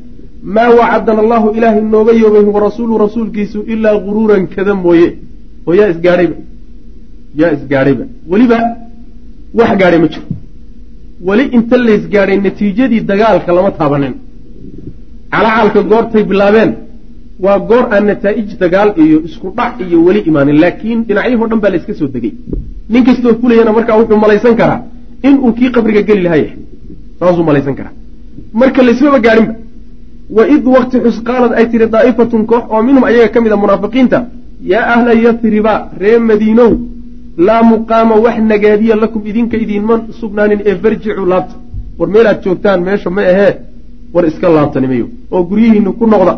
maa 0.56 0.70
wacadana 0.80 1.20
allahu 1.26 1.48
ilaahay 1.58 1.82
nooga 1.94 2.12
yoobay 2.22 2.44
warasuulu 2.56 2.94
rasuulkiisu 3.06 3.60
ilaa 3.74 3.96
guruuran 4.06 4.44
kada 4.56 4.74
mooye 4.84 5.08
oo 5.68 5.74
yaa 5.80 5.90
isgaadhayba 5.94 6.36
yaa 7.42 7.52
isgaadhayba 7.58 8.06
weliba 8.32 8.58
wax 9.60 9.72
gaadhay 9.82 10.00
ma 10.04 10.08
jiro 10.14 10.26
weli 11.28 11.44
inta 11.58 11.76
laysgaadhay 11.88 12.38
natiijadii 12.46 13.02
dagaalka 13.12 13.52
lama 13.58 13.72
taabanin 13.80 14.14
calacalka 15.34 15.82
goortay 15.92 16.24
bilaabeen 16.32 16.72
waa 17.44 17.60
goor 17.70 17.86
aan 17.96 18.06
nataa'ij 18.10 18.50
dagaal 18.62 18.90
iyo 19.04 19.18
isku 19.28 19.48
dhac 19.58 19.74
iyo 19.88 19.98
weli 20.08 20.20
imaanin 20.30 20.58
laakiin 20.64 21.00
dhinacyahoo 21.08 21.48
dhan 21.52 21.60
baa 21.64 21.70
layska 21.74 21.94
soo 22.00 22.08
degay. 22.16 22.34
Nin 22.90 23.04
kastoo 23.08 23.34
fulayana 23.42 23.72
markaa 23.78 23.98
wuxuu 24.00 24.18
malaysan 24.26 24.56
karaa 24.62 24.80
inuu 25.28 25.52
kii 25.58 25.70
qabriga 25.76 26.02
geli 26.10 26.22
lahaa 26.26 26.38
yahay 26.44 26.58
saasuu 27.20 27.44
malaysan 27.50 27.76
karaa. 27.80 27.94
Marka 28.60 28.82
laysmaba 28.88 29.20
gaadhinba 29.26 29.54
waid 30.38 30.66
wakti 30.76 30.98
xus 31.06 31.18
qaalad 31.28 31.52
ay 31.60 31.66
tihi 31.72 31.88
daa'ifatun 31.96 32.46
koox 32.52 32.64
oo 32.74 32.82
minhum 32.88 33.04
ayaga 33.10 33.28
ka 33.34 33.40
mid 33.44 33.52
a 33.56 33.58
munaafiqiinta 33.64 34.20
yaa 34.72 34.86
ahla 34.96 35.12
yasriba 35.26 35.74
ree 36.02 36.18
madiinow 36.30 36.72
laa 37.48 37.64
muqaama 37.72 38.16
wax 38.26 38.38
nagaadiya 38.52 38.96
lakum 39.04 39.22
idinka 39.30 39.56
idiinma 39.64 39.96
sugnaanin 40.20 40.60
ee 40.70 40.76
farjicuu 40.84 41.26
laabta. 41.34 41.56
War 42.00 42.10
meelaad 42.16 42.38
joogtaan 42.44 42.80
meesha 42.88 43.10
ma 43.10 43.22
ahee 43.32 43.52
war 44.14 44.26
iska 44.30 44.48
laabtanimayo 44.58 45.06
oo 45.32 45.42
guryihiinu 45.50 45.92
ku 46.00 46.06
noqda 46.14 46.34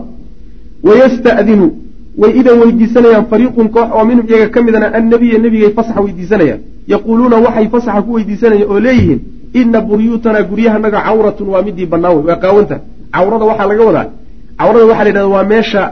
wayasta'dinu 0.88 1.68
way 2.22 2.32
idan 2.40 2.56
weydiisanayaan 2.62 3.26
fariiqun 3.32 3.68
koox 3.76 3.88
oo 3.98 4.04
minhum 4.10 4.26
iyaga 4.30 4.48
ka 4.54 4.60
midana 4.66 4.88
annabiya 5.00 5.38
nebigay 5.44 5.72
fasaxa 5.78 6.02
weydiisanayaan 6.06 6.60
yaquuluuna 6.94 7.38
waxay 7.46 7.68
fasaxa 7.74 8.02
ku 8.06 8.12
weydiisanayaan 8.18 8.70
oo 8.74 8.80
leeyihiin 8.86 9.20
ina 9.62 9.80
buryuutanaa 9.88 10.44
guryahanaga 10.50 11.00
cawratun 11.08 11.48
waa 11.54 11.62
midii 11.68 11.86
bannaan 11.94 12.16
wey 12.18 12.26
waa 12.30 12.40
qaawanta 12.44 12.76
cawrada 13.16 13.46
waxaa 13.52 13.68
laga 13.72 13.84
wadaa 13.90 14.08
cawrada 14.60 14.86
waxaa 14.90 15.04
la 15.04 15.10
yidhahda 15.10 15.28
waa 15.36 15.44
meesha 15.54 15.84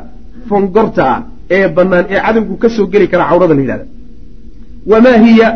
fongorta 0.49 1.03
ah 1.13 1.19
ee 1.55 1.67
bannaan 1.77 2.05
ee 2.13 2.19
cadowgu 2.25 2.55
ka 2.61 2.67
soo 2.75 2.85
geli 2.93 3.07
kara 3.11 3.23
cawrada 3.31 3.53
la 3.57 3.61
yidhahda 3.63 3.85
wamaa 4.91 5.17
hiya 5.25 5.47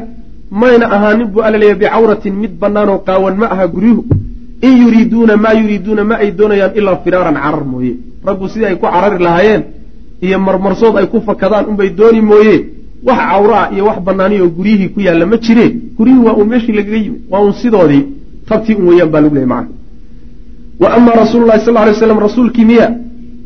mayna 0.62 0.86
ahaanin 0.96 1.28
buu 1.34 1.42
alla 1.48 1.58
leeya 1.64 1.76
bicawratin 1.82 2.34
mid 2.44 2.54
bannaanoo 2.64 2.98
qaawan 3.08 3.36
ma 3.42 3.48
aha 3.54 3.66
guryuhu 3.76 4.02
in 4.68 4.74
yuriiduuna 4.84 5.34
maa 5.44 5.54
yuriiduuna 5.62 6.04
ma 6.10 6.16
ay 6.24 6.30
doonayaan 6.40 6.72
ilaa 6.80 6.98
firaaran 7.06 7.38
carar 7.44 7.64
mooye 7.72 7.94
raggu 8.26 8.50
sidii 8.50 8.66
ay 8.66 8.76
ku 8.76 8.86
carari 8.86 9.24
lahaayeen 9.24 9.64
iyo 10.22 10.40
marmarsood 10.40 10.98
ay 10.98 11.08
ku 11.08 11.22
fakadaan 11.22 11.66
unbay 11.72 11.90
dooni 11.90 12.22
mooye 12.22 12.56
wax 13.04 13.20
cawro 13.30 13.54
ah 13.56 13.68
iyo 13.74 13.86
wax 13.86 14.00
bannaani 14.08 14.42
oo 14.42 14.50
guryihii 14.58 14.90
ku 14.90 15.00
yaalla 15.02 15.26
ma 15.26 15.38
jiree 15.38 15.70
guryihii 15.98 16.24
waa 16.26 16.36
uun 16.38 16.48
meeshii 16.48 16.76
lagaga 16.80 16.98
yimid 16.98 17.22
waa 17.32 17.42
uun 17.46 17.54
sidoodii 17.54 18.04
tabtii 18.48 18.76
un 18.80 18.88
weeyaan 18.88 19.10
baa 19.12 19.22
lagu 19.22 19.36
leeyay 19.36 19.50
macana 19.54 19.70
wa 20.80 20.94
ama 20.94 21.12
rasuulu 21.12 21.46
lahi 21.48 21.66
sal 21.66 21.74
lay 21.74 21.94
slam 21.94 22.20
rasuulkii 22.20 22.66
miya 22.66 22.88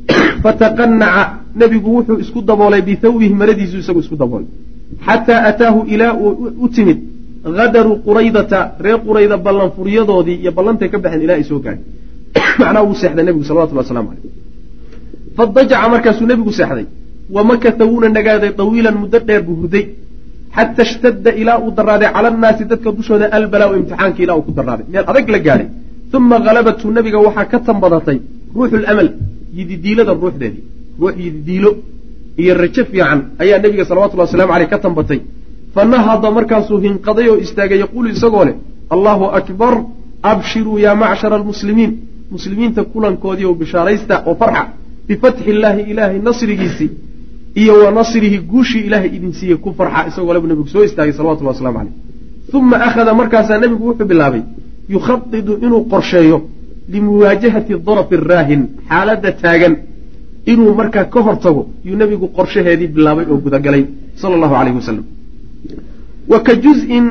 fataqanaca 0.44 1.24
nebigu 1.56 1.90
wuxuu 1.98 2.20
isku 2.20 2.42
daboolay 2.42 2.82
bithawbihi 2.82 3.34
maradiisu 3.34 3.78
isagu 3.78 4.00
isku 4.00 4.16
daboolay. 4.16 4.48
Xataa 5.06 5.44
ataahu 5.50 5.86
ilaa 5.88 6.14
uu 6.14 6.54
u 6.66 6.70
timid 6.70 6.98
hadaru 7.44 7.96
quraydata 8.08 8.60
reer 8.80 9.00
qurayda 9.08 9.38
ballanfuryadoodii 9.38 10.38
iyo 10.44 10.52
ballantay 10.52 10.90
ka 10.90 10.98
baxeen 11.00 11.22
ilaa 11.22 11.38
ay 11.42 11.44
soo 11.44 11.60
gaadhay. 11.60 11.84
Macnaha 12.60 12.84
wuu 12.86 12.96
seexday 12.96 13.26
nebigu 13.26 13.46
salawatullah 13.46 13.84
waslamu 13.84 14.10
caleyh 14.10 14.47
fadajaca 15.38 15.88
markaasuu 15.94 16.26
nebigu 16.32 16.52
seexday. 16.60 16.86
Wa 17.36 17.42
makata 17.50 17.84
wuuna 17.90 18.08
nagaaday 18.18 18.52
dawiilan 18.60 18.96
muddo 19.02 19.20
dheer 19.28 19.42
buu 19.48 19.56
hurday 19.62 19.84
xata 20.56 20.82
ishtadda 20.88 21.32
ilaa 21.42 21.58
uu 21.66 21.72
daraaday 21.78 22.10
cala 22.16 22.28
annaasi 22.34 22.64
dadka 22.72 22.90
dushooda 22.98 23.26
albalaau 23.38 23.72
imtixaanka 23.80 24.20
ilaa 24.26 24.36
uu 24.40 24.46
ku 24.48 24.52
daraaday 24.60 24.86
meel 24.94 25.06
adag 25.12 25.28
la 25.36 25.40
gaadhay 25.48 25.68
uma 26.18 26.38
halabathu 26.48 26.86
nebiga 26.98 27.20
waxaa 27.28 27.46
ka 27.52 27.58
tambadatay 27.68 28.18
ruuxu 28.56 28.78
lamal 28.86 29.10
yididiilada 29.58 30.14
ruuxdeedii 30.22 30.64
ruux 31.02 31.14
yididiilo 31.24 31.72
iyo 32.42 32.54
rajo 32.62 32.84
fiican 32.92 33.20
ayaa 33.44 33.60
nebiga 33.64 33.84
salawatullhi 33.90 34.24
waslamu 34.28 34.52
aleyh 34.56 34.70
ka 34.74 34.78
tambatay 34.86 35.20
fa 35.76 35.82
nahada 35.92 36.30
markaasuu 36.38 36.80
hinqaday 36.86 37.28
oo 37.32 37.38
istaagay 37.46 37.80
yaquulu 37.84 38.08
isagoo 38.16 38.44
leh 38.48 38.56
allahu 38.96 39.26
akbar 39.40 39.74
abshiruu 40.32 40.78
yaa 40.86 40.96
macshara 41.04 41.36
almuslimiin. 41.40 41.92
Muslimiinta 42.36 42.82
kulankoodii 42.94 43.46
oo 43.50 43.56
bishaaraysta 43.62 44.16
oo 44.30 44.36
farxa 44.42 44.64
bifatxi 45.08 45.44
illaahi 45.52 45.82
ilaahay 45.92 46.20
nasrigiisii 46.28 46.90
iyo 47.62 47.74
wa 47.86 47.92
nasrihi 48.00 48.38
guushii 48.52 48.84
ilaahay 48.88 49.10
idin 49.18 49.34
siiyey 49.40 49.58
ku 49.64 49.70
farxa 49.78 50.08
isagoo 50.10 50.34
lebu 50.36 50.48
nebigu 50.48 50.68
soo 50.74 50.84
istaagay 50.90 51.14
salawatullah 51.18 51.54
waslamu 51.56 51.78
caleyh 51.80 51.94
uma 52.60 52.78
akhada 52.88 53.14
markaasaa 53.22 53.58
nebigu 53.64 53.84
wuxuu 53.90 54.08
bilaabay 54.12 54.42
yukhadidu 54.96 55.54
inuu 55.66 55.84
qorsheeyo 55.94 56.38
limuwaajahati 56.94 57.74
darafi 57.88 58.16
raahin 58.32 58.62
xaaladda 58.90 59.32
taagan 59.44 59.74
inuu 60.52 60.74
markaa 60.80 61.06
ka 61.14 61.20
hor 61.26 61.38
tago 61.46 61.62
yuu 61.88 61.98
nebigu 62.02 62.28
qorshaheedii 62.38 62.90
bilaabay 62.96 63.26
oo 63.32 63.38
gudagalay 63.46 63.84
sala 64.22 64.34
allahu 64.38 64.56
aleyhi 64.62 64.78
wasalam 64.82 65.06
wa 66.32 66.40
ka 66.46 66.54
juz-in 66.64 67.06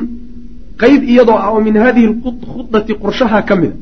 qeyb 0.81 1.01
iyadoo 1.11 1.37
ah 1.43 1.49
oo 1.53 1.61
min 1.67 1.75
hadihi 1.83 2.07
khudati 2.53 2.93
qorshaha 3.03 3.39
ka 3.49 3.55
mida 3.61 3.75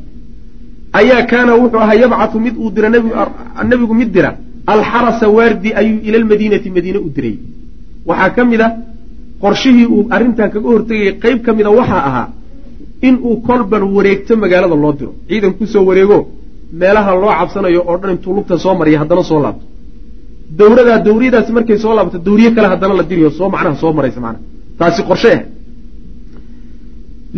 ayaa 1.00 1.22
kaana 1.32 1.52
wuxuu 1.62 1.82
ahaa 1.86 1.98
yabcatu 2.04 2.38
mid 2.46 2.56
uu 2.64 2.70
dira 2.76 2.88
nebigu 3.70 3.93
mid 4.02 4.10
dira 4.16 4.30
alxarasa 4.74 5.26
waardi 5.38 5.70
ayuu 5.80 6.00
ila 6.08 6.18
lmadiinati 6.24 6.70
madiine 6.76 7.00
u 7.08 7.10
diray 7.16 7.36
waxaa 8.10 8.30
ka 8.36 8.41
mid 8.52 8.62
a 8.62 8.68
qorshihii 9.43 9.88
uu 9.96 10.02
arrintan 10.16 10.48
kaga 10.54 10.68
hortegayay 10.74 11.14
qeyb 11.24 11.38
ka 11.46 11.52
mida 11.58 11.70
waxaa 11.80 12.02
ahaa 12.10 12.28
in 13.08 13.16
uu 13.28 13.36
kolban 13.48 13.84
wareegto 13.96 14.34
magaalada 14.43 14.76
loo 14.84 14.93
diro. 15.00 15.12
Ciidan 15.30 15.54
ku 15.58 15.64
soo 15.74 15.84
wareego 15.89 16.18
meelaha 16.82 17.12
loo 17.22 17.32
cabsanayo 17.39 17.82
oo 17.89 17.96
dhan 18.02 18.12
intuu 18.16 18.34
lugta 18.38 18.56
soo 18.64 18.74
mariya 18.80 18.98
haddana 19.02 19.24
soo 19.30 19.39
laabto. 19.46 19.66
Dawradaa 20.60 20.98
dawriyadaasi 21.08 21.52
markay 21.58 21.78
soo 21.84 21.93
laabto 21.98 22.18
dawriye 22.28 22.50
kale 22.56 22.68
haddana 22.74 22.93
la 23.00 23.04
diriyo 23.10 23.30
soo 23.38 23.48
macnaha 23.54 23.76
soo 23.82 23.91
maraysa 23.98 24.20
macnaha. 24.26 24.43
Taasi 24.80 25.02
qorshe 25.10 25.32
ah 25.36 25.41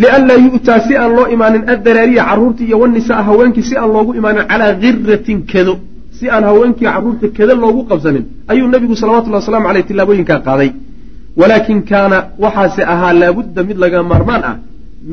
lianlaa 0.02 0.38
yu'taa 0.48 0.80
si 0.88 0.94
aan 1.02 1.12
loo 1.18 1.26
imaanin 1.36 1.64
addaraariya 1.74 2.24
carruurtii 2.30 2.68
iyo 2.70 2.78
wanisaa 2.84 3.22
haweenkii 3.30 3.64
si 3.70 3.76
aan 3.82 3.90
loogu 3.96 4.12
imaanin 4.20 4.44
calaa 4.52 4.74
giratin 4.84 5.40
kado 5.52 5.74
si 6.18 6.26
aan 6.36 6.44
haweenkii 6.50 6.88
carruurta 6.94 7.28
kada 7.38 7.54
loogu 7.64 7.82
qabsanin 7.90 8.24
ayuu 8.52 8.68
nebigu 8.74 8.96
salawatullahi 9.02 9.42
waslamu 9.44 9.68
aleyh 9.72 9.86
tillaabooyinkaa 9.90 10.40
qaaday 10.48 10.70
walaakin 11.40 11.80
kaana 11.92 12.18
waxaase 12.44 12.82
ahaa 12.94 13.14
laabudda 13.22 13.62
mid 13.70 13.78
laga 13.84 14.00
maarmaan 14.12 14.44
ah 14.52 14.56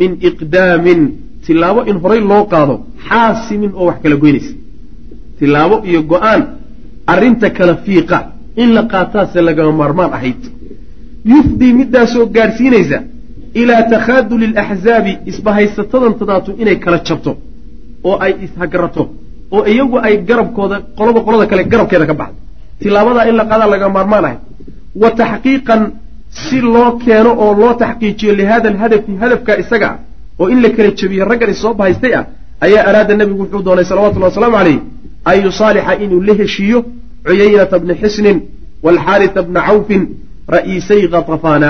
min 0.01 0.11
iqdaamin 0.29 1.01
tilaabo 1.47 1.81
in 1.91 1.97
horay 2.03 2.21
loo 2.33 2.43
qaado 2.53 2.75
xaasimin 3.09 3.71
oo 3.81 3.87
wax 3.89 3.99
kala 4.03 4.17
goynaysa 4.23 4.53
tilaabo 5.39 5.77
iyo 5.91 6.01
go'aan 6.13 6.41
arrinta 7.13 7.49
kala 7.59 7.75
fiiqa 7.87 8.19
in 8.63 8.69
la 8.77 8.83
qaataase 8.93 9.39
lagama 9.49 9.73
maarmaan 9.81 10.13
ahayd 10.19 10.43
yufdii 11.33 11.73
midaasoo 11.81 12.27
gaadhsiinaysa 12.37 12.99
ilaa 13.61 13.83
takhaaduli 13.93 14.47
alaxzaabi 14.53 15.13
isbahaysatadan 15.31 16.13
tadaatu 16.21 16.51
inay 16.63 16.77
kala 16.85 16.99
jabto 17.09 17.33
oo 18.09 18.17
ay 18.25 18.33
ishagarato 18.45 19.03
oo 19.57 19.63
iyagu 19.73 19.97
ay 20.07 20.15
garabkooda 20.29 20.77
qolaba 20.99 21.21
qolada 21.27 21.47
kale 21.51 21.63
garabkeeda 21.73 22.07
ka 22.11 22.15
baxdo 22.21 22.39
tilaabadaa 22.81 23.25
in 23.31 23.37
la 23.41 23.45
qaadaa 23.51 23.69
laga 23.75 23.89
maarmaan 23.97 24.25
ahay 24.29 24.39
wa 25.03 25.11
taxqiiqan 25.21 25.83
si 26.45 26.59
loo 26.75 26.89
keeno 27.05 27.31
oo 27.45 27.53
loo 27.61 27.73
taxqiijiyo 27.83 28.33
lihada 28.41 28.67
alhadafi 28.73 29.13
hadafka 29.23 29.53
isaga 29.63 29.89
ah 29.93 29.99
oo 30.41 30.47
in 30.53 30.59
la 30.65 30.69
kala 30.77 30.91
jebiyo 31.01 31.23
raggan 31.31 31.51
is 31.55 31.61
soo 31.65 31.73
bahaystay 31.81 32.13
ah 32.21 32.25
ayaa 32.67 32.83
araada 32.91 33.13
nebigu 33.21 33.41
wuxuu 33.45 33.63
doonay 33.67 33.85
salawatullahi 33.91 34.31
wasalaamu 34.33 34.57
calayh 34.61 34.79
an 35.31 35.37
yusaalixa 35.47 35.93
inuu 36.05 36.21
la 36.29 36.35
heshiiyo 36.41 36.79
cuyaynata 37.27 37.77
bni 37.83 37.95
xisnin 38.03 38.39
waalxaarita 38.85 39.41
bna 39.49 39.61
cawfin 39.69 40.03
ra'iisay 40.57 41.01
khatafana 41.13 41.69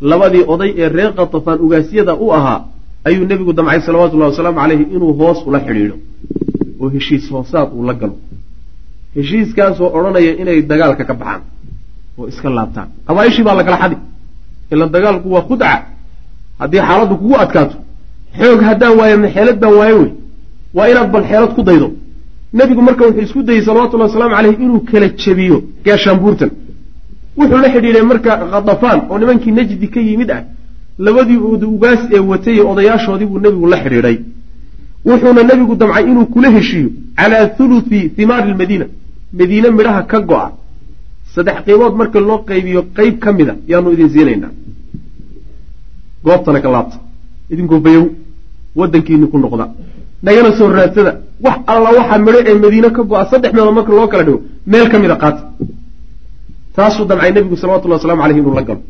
labadii 0.00 0.44
oday 0.52 0.70
ee 0.82 0.88
reer 0.88 1.12
khatafaan 1.18 1.58
ugaasyada 1.60 2.14
u 2.14 2.32
ahaa 2.32 2.64
ayuu 3.04 3.24
nebigu 3.30 3.52
damcay 3.52 3.80
salawatullahi 3.80 4.30
wasalaamu 4.30 4.58
calayhi 4.60 4.84
inuu 4.94 5.12
hoos 5.20 5.38
ula 5.46 5.60
xidhiidho. 5.66 5.96
Oo 6.80 6.88
heshiis 6.94 7.30
hoosaad 7.30 7.68
uu 7.76 7.84
la 7.88 7.94
galo. 7.94 8.16
Heshiiskaasoo 9.16 9.88
odhanaya 9.96 10.32
inay 10.42 10.58
dagaalka 10.70 11.04
ka 11.08 11.14
baxaan 11.20 11.42
oo 12.18 12.24
iska 12.32 12.48
laabtaan. 12.56 12.88
Qabaaishii 13.06 13.44
baa 13.46 13.54
la 13.58 13.64
kala 13.64 13.78
xadi. 13.82 13.96
Ila 14.72 14.86
dagaalku 14.94 15.28
waa 15.34 15.42
khudca 15.48 15.70
haddii 16.60 16.82
xaaladdu 16.88 17.14
kugu 17.20 17.36
adkaato 17.44 17.76
xoog 18.38 18.60
haddaan 18.68 18.94
waayo 18.98 19.16
maxeelad 19.24 19.58
baan 19.62 19.74
waayo 19.80 19.96
wey. 20.02 20.10
Waa 20.76 20.86
inaad 20.92 21.10
bal 21.14 21.24
xeelad 21.30 21.52
ku 21.56 21.62
daydo. 21.68 21.88
Nebigu 22.58 22.82
marka 22.88 23.02
wuxuu 23.06 23.22
isku 23.26 23.40
dayey 23.48 23.62
salawatullahi 23.68 24.08
wasalaamu 24.10 24.34
caleyh 24.36 24.54
inuu 24.64 24.80
kala 24.90 25.08
jebiyo 25.22 25.56
gaashaanbuurtan 25.86 26.50
wuxuu 27.38 27.58
la 27.64 27.68
xidhiidhay 27.74 28.04
marka 28.10 28.30
khadafaan 28.52 29.00
oo 29.10 29.18
nimankii 29.18 29.52
najdi 29.58 29.88
ka 29.94 30.00
yimid 30.00 30.30
ah. 30.36 30.42
Labadii 30.98 31.36
ugaas 31.74 32.00
ee 32.14 32.18
watay 32.30 32.60
odayaashoodii 32.70 33.26
buu 33.30 33.38
nebigu 33.44 33.66
la 33.72 33.78
xidhiidhay. 33.84 34.16
Wuxuuna 35.08 35.42
nebigu 35.42 35.74
damcay 35.80 36.04
inuu 36.10 36.26
kula 36.34 36.48
heshiiyo 36.56 36.90
calaa 37.18 37.46
thuluthi 37.56 37.98
thimaari 38.16 38.50
lmadiina 38.52 38.86
madiine 39.38 39.68
midhaha 39.78 40.02
ka 40.10 40.18
go-a. 40.28 40.46
Saddex 41.34 41.56
qiibood 41.66 41.94
marka 42.00 42.18
loo 42.20 42.38
qaybiyo 42.48 42.80
qeyb 42.96 43.14
ka 43.24 43.32
mida 43.32 43.54
yaanu 43.70 43.88
idin 43.94 44.08
siinaynaa. 44.14 44.52
Goobtana 46.24 46.60
ka 46.64 46.70
laabta. 46.74 46.96
Idinkoo 47.52 47.80
bayow 47.80 48.04
waddankiini 48.78 49.26
ku 49.32 49.38
noqda. 49.38 49.64
Nagana 50.22 50.50
soo 50.58 50.68
raadsada. 50.76 51.12
Wax 51.44 51.56
alla 51.72 51.90
waxaa 51.98 52.18
midho 52.26 52.40
ee 52.50 52.54
madiine 52.64 52.88
ka 52.96 53.02
go-a 53.02 53.26
saddex 53.30 53.52
meelood 53.52 53.74
marka 53.78 53.92
loo 53.98 54.06
kala 54.12 54.22
dhigo 54.26 54.40
meel 54.66 54.88
ka 54.92 54.98
mida 54.98 55.16
qaata 55.22 55.42
taasuu 56.76 57.04
damcay 57.10 57.30
nebigu 57.32 57.56
salawatullahi 57.56 57.98
waslamu 58.00 58.22
caleyh 58.22 58.38
inuu 58.38 58.54
la 58.54 58.62
galo. 58.62 58.80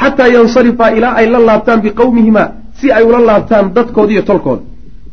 Xataa 0.00 0.28
yansarifa 0.36 0.86
ilaa 0.96 1.14
ay 1.20 1.26
la 1.30 1.38
laabtaan 1.48 1.80
biqowmihima 1.84 2.42
si 2.80 2.86
ay 2.92 3.04
ula 3.04 3.18
laabtaan 3.28 3.72
dadkooda 3.74 4.12
iyo 4.12 4.22
tolkooda. 4.22 4.62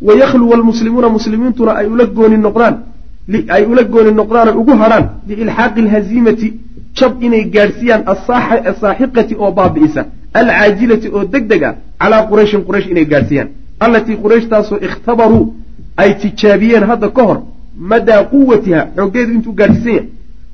Wayakhluwa 0.01 0.55
almuslimuuna 0.55 1.09
muslimiintuna 1.09 1.71
ay 1.79 1.87
ula 1.87 2.05
gooni 2.05 2.37
noqdaan 2.37 2.75
ay 3.55 3.63
ula 3.71 3.83
gooni 3.83 4.11
noqdaan 4.11 4.47
ay 4.49 4.55
ugu 4.61 4.71
hadhaan 4.81 5.05
liilxaaqi 5.27 5.79
alhaziimati 5.85 6.47
jab 6.97 7.23
inay 7.23 7.43
gaadhsiiyaan 7.55 8.03
asaaxiqati 8.71 9.35
oo 9.39 9.51
baabi'isa 9.51 10.01
alcaajilati 10.39 11.07
oo 11.15 11.23
deg 11.33 11.43
deg 11.51 11.63
ah 11.63 11.73
calaa 12.01 12.23
qurayshin 12.29 12.61
quraysh 12.67 12.87
inay 12.91 13.05
gaadhsiiyaan. 13.05 13.49
Allatii 13.79 14.15
qurayshtaasoo 14.23 14.77
ikhtabaruu 14.87 15.43
ay 15.97 16.09
tijaabiyeen 16.21 16.83
hadda 16.91 17.09
ka 17.09 17.23
hor 17.23 17.37
madaa 17.91 18.23
quwatiha 18.31 18.81
xooggeedu 18.97 19.31
intuu 19.37 19.53
gaadhsiisan 19.59 19.93
yahay 19.93 20.09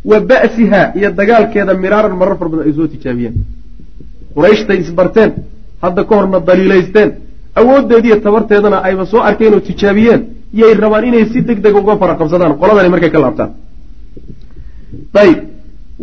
wa 0.09 0.17
ba'siha 0.31 0.81
iyo 0.97 1.09
dagaalkeeda 1.19 1.73
miraaran 1.83 2.15
marar 2.21 2.35
far 2.39 2.47
badan 2.51 2.65
ay 2.67 2.73
soo 2.77 2.87
tijaabiyeen. 2.93 3.35
Qurayshtaay 4.35 4.77
isbarteen 4.85 5.31
hadda 5.83 6.01
ka 6.09 6.13
horna 6.17 6.39
daliilaysteen 6.49 7.09
awooddeediiyo 7.59 8.15
tabarteedana 8.25 8.77
ayba 8.87 9.05
soo 9.11 9.21
arkeen 9.29 9.53
oo 9.53 9.59
tijaabiyeen 9.69 10.21
yay 10.59 10.73
rabaan 10.83 11.03
inay 11.09 11.25
si 11.31 11.39
deg 11.47 11.59
dega 11.65 11.79
uga 11.83 11.95
fara 12.01 12.13
qabsadaan 12.19 12.53
qoladani 12.61 12.89
markay 12.93 13.11
ka 13.15 13.19
laabtaan. 13.23 13.51
Ayb 15.23 15.37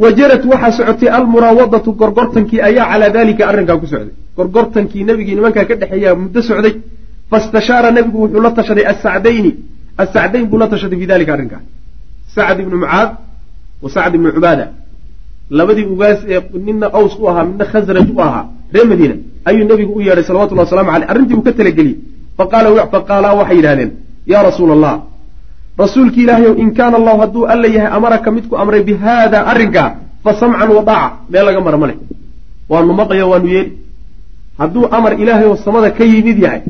wajarad 0.02 0.42
waxaa 0.52 0.72
socotay 0.78 1.08
almuraawadatu 1.18 1.90
gorgortankii 2.00 2.60
ayaa 2.68 2.86
calaa 2.92 3.10
dalika 3.16 3.42
arrinkaa 3.50 3.76
ku 3.82 3.86
socday. 3.92 4.14
Gorgortankii 4.36 5.02
nebigii 5.08 5.34
nimankaa 5.38 5.64
ka 5.68 5.74
dhexeeyaa 5.80 6.14
muddo 6.22 6.40
socday 6.50 6.72
fastashaara 7.30 7.90
nebigu 7.96 8.18
wuxuu 8.22 8.40
la 8.46 8.50
tashaday 8.58 8.84
asacdayni 8.92 9.50
asacdayn 10.02 10.46
buu 10.50 10.58
la 10.62 10.66
tashaday 10.72 10.98
fi 11.00 11.06
dalika 11.12 11.32
arrinkaa. 11.36 11.60
Sacd 12.34 12.58
ibnu 12.64 12.76
mucaad 12.84 13.08
wa 13.82 13.90
sacd 13.94 14.14
ibnu 14.14 14.32
cubaada. 14.36 14.66
Labadii 15.50 15.86
ugaas 15.94 16.18
ee 16.28 16.40
nina 16.66 16.86
aws 16.98 17.14
u 17.20 17.28
ahaa 17.30 17.44
midna 17.44 17.64
khasraj 17.72 18.08
u 18.16 18.20
ahaa 18.20 18.44
reer 18.74 18.86
madiina 18.86 19.14
ayuu 19.48 19.64
nebigu 19.70 19.92
u 19.98 20.00
yeedhay 20.00 20.24
salawatullah 20.28 20.64
waslamu 20.64 20.90
aleyh 20.90 21.10
arrintii 21.10 21.36
uu 21.38 21.42
ka 21.42 21.52
talageliyey. 21.52 21.96
Faqaalaa 22.92 23.34
waxay 23.40 23.56
yidhahdeen 23.56 23.90
yaa 24.26 24.42
rasuula 24.48 24.72
allah 24.76 24.94
rasuulki 25.78 26.20
ilaahayow 26.22 26.54
in 26.62 26.68
kaana 26.78 26.96
allahu 27.00 27.18
hadduu 27.22 27.44
alla 27.52 27.68
yahay 27.76 27.90
amaraka 27.98 28.30
midku 28.30 28.54
amray 28.62 28.82
bi 28.88 28.94
haada 29.04 29.38
arrinkaa 29.52 29.88
fa 30.24 30.30
samcan 30.40 30.70
wa 30.76 30.82
daaca. 30.90 31.08
Meel 31.30 31.44
laga 31.46 31.60
mara 31.60 31.78
male 31.82 31.94
waanu 32.68 32.92
maqayo 33.00 33.30
waanu 33.32 33.48
yeeli. 33.54 33.72
Hadduu 34.58 34.86
amar 34.96 35.12
ilaahay 35.22 35.46
oo 35.46 35.56
samada 35.56 35.90
ka 35.90 36.04
yimid 36.04 36.38
yahay 36.44 36.62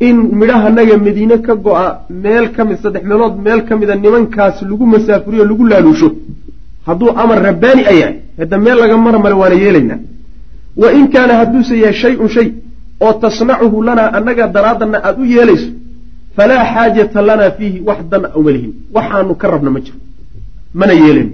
in 0.00 0.16
midhahanaga 0.40 0.96
madiine 1.06 1.36
ka 1.46 1.54
go-a 1.54 1.86
meel 2.10 2.46
ka 2.56 2.64
mid 2.64 2.78
saddex 2.82 3.02
meelood 3.10 3.34
meel 3.46 3.60
ka 3.68 3.76
mida 3.76 3.94
nimankaas 3.94 4.56
lagu 4.62 4.86
masaafuriyo 4.86 5.44
lagu 5.50 5.64
laaluusho. 5.70 6.08
Hadduu 6.86 7.10
amar 7.22 7.38
rabbaani 7.48 7.82
a 7.90 7.92
yahay 8.00 8.16
hadda 8.38 8.56
meel 8.58 8.78
laga 8.82 8.96
mara 8.96 9.18
male 9.24 9.34
waana 9.42 9.54
yeelaynaa 9.64 9.98
wa 10.82 10.88
in 10.98 11.06
kaana 11.14 11.32
hadduuse 11.40 11.74
yahay 11.82 11.94
shay-un 12.02 12.28
shay 12.28 12.48
oo 13.04 13.12
tasnacuhu 13.22 13.82
lanaa 13.88 14.08
annaga 14.18 14.44
daraaddanna 14.56 14.98
aada 15.06 15.20
u 15.22 15.24
yeelayso 15.34 15.68
falaa 16.36 16.64
xaajata 16.74 17.22
lanaa 17.28 17.50
fiihi 17.58 17.78
wax 17.88 17.98
dan 18.10 18.22
uma 18.38 18.50
lihin 18.54 18.72
waxaanu 18.96 19.34
ka 19.40 19.46
rabna 19.52 19.70
ma 19.74 19.80
jiro 19.84 19.98
mana 20.80 20.92
yeelin. 21.02 21.28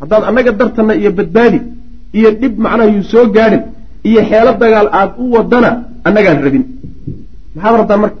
Haddaad 0.00 0.22
annaga 0.28 0.52
dartanna 0.60 0.94
iyo 1.00 1.10
badbaadi 1.18 1.58
iyo 2.18 2.30
dhib 2.40 2.54
macnaha 2.64 2.88
yuu 2.94 3.02
soo 3.12 3.24
gaadhin 3.36 3.62
iyo 4.08 4.20
xeelo 4.30 4.52
dagaal 4.62 4.88
aad 5.00 5.10
u 5.22 5.24
wadana 5.34 5.70
annagaan 6.08 6.38
rabin 6.46 6.64
maxaad 7.54 7.74
rabtaan 7.80 8.00
marka? 8.04 8.18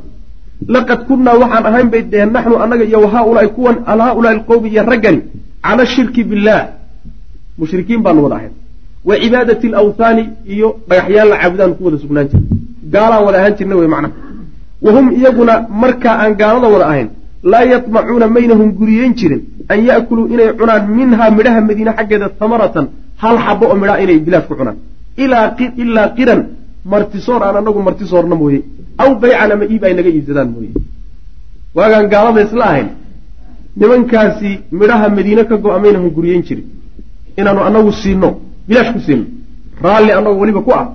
Laqad 0.74 1.00
kunnaa 1.08 1.36
waxaan 1.42 1.64
ahayn 1.70 1.88
bay 1.92 2.02
dheheen 2.12 2.30
naxnu 2.36 2.56
annaga 2.64 2.84
iyo 2.90 2.98
wahaaulaai 3.04 3.48
kuwan 3.56 3.76
haaulaai 3.86 4.34
alqowmi 4.38 4.68
iyo 4.74 4.82
raggani 4.92 5.20
cala 5.64 5.82
shirki 5.94 6.22
billaah 6.30 6.62
mushrikiin 7.60 8.00
baanu 8.04 8.20
wada 8.24 8.36
ahayn. 8.40 8.52
Wa 9.08 9.14
cibaadati 9.22 9.66
alawthaani 9.72 10.22
iyo 10.54 10.68
dhagaxyaan 10.88 11.28
la 11.32 11.36
caabudaan 11.42 11.72
ku 11.76 11.82
wada 11.86 11.98
sugnaan 12.02 12.26
jira 12.30 12.42
gaalaan 12.94 13.22
wada 13.26 13.38
ahaan 13.40 13.54
jirna 13.58 13.74
wey 13.80 13.88
macnaha. 13.94 14.14
Wa 14.84 14.90
hum 14.96 15.06
iyaguna 15.18 15.54
markaa 15.82 16.14
aan 16.22 16.32
gaalada 16.40 16.68
wada 16.74 16.86
ahayn 16.92 17.08
laa 17.52 17.64
yatmacuuna 17.72 18.26
maynahum 18.36 18.68
guriyeyn 18.78 19.12
jirin 19.20 19.40
an 19.72 19.78
ya'kuluu 19.88 20.26
inay 20.34 20.48
cunaan 20.60 20.82
minhaa 20.98 21.30
midhaha 21.38 21.60
madiine 21.68 21.92
xaggeeda 21.98 22.26
tamaratan 22.40 22.86
hal 23.22 23.36
xabo 23.46 23.64
oo 23.72 23.76
midhaa 23.82 23.98
inay 24.04 24.18
bilaash 24.26 24.46
ku 24.48 24.54
cunaan. 24.60 24.76
Ilaa 25.82 26.08
qiran 26.16 26.40
martisoor 26.92 27.40
aan 27.46 27.56
anagu 27.60 27.80
martisoorna 27.88 28.34
mooye 28.40 28.60
aw 29.02 29.10
baycan 29.22 29.50
ama 29.54 29.64
iib 29.72 29.82
ay 29.86 29.94
naga 29.98 30.10
iibsadaan 30.16 30.48
mooye. 30.54 30.70
Waagaan 31.76 32.06
gaalada 32.12 32.40
isla 32.46 32.64
ahayn 32.70 32.88
nimankaasi 33.80 34.50
midhaha 34.80 35.08
madiine 35.16 35.42
ka 35.50 35.56
go-a 35.64 35.78
maynahum 35.84 36.10
guriyeyn 36.16 36.42
jirin. 36.48 36.66
Inaanu 37.38 37.60
anagu 37.68 37.92
siino 38.02 38.28
bilaash 38.68 38.90
ku 38.94 39.00
siino 39.06 39.24
raalli 39.84 40.12
anagoo 40.18 40.40
weliba 40.42 40.60
ku 40.66 40.70
ah 40.80 40.86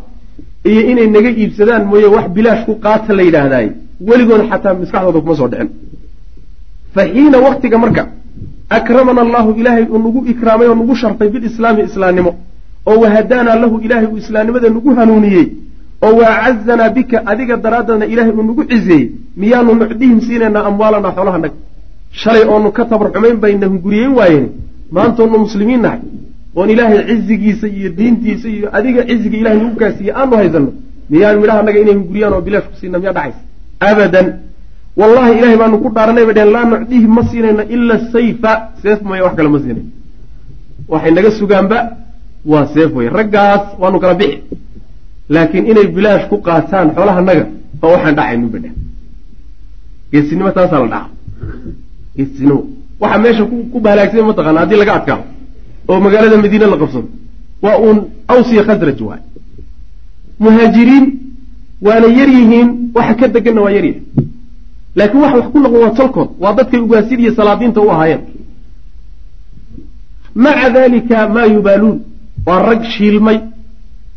iyo 0.69 0.81
inay 0.91 1.07
naga 1.15 1.29
iibsadaan 1.41 1.83
mooye 1.89 2.07
wax 2.15 2.25
bilaash 2.35 2.63
ku 2.67 2.73
qaata 2.85 3.11
la 3.17 3.23
yidhaahdaay 3.27 3.67
weligood 4.07 4.41
xataa 4.49 4.73
maskaxdooda 4.81 5.19
kuma 5.23 5.35
soo 5.39 5.47
dhicin. 5.51 5.69
Fa 6.93 7.01
xiina 7.13 7.37
waktiga 7.47 7.77
marka 7.83 8.03
akramana 8.77 9.21
allahu 9.25 9.49
ilaahay 9.59 9.85
uu 9.93 9.99
nagu 10.05 10.19
ikraamay 10.31 10.67
oo 10.71 10.75
nagu 10.81 10.95
sharfay 11.01 11.29
bilislaami 11.33 11.81
islaamnimo 11.89 12.31
oo 12.89 12.97
wahadaanaa 13.03 13.55
lahu 13.63 13.75
ilaahay 13.85 14.07
uu 14.11 14.17
islaamnimada 14.23 14.67
nagu 14.75 14.89
hanuuniyey 14.97 15.45
oo 16.05 16.13
waacazanaa 16.21 16.89
bika 16.97 17.17
adiga 17.31 17.55
daraaddeedna 17.65 18.05
ilaahay 18.13 18.33
uu 18.39 18.43
nagu 18.49 18.63
ciseeyey 18.71 19.03
miyaanu 19.41 19.71
nucdihim 19.81 20.19
siinaynaa 20.27 20.63
amwaalanaa 20.69 21.13
xoolahanaga 21.17 21.55
shalay 22.21 22.43
oonu 22.53 22.69
ka 22.77 22.83
tabarxumayn 22.91 23.37
bayna 23.43 23.65
hunguriyeyn 23.71 24.13
waayeen 24.19 24.47
maantoonu 24.95 25.37
muslimiin 25.45 25.81
nahay 25.85 26.01
oon 26.57 26.69
ilaahay 26.73 26.99
cizigiisa 27.09 27.67
iyo 27.77 27.89
diintiisa 27.97 28.47
iyo 28.55 28.67
adiga 28.77 29.01
ciziga 29.09 29.37
ilahay 29.41 29.57
nagu 29.63 29.75
gaasiiye 29.81 30.11
aanu 30.19 30.33
haysanno 30.41 30.71
miyaan 31.11 31.37
midhaha 31.41 31.61
naga 31.67 31.79
inay 31.83 31.95
hunguriyaan 31.99 32.33
oo 32.37 32.41
bilaash 32.47 32.67
ku 32.71 32.75
siina 32.81 32.97
miyaa 33.01 33.13
dhacaysa? 33.17 33.39
Abadan. 33.89 34.27
Wallahi 34.99 35.31
ilahay 35.39 35.57
baanu 35.61 35.77
ku 35.83 35.89
dhaaranay 35.95 36.23
bay 36.27 36.35
dheheen 36.37 36.51
laa 36.55 36.65
nucdihi 36.71 37.07
ma 37.15 37.21
siinayno 37.31 37.63
ila 37.75 37.95
sayfa. 38.13 38.51
Seef 38.81 38.99
mooye 39.07 39.21
wax 39.25 39.33
kale 39.37 39.49
ma 39.55 39.59
siinayno 39.63 39.83
waxay 40.93 41.11
naga 41.17 41.31
sugaanba 41.39 41.77
waa 42.51 42.65
seef 42.73 42.89
weye 42.97 43.09
raggaas 43.19 43.63
waanu 43.81 43.97
kala 44.03 44.13
bixi 44.21 44.37
laakiin 45.33 45.65
inay 45.71 45.87
bilaash 45.95 46.25
ku 46.29 46.35
qaataan 46.47 46.87
xoolaha 46.95 47.21
naga 47.29 47.45
oo 47.83 47.89
waxaan 47.95 48.15
dhacaynin 48.17 48.49
ba 48.53 48.59
dheh 48.63 48.73
geesinimo 50.11 50.51
taasaa 50.57 50.79
la 50.83 50.87
dhaca 50.93 51.09
geesinimo 52.17 52.57
waxaa 53.01 53.19
meesha 53.23 53.43
ku 53.71 53.77
bahalaagsanya 53.85 54.25
mataqaana 54.29 54.59
haddii 54.61 54.79
laga 54.81 54.93
adkaado 54.99 55.23
oo 55.89 55.99
magaalada 56.05 56.37
madiine 56.43 56.65
la 56.73 56.77
qabsado 56.81 57.07
waa 57.63 57.77
uun 57.85 57.97
awsiya 58.33 58.63
khasraj 58.67 58.99
waay. 59.09 59.21
Muhaajiriin 60.43 61.05
waana 61.85 62.07
yar 62.19 62.29
yihiin 62.37 62.69
waxa 62.97 63.13
ka 63.19 63.27
deganna 63.35 63.61
waa 63.65 63.73
yaryahay 63.77 64.01
laakiin 64.97 65.21
waxa 65.23 65.37
wax 65.39 65.47
ku 65.53 65.57
noqon 65.63 65.79
waa 65.85 65.93
tolkood 65.99 66.29
waa 66.43 66.53
dadkay 66.57 66.79
ugaasid 66.85 67.19
iyo 67.19 67.31
salaadiinta 67.37 67.79
u 67.81 67.89
ahaayeen. 67.93 68.21
Maca 70.43 70.69
dalika 70.75 71.17
maa 71.35 71.45
yubaaluun 71.55 71.97
waa 72.47 72.61
rag 72.69 72.81
shiilmay 72.93 73.37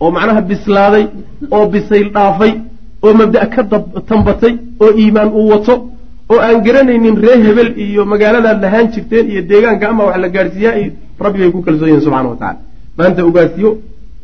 oo 0.01 0.11
macnaha 0.11 0.41
bislaaday 0.41 1.05
oo 1.51 1.67
bisayl 1.73 2.09
dhaafay 2.17 2.53
oo 3.03 3.15
mabda' 3.21 3.47
ka 3.55 3.63
tambatay 4.11 4.55
oo 4.81 4.91
iimaan 5.03 5.31
uu 5.39 5.49
wato 5.53 5.75
oo 6.31 6.41
aan 6.47 6.63
garanaynin 6.67 7.17
ree 7.25 7.39
hebel 7.47 7.71
iyo 7.85 8.05
magaaladaad 8.13 8.59
lahaan 8.63 8.89
jirteen 8.95 9.31
iyo 9.31 9.43
deegaanka 9.51 9.89
ama 9.89 10.05
wax 10.05 10.17
la 10.25 10.29
gaadhsiiyaa 10.29 10.77
iyo 10.83 10.93
rabbi 11.25 11.39
bay 11.39 11.51
ku 11.51 11.63
kalsoon 11.63 11.89
yihiin 11.89 12.05
subxana 12.07 12.29
wa 12.29 12.37
tacala 12.37 12.61
maanta 12.99 13.27
ugaasiyo 13.31 13.71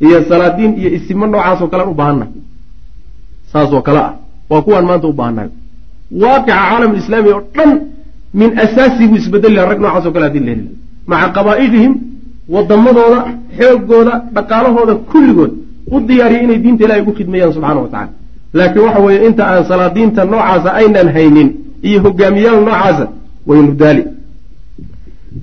iyo 0.07 0.19
salaadiin 0.29 0.73
iyo 0.81 0.91
isimo 0.97 1.27
noocaasoo 1.27 1.69
kalean 1.73 1.89
u 1.89 1.95
baahannahay 2.01 2.33
saasoo 3.53 3.83
kale 3.83 3.99
ah. 3.99 4.15
Waa 4.51 4.63
kuwaan 4.63 4.87
maanta 4.91 5.07
u 5.09 5.13
baahannahay 5.13 5.51
waaqica 6.23 6.55
caalamulislaami 6.69 7.29
oo 7.33 7.43
dhan 7.55 7.71
min 8.41 8.59
asaasi 8.65 9.09
buu 9.09 9.17
isbedeli 9.17 9.57
rag 9.71 9.79
noocaas 9.81 10.07
o 10.07 10.13
kale 10.13 10.25
haddii 10.27 10.45
la 10.47 10.51
heli 10.53 10.65
laha 10.65 10.77
maca 11.11 11.33
qabaa'ilihim 11.37 11.93
wadamadooda 12.55 13.21
xoogooda 13.59 14.15
dhaqaalahooda 14.35 14.95
kulligood 15.11 15.53
u 15.91 16.01
diyaariya 16.01 16.43
inay 16.43 16.59
diinta 16.65 16.85
ilahay 16.85 17.03
ugu 17.03 17.13
khidmeeyaan 17.19 17.53
subxana 17.53 17.81
wa 17.81 17.89
tacala 17.89 18.09
laakiin 18.59 18.85
waxa 18.87 19.01
weeye 19.07 19.27
inta 19.29 19.43
aan 19.51 19.65
salaadiinta 19.71 20.25
noocaasa 20.25 20.71
aynan 20.81 21.09
haynin 21.17 21.49
iyo 21.89 21.99
hogaamiyaal 22.07 22.61
noocaasa 22.65 23.07
waynu 23.47 23.73
daali. 23.81 24.03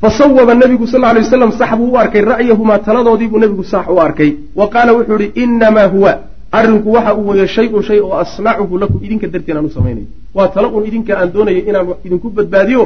Fasawaba 0.01 0.53
nabigu 0.55 0.87
sal 0.87 1.01
ly 1.01 1.19
waslam 1.21 1.51
sax 1.59 1.71
buu 1.77 1.91
u 1.93 1.97
arkay 1.97 2.21
ra'yahumaa 2.21 2.79
taladoodiibuu 2.87 3.39
nebigu 3.39 3.63
sax 3.63 3.85
u 3.89 3.99
arkay. 3.99 4.29
Wa 4.55 4.67
qaala 4.73 4.93
wuxuu 4.93 5.19
ihi 5.19 5.43
inamaa 5.43 5.87
huwa. 5.87 6.19
Arrinku 6.51 6.91
waxa 6.93 7.15
uu 7.15 7.27
weeye 7.29 7.47
shay-un 7.47 7.83
shay 7.83 7.99
oo 7.99 8.13
asnacuhu 8.23 8.77
lakum 8.77 8.99
idinka 9.03 9.27
darteen 9.27 9.57
aan 9.57 9.65
u 9.65 9.69
samaynayo 9.69 10.05
waa 10.35 10.47
talo 10.47 10.67
un 10.69 10.85
idinka 10.85 11.13
aan 11.19 11.31
doonayo 11.33 11.59
inaan 11.69 11.87
idinku 12.05 12.29
badbaadiyo 12.29 12.83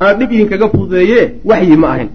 aan 0.00 0.18
dhib 0.18 0.32
idinkaga 0.32 0.68
fudeeye 0.68 1.20
waxyi 1.44 1.76
ma 1.76 1.88
ahayn. 1.92 2.08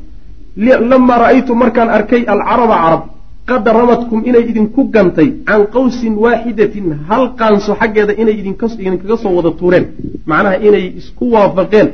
Lamaa 0.92 1.18
ra'aytu 1.24 1.52
markaan 1.56 1.90
arkay 1.98 2.22
alcaraba 2.34 2.76
carab 2.84 3.02
qad 3.50 3.66
ramadkum 3.80 4.20
inay 4.30 4.44
idinku 4.52 4.82
gantay 4.96 5.30
can 5.48 5.62
qawsin 5.76 6.14
waaxidatin 6.24 6.86
hal 7.10 7.24
qaanso 7.40 7.72
xaggeeda 7.82 8.14
inay 8.22 8.36
idinkaga 8.42 9.16
soo 9.24 9.32
wada 9.38 9.52
tuureen. 9.60 9.86
Macnaha 10.30 10.56
inay 10.68 10.86
isku 11.00 11.26
waafaqeen 11.36 11.88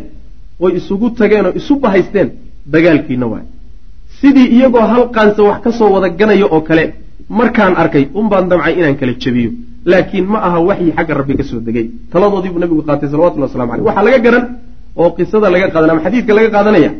oy 0.63 0.71
isugu 0.79 1.07
tageen 1.19 1.45
oo 1.49 1.53
isu 1.59 1.73
bahaysteen 1.83 2.27
dagaalkiina 2.73 3.25
waay 3.31 3.45
sidii 4.19 4.47
iyagoo 4.55 4.85
hal 4.93 5.03
qaanso 5.15 5.41
wax 5.49 5.59
ka 5.65 5.71
soo 5.79 5.89
wada 5.95 6.07
ganaya 6.19 6.45
oo 6.55 6.61
kale 6.69 6.83
markaan 7.39 7.73
arkay 7.81 8.03
unbaan 8.19 8.45
damcay 8.51 8.73
inaan 8.79 8.95
kala 8.99 9.13
jebiyo. 9.23 9.51
Laakiin 9.91 10.25
ma 10.33 10.39
aha 10.47 10.59
waxyi 10.69 10.91
xagga 10.97 11.13
rabbi 11.19 11.33
ka 11.39 11.43
soo 11.49 11.59
degay. 11.67 11.85
Taladoodiibuu 12.11 12.59
nabigu 12.63 12.81
qaatay 12.89 13.07
salawatullah 13.13 13.47
waslamu 13.49 13.71
aleyh 13.73 13.85
waxaa 13.87 14.03
laga 14.07 14.19
garan 14.25 14.45
oo 15.01 15.09
qisada 15.17 15.47
laga 15.53 15.67
qaadanaya 15.73 15.93
ama 15.97 16.03
xadiidka 16.05 16.33
laga 16.37 16.49
qaadanaya 16.55 16.91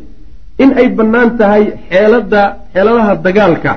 in 0.63 0.69
ay 0.79 0.87
bannaan 0.97 1.29
tahay 1.39 1.63
xeelada 1.91 2.41
xeeladaha 2.73 3.13
dagaalka 3.25 3.71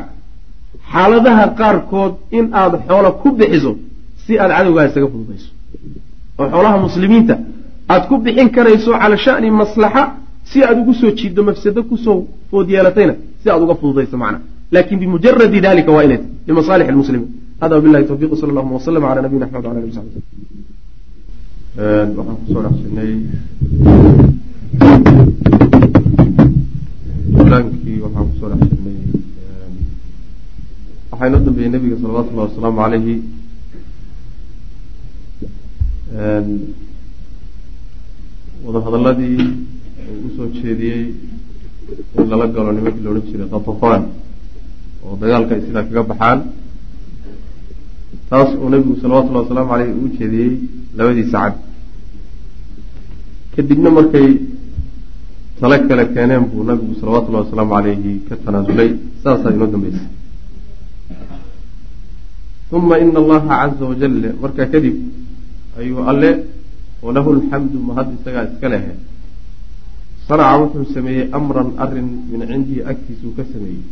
xaaladaha 0.95 1.45
qaarkood 1.61 2.13
in 2.39 2.45
aad 2.63 2.73
xoola 2.89 3.11
ku 3.23 3.29
bixiso 3.39 3.73
si 4.25 4.33
aad 4.43 4.51
cadowgaa 4.57 4.87
isaga 4.91 5.07
fududayso 5.13 5.49
oo 6.41 6.47
xoolaha 6.53 6.77
muslimiinta 6.87 7.35
aad 7.93 8.03
ku 8.11 8.15
bixin 8.25 8.49
karayso 8.57 8.91
cala 9.03 9.17
shani 9.25 9.49
maslaxa 9.63 10.03
si 10.51 10.59
aad 10.69 10.77
ugu 10.83 10.93
soo 11.01 11.11
jiiddo 11.19 11.41
mafsado 11.49 11.81
ku 11.91 11.97
soo 12.05 12.19
food 12.51 12.67
yeelatayna 12.75 13.15
si 13.43 13.47
aad 13.51 13.63
uga 13.65 13.75
fududayso 13.81 14.17
macna. 14.23 14.39
Lakin 14.75 14.97
bimujaradi 15.03 15.59
dalika 15.67 15.91
waa 15.97 16.05
inay 16.07 16.19
tahy 16.19 16.31
limasaalix 16.49 16.89
lmuslimiin 16.95 17.31
hada 17.61 17.75
wabilahi 17.77 18.05
tawfiq 18.11 18.31
sala 18.41 18.51
allahuma 18.53 18.75
waslama 18.79 19.07
cala 19.11 19.21
nabiyina 19.25 19.47
axmed 19.47 19.65
wala 19.67 19.79
ali 19.81 19.93
sabi 19.99 20.11
waxaan 22.17 22.37
ku 22.41 22.45
soo 22.53 22.63
dhexsinay 22.65 23.13
laankii 27.51 27.99
waxaan 28.05 28.27
ku 28.31 28.35
soo 28.41 28.49
dhexsinay 28.53 28.97
waxaa 31.15 31.29
inoo 31.31 31.45
dambeeyey 31.47 31.71
nabiga 31.75 31.97
salawatullahi 32.03 32.49
wasalaamu 32.49 32.79
calayhi 32.83 33.15
wadahadaladii 38.67 39.39
uu 40.11 40.27
u 40.27 40.31
soo 40.37 40.47
jeediyey 40.57 41.03
in 42.19 42.27
lala 42.31 42.47
galo 42.55 42.73
nimankii 42.77 43.05
la 43.05 43.11
odhan 43.11 43.27
jiray 43.31 43.49
katafan 43.55 44.03
oo 45.05 45.15
dagaalka 45.21 45.53
ay 45.55 45.63
sidaa 45.67 45.85
kaga 45.89 46.03
baxaan. 46.11 46.39
Taas 48.31 48.51
uu 48.63 48.69
nabigu 48.73 48.95
salawatullahi 49.03 49.45
wasalaamu 49.45 49.71
caleyh 49.73 49.91
uu 50.01 50.09
jeediyey 50.19 50.51
labadii 50.99 51.27
sacad. 51.33 51.55
Kadibna 53.55 53.91
markay 53.97 54.29
tale 55.61 55.77
kale 55.89 56.05
keeneen 56.15 56.45
buu 56.51 56.63
nabigu 56.71 56.95
salawatullahi 57.01 57.45
wasalaamu 57.47 57.73
caleyhi 57.77 58.13
ka 58.29 58.35
tanaasulay 58.45 58.91
saasaa 59.23 59.53
inoo 59.57 59.69
dambeysay 59.75 60.07
uma 62.77 62.95
ina 62.99 63.19
allaha 63.23 63.49
caza 63.61 63.85
wajale 63.91 64.29
markaa 64.43 64.67
kadib 64.73 64.97
ayuu 65.79 66.03
alle 66.11 66.31
walahu 67.05 67.29
alxamdu 67.37 67.79
mahad 67.89 68.09
isagaa 68.17 68.45
iska 68.51 68.69
lehe. 68.73 68.93
Sanaca 70.27 70.57
wuxuu 70.61 70.87
sameeyey 70.95 71.29
amran 71.39 71.69
arrin 71.85 72.09
min 72.31 72.41
cindihi 72.51 72.81
agtiisuu 72.91 73.33
ka 73.37 73.43
sameeyey. 73.53 73.83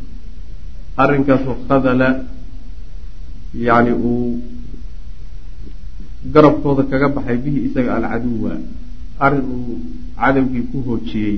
Arrinkaasoo 1.03 1.57
khadala 1.69 2.09
yacni 3.67 3.93
uu 3.93 4.41
garabkooda 6.35 6.83
kaga 6.91 7.09
baxay 7.17 7.37
bihi 7.45 7.59
isaga 7.69 7.91
alcaduwa. 7.99 8.53
Arrin 9.25 9.45
uu 9.55 9.77
cadowgii 10.21 10.65
ku 10.73 10.79
hoojiyey 10.87 11.37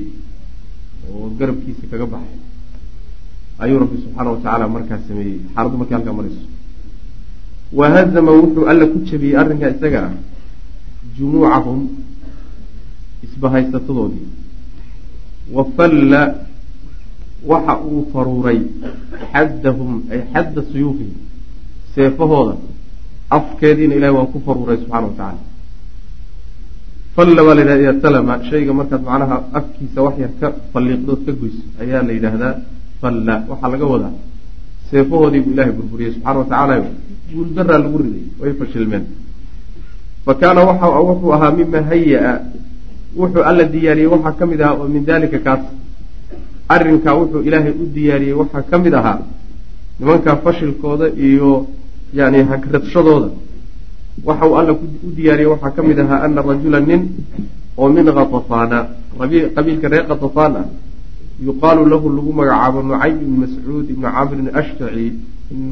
oo 1.11 1.27
garabkiisa 1.39 1.85
kaga 1.93 2.07
baxay. 2.15 2.39
Ayuu 3.63 3.79
rabbi 3.83 3.97
subxaana 4.05 4.31
wa 4.31 4.39
tacaala 4.39 4.67
markaa 4.77 5.01
sameeyey. 5.09 5.37
Xaaladdu 5.55 5.77
markay 5.81 5.97
halkaa 5.99 6.17
marayso 6.19 6.54
wahazama 7.79 8.31
wuxuu 8.41 8.65
alla 8.71 8.87
ku 8.93 8.99
jabiyey 9.09 9.37
arrinkaa 9.43 9.71
isaga 9.77 10.01
ah 10.09 10.13
jumuucahum 11.17 11.81
isbahaysatadoodii 13.27 14.27
wa 15.57 15.63
falla 15.77 16.23
waxa 17.51 17.75
uu 17.89 18.03
faruuray 18.13 18.59
xaddahum 19.33 19.91
ay 20.13 20.21
xadda 20.33 20.61
suyuufihim 20.71 21.17
seefahooda 21.95 22.55
afkeediina 23.37 23.95
ilahi 23.99 24.15
waa 24.19 24.31
ku 24.33 24.39
faruuray 24.47 24.77
subxana 24.83 25.07
wa 25.09 25.13
tacaala. 25.19 25.43
Falla 27.17 27.41
baa 27.47 27.55
la 27.59 27.63
yidhahda 27.63 28.01
salama 28.05 28.35
shayga 28.51 28.73
markaad 28.79 29.03
macnaha 29.09 29.37
afkiisa 29.59 29.99
wax 30.07 30.15
yar 30.25 30.33
ka 30.41 30.47
falliiqdood 30.73 31.21
ka 31.27 31.33
goyso 31.41 31.63
ayaa 31.83 32.03
la 32.09 32.13
yidhaahdaa 32.17 32.55
falla 33.01 33.35
waxaa 33.51 33.71
laga 33.75 33.87
wadaa. 33.95 34.15
Seefahoodii 34.91 35.41
buu 35.45 35.53
ilahay 35.55 35.73
burburiyey 35.79 36.13
subxana 36.17 36.39
wa 36.43 36.47
tacaala 36.51 36.75
guuldaraa 37.33 37.79
lagu 37.85 37.99
riday 37.99 38.25
way 38.41 38.53
fashilmeen. 38.61 39.05
Fa 40.25 40.35
kaana 40.35 40.61
wuxuu 40.65 41.33
ahaa 41.37 41.53
mima 41.53 41.81
haya-a 41.91 42.33
wuxuu 43.17 43.43
alla 43.51 43.65
diyaariyey 43.65 44.11
waxaa 44.15 44.33
ka 44.39 44.47
mid 44.47 44.61
ahaa 44.61 44.77
oo 44.81 44.89
min 44.89 45.05
dalika 45.05 45.39
kaas 45.39 45.63
arrinkaa 46.69 47.15
wuxuu 47.21 47.43
ilaahay 47.49 47.73
u 47.83 47.87
diyaariyey 47.97 48.37
waxaa 48.43 48.63
ka 48.71 48.79
mid 48.79 48.95
ahaa 48.95 49.19
nimankaa 50.01 50.37
fashilkooda 50.45 51.07
iyo 51.27 51.67
yani 52.13 52.43
hagradshadooda 52.51 53.29
waxa 54.25 54.47
uu 54.47 54.57
alla 54.61 54.73
u 54.73 55.11
diyaariyey 55.17 55.51
waxaa 55.55 55.71
ka 55.77 55.83
mid 55.83 55.99
ahaa 55.99 56.23
ana 56.27 56.43
rajula 56.43 56.81
nin 56.81 57.03
oo 57.77 57.89
min 57.89 58.05
katafaana 58.05 58.79
qabiilka 59.57 59.89
reer 59.89 60.07
katafaan 60.11 60.57
ah 60.57 60.67
yuqaalu 61.47 61.87
lahu 61.93 62.07
lagu 62.17 62.33
magacaabo 62.33 62.83
nucaym 62.83 63.17
ibni 63.23 63.39
mascuud 63.45 63.91
ibni 63.91 64.07
camrin 64.17 64.49
ashtaci 64.61 65.07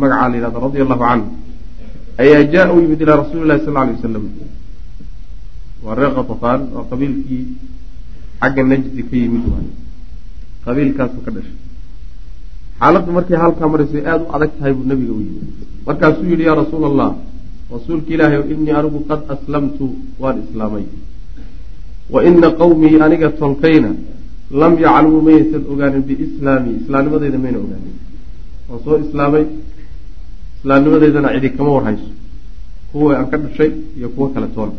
magacaa 0.00 0.28
la 0.28 0.36
yihahdo 0.36 0.58
radia 0.66 0.82
allahu 0.84 1.02
canhu 1.06 1.26
ayaa 2.22 2.42
jaa 2.52 2.66
u 2.74 2.80
yimid 2.84 3.00
ilaa 3.04 3.18
rasuuli 3.22 3.46
lahi 3.50 3.60
sal 3.66 3.76
alay 3.82 3.94
wasalam 3.96 4.24
waa 5.84 5.94
reer 5.98 6.12
katafaan 6.18 6.60
oo 6.76 6.84
qabiilkii 6.90 7.44
xagga 8.40 8.62
najdi 8.70 9.02
ka 9.08 9.14
yimid 9.22 9.44
waay. 9.52 9.68
Qabiilkaasu 10.64 11.18
ka 11.26 11.30
dhashay. 11.34 11.56
Xaaladdu 12.80 13.10
markay 13.16 13.36
halkaa 13.42 13.68
maraysay 13.72 14.02
aada 14.10 14.24
u 14.26 14.32
adag 14.36 14.50
tahay 14.58 14.72
buu 14.76 14.86
nabiga 14.90 15.12
u 15.18 15.20
yimid. 15.26 15.48
Markaasuu 15.86 16.26
yihi 16.30 16.44
yaa 16.48 16.56
rasuula 16.62 16.86
allah 16.92 17.10
rasuulka 17.74 18.10
ilaahay 18.14 18.40
innii 18.54 18.74
anigu 18.80 18.98
qad 19.10 19.20
aslamtu 19.34 19.84
waan 20.22 20.36
islaamay. 20.44 20.84
Wa 22.12 22.18
ina 22.28 22.48
qawmii 22.60 22.96
aniga 23.06 23.28
tolkayna 23.40 23.90
lam 24.60 24.72
yaclamuu 24.84 25.20
mayaysan 25.26 25.62
ogaanin 25.72 26.02
biislaamii 26.08 26.74
islaamnimadeyda 26.82 27.38
mayna 27.44 27.58
ogaanin. 27.64 27.94
Waan 28.68 28.80
soo 28.84 28.96
islaamay 29.06 29.44
islaamnimadeydana 30.62 31.28
cidi 31.34 31.50
kama 31.56 31.70
warhayso. 31.76 32.08
Kuwa 32.92 33.18
aan 33.18 33.26
ka 33.30 33.36
dhashay 33.38 33.70
iyo 33.98 34.08
kuwo 34.14 34.28
kale 34.28 34.46
toona 34.54 34.72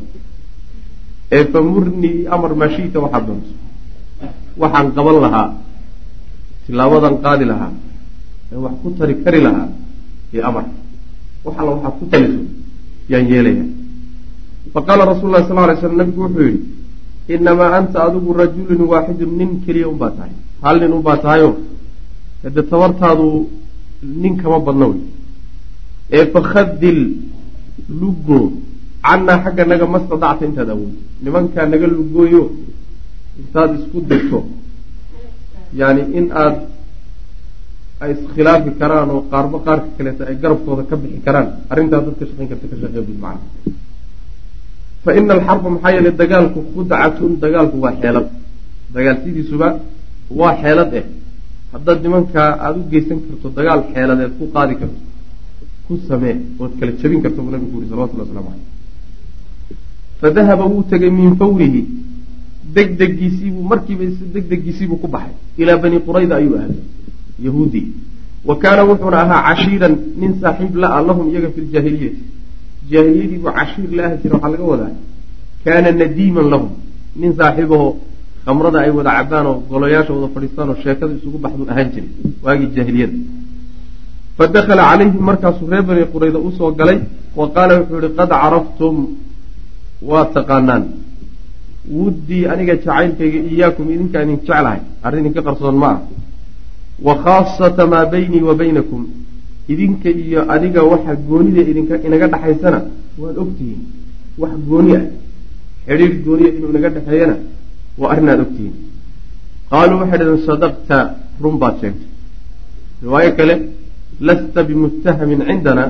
ee 1.31 1.43
famurnii 1.51 2.27
amar 2.31 2.55
maashiita 2.55 2.99
waxaad 2.99 3.25
doonto. 3.27 3.51
Waxaan 4.57 4.91
qaban 4.95 5.17
lahaa 5.25 5.47
tilaabadan 6.65 7.15
qaadi 7.23 7.45
lahaa 7.51 7.71
ee 8.51 8.55
wax 8.63 8.73
ku 8.83 8.89
tari 8.97 9.15
kari 9.23 9.39
lahaa 9.41 9.67
iyo 10.33 10.41
amar. 10.47 10.65
Wax 11.45 11.55
alla 11.59 11.71
waxaad 11.75 11.93
ku 11.99 12.05
taliso 12.11 12.41
yaan 13.11 13.25
yeelaya 13.31 13.65
faqaala 14.73 15.03
rasul 15.11 15.29
lahi 15.33 15.43
sal 15.47 15.57
lay 15.67 15.77
slam 15.81 15.95
nabigu 15.99 16.21
wuxuu 16.25 16.45
yihi 16.47 16.59
inamaa 17.35 17.71
anta 17.77 17.97
adigu 18.07 18.31
rajulun 18.33 18.81
waaxidun 18.91 19.31
nin 19.39 19.49
keliya 19.65 19.87
unbaa 19.93 20.11
tahay. 20.15 20.31
Hal 20.63 20.75
nin 20.79 20.93
unbaa 20.97 21.17
tahayo? 21.17 21.49
Hade 22.43 22.61
tabartaadu 22.71 23.27
nin 24.21 24.33
kama 24.41 24.59
badna 24.59 24.85
wey 24.91 25.01
ee 26.11 26.25
fakhadil 26.33 26.99
lugo 28.01 28.39
cannaa 29.05 29.43
xagga 29.43 29.63
naga 29.65 29.85
ma 29.93 29.99
stadacta 30.05 30.45
intaad 30.45 30.69
awood 30.73 30.93
nimankaa 31.23 31.65
naga 31.73 31.87
lugooyo 31.87 32.43
intaad 33.39 33.69
isku 33.79 33.97
degto 34.09 34.39
yani 35.79 36.01
in 36.17 36.27
aad 36.43 36.55
ay 38.03 38.11
iskhilaafi 38.15 38.71
karaan 38.79 39.09
oo 39.15 39.21
qaarba 39.31 39.57
qaarka 39.65 39.89
kaleeta 39.97 40.23
ay 40.29 40.35
garabkooda 40.43 40.83
ka 40.89 40.95
bixi 41.01 41.19
karaan 41.27 41.47
arrintaas 41.71 42.03
dad 42.05 42.15
ka 42.19 42.25
shaqayn 42.29 42.47
karta 42.51 42.65
ka 42.71 42.75
shaqeey 42.81 43.03
bud 43.07 43.19
macana 43.25 43.47
fa 45.03 45.11
ina 45.19 45.31
alxarba 45.37 45.67
maxaa 45.75 45.91
yeelay 45.95 46.13
dagaalku 46.21 46.59
khudcatun 46.73 47.31
dagaalku 47.43 47.77
waa 47.83 47.95
xeelad. 48.01 48.27
Dagaal 48.95 49.17
sidiisuba 49.23 49.67
waa 50.39 50.53
xeelad 50.61 50.91
eh. 50.99 51.05
Haddaad 51.73 51.99
nimankaa 52.05 52.49
aada 52.65 52.77
u 52.79 52.83
geysan 52.91 53.19
karto 53.25 53.47
dagaal 53.57 53.81
xeeladeed 53.93 54.31
ku 54.37 54.43
qaadi 54.55 54.73
karto 54.81 54.99
ku 55.87 55.99
samee 56.07 56.35
ood 56.59 56.71
kala 56.79 56.91
jabin 57.01 57.21
karto 57.23 57.39
buu 57.43 57.51
nabigu 57.51 57.77
uri 57.77 57.87
salawatullah 57.91 58.25
waslamu 58.27 58.49
caleyh 58.51 58.71
fadahaba 60.21 60.65
wuu 60.71 60.83
tegay 60.91 61.09
min 61.09 61.35
fawrihi. 61.35 61.81
Degdegiisiibuu 62.75 63.63
markiiba 63.71 64.05
degdegiisiibuu 64.33 64.97
ku 65.01 65.07
baxay. 65.07 65.35
Ilaa 65.61 65.77
bani 65.83 65.99
qurayda 66.07 66.35
ayuu 66.39 66.55
aaday 66.61 66.79
yahuudi. 67.45 67.81
Wa 68.47 68.55
kaana 68.61 68.81
wuxuuna 68.89 69.17
ahaa 69.23 69.41
cashiiran 69.47 69.95
nin 70.21 70.31
saaxiib 70.41 70.75
la-a 70.75 71.01
lahum 71.07 71.25
iyaga 71.31 71.49
fi 71.55 71.61
ljaahiliyati 71.61 72.21
jaahiliyadiibuu 72.91 73.51
cashiir 73.57 73.89
la 73.97 74.03
ahi 74.07 74.17
jira 74.23 74.35
waxaa 74.35 74.51
laga 74.53 74.63
wadaa. 74.71 74.91
Kaana 75.65 75.91
nadiiman 75.91 76.47
lahum. 76.53 76.71
Nin 77.21 77.31
saaxiibaho 77.39 77.87
khamrada 78.45 78.79
ay 78.85 78.91
wada 78.97 79.11
cabaan 79.17 79.45
oo 79.51 79.57
goloyaasha 79.69 80.11
wada 80.15 80.27
fadhiistaan 80.35 80.69
oo 80.71 80.77
sheekada 80.83 81.13
isugu 81.19 81.37
baxduu 81.43 81.67
ahaan 81.71 81.89
jiray 81.93 82.09
waagii 82.45 82.69
jaahiliyada 82.75 83.15
fa 84.37 84.43
dakhala 84.55 84.83
calayhim 84.91 85.23
markaasuu 85.29 85.67
reer 85.71 85.83
bani 85.89 86.03
qurayda 86.13 86.39
u 86.47 86.51
soo 86.57 86.71
galay 86.79 86.99
wa 87.39 87.45
qaala 87.55 87.73
wuxuu 87.79 87.99
yihi 88.03 88.13
qad 88.19 88.29
caraftum 88.41 88.95
waa 90.09 90.25
taqaanaan 90.35 90.83
wuddii 91.97 92.43
aniga 92.53 92.73
jacaylkayga 92.85 93.39
iyaakum 93.51 93.85
idinkaa 93.95 94.21
idin 94.25 94.37
jeclahay 94.41 94.79
arrin 95.05 95.21
idinka 95.23 95.41
qarsoon 95.47 95.75
ma 95.83 95.89
ah 95.95 95.99
wa 97.07 97.13
khaasata 97.25 97.83
maa 97.93 98.05
baynii 98.13 98.43
wa 98.49 98.53
baynakum 98.61 99.01
idinka 99.73 100.09
iyo 100.23 100.41
adiga 100.55 100.81
waxa 100.91 101.13
goonida 101.29 101.61
idinka 101.71 101.95
inaga 102.07 102.27
dhexaysana 102.33 102.79
waad 103.21 103.35
ogtihiin 103.43 103.81
wax 104.41 104.53
gooni 104.69 104.91
ah 104.99 105.05
xidhiir 105.87 106.11
gooniya 106.25 106.49
inuu 106.57 106.69
inaga 106.73 106.89
dhexeeyana 106.95 107.35
waa 107.99 108.09
arrin 108.13 108.29
aad 108.33 108.41
ogtihiin 108.45 108.75
qaaluu 109.71 109.97
waxay 110.01 110.17
dhaheen 110.21 110.41
sadaqta 110.49 110.97
run 111.43 111.55
baad 111.61 111.75
sheegtay 111.81 112.07
riwaayo 113.03 113.31
kale 113.39 113.55
lasta 114.19 114.63
bimuttahamin 114.63 115.41
cindana 115.49 115.85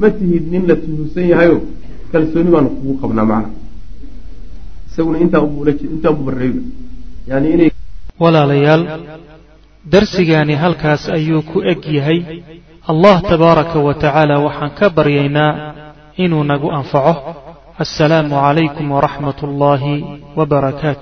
ma 0.00 0.08
tihid 0.10 0.44
nin 0.52 0.62
la 0.68 0.74
tuhusan 0.76 1.26
yahayo 1.32 1.58
kalsooni 2.12 2.50
baanu 2.54 2.68
kugu 2.76 2.94
qabnaa 3.02 3.26
macna 3.32 3.50
isaguna 4.90 5.18
intaa 5.24 5.40
unbu 5.40 6.22
barreeyba 6.26 6.60
yani 7.30 7.46
inay 7.54 7.70
walaalayaal 8.22 8.82
darsigaani 9.92 10.54
halkaas 10.62 11.02
ayuu 11.08 11.42
ku 11.50 11.58
eg 11.72 11.80
yahay 11.98 12.20
allah 12.90 13.16
tabaaraka 13.30 13.78
wa 13.86 13.94
tacaala 13.94 14.38
waxaan 14.46 14.70
ka 14.78 14.86
baryaynaa 14.96 15.52
inuu 16.24 16.44
nagu 16.50 16.68
anfaco 16.78 17.14
assalaamu 17.84 18.34
calaykum 18.44 18.86
waraxmat 18.96 19.38
ullaahi 19.42 19.94
wa 20.38 20.46
barakaatu 20.46 20.94